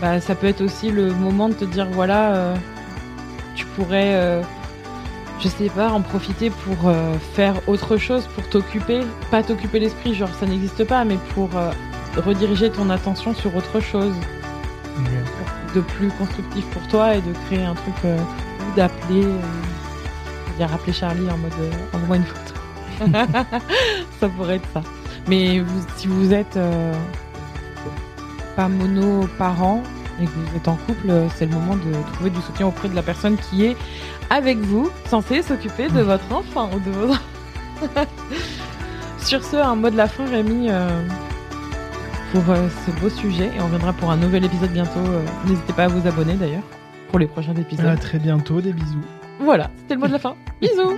bah, 0.00 0.20
ça 0.20 0.34
peut 0.34 0.46
être 0.46 0.62
aussi 0.62 0.90
le 0.90 1.12
moment 1.12 1.48
de 1.48 1.54
te 1.54 1.64
dire 1.64 1.86
voilà, 1.90 2.34
euh, 2.34 2.56
tu 3.54 3.66
pourrais, 3.66 4.40
je 5.40 5.48
sais 5.48 5.68
pas, 5.68 5.90
en 5.90 6.00
profiter 6.00 6.50
pour 6.50 6.90
faire 7.34 7.54
autre 7.66 7.96
chose, 7.98 8.26
pour 8.34 8.48
t'occuper. 8.48 9.00
Pas 9.30 9.42
t'occuper 9.42 9.78
l'esprit, 9.80 10.14
genre 10.14 10.30
ça 10.38 10.46
n'existe 10.46 10.84
pas, 10.84 11.04
mais 11.04 11.18
pour 11.34 11.50
rediriger 12.16 12.70
ton 12.70 12.88
attention 12.90 13.34
sur 13.34 13.54
autre 13.56 13.80
chose 13.80 14.14
de 15.74 15.80
plus 15.80 16.08
constructif 16.12 16.64
pour 16.70 16.86
toi 16.88 17.14
et 17.16 17.20
de 17.20 17.32
créer 17.46 17.64
un 17.64 17.74
truc 17.74 17.94
ou 18.04 18.74
d'appeler 18.76 19.22
je 19.22 20.50
veux 20.50 20.56
dire 20.56 20.72
appeler 20.74 20.92
Charlie 20.92 21.30
en 21.30 21.38
mode 21.38 21.52
envoie 21.92 22.16
une 22.16 22.24
photo 22.24 22.49
ça 24.20 24.28
pourrait 24.28 24.56
être 24.56 24.68
ça 24.72 24.82
mais 25.28 25.60
vous, 25.60 25.80
si 25.96 26.06
vous 26.06 26.32
êtes 26.32 26.56
euh, 26.56 26.92
pas 28.56 28.68
mono 28.68 29.28
parent 29.38 29.82
et 30.20 30.24
que 30.24 30.30
vous 30.30 30.56
êtes 30.56 30.68
en 30.68 30.76
couple 30.76 31.10
euh, 31.10 31.28
c'est 31.36 31.46
le 31.46 31.52
moment 31.52 31.76
de 31.76 31.92
trouver 32.14 32.30
du 32.30 32.40
soutien 32.40 32.66
auprès 32.66 32.88
de 32.88 32.94
la 32.94 33.02
personne 33.02 33.36
qui 33.36 33.64
est 33.64 33.76
avec 34.28 34.58
vous 34.58 34.90
censée 35.06 35.42
s'occuper 35.42 35.88
de 35.88 36.00
votre 36.00 36.32
enfant 36.32 36.70
ou 36.74 36.80
de 36.80 36.90
vos 36.90 37.14
sur 39.18 39.44
ce 39.44 39.56
un 39.56 39.76
mot 39.76 39.90
de 39.90 39.96
la 39.96 40.08
fin 40.08 40.26
Rémi 40.26 40.68
euh, 40.68 40.88
pour 42.32 42.42
euh, 42.48 42.68
ce 42.86 42.90
beau 43.00 43.08
sujet 43.08 43.50
et 43.56 43.60
on 43.60 43.64
reviendra 43.64 43.92
pour 43.92 44.10
un 44.10 44.16
nouvel 44.16 44.44
épisode 44.44 44.70
bientôt. 44.70 45.00
N'hésitez 45.46 45.72
pas 45.72 45.84
à 45.84 45.88
vous 45.88 46.06
abonner 46.06 46.34
d'ailleurs 46.34 46.62
pour 47.08 47.18
les 47.18 47.26
prochains 47.26 47.54
épisodes. 47.54 47.86
À 47.86 47.96
très 47.96 48.18
bientôt, 48.18 48.60
des 48.60 48.72
bisous. 48.72 49.02
Voilà, 49.40 49.70
c'était 49.78 49.94
le 49.94 50.00
mot 50.00 50.06
de 50.06 50.12
la 50.12 50.18
fin. 50.18 50.36
Bisous 50.60 50.96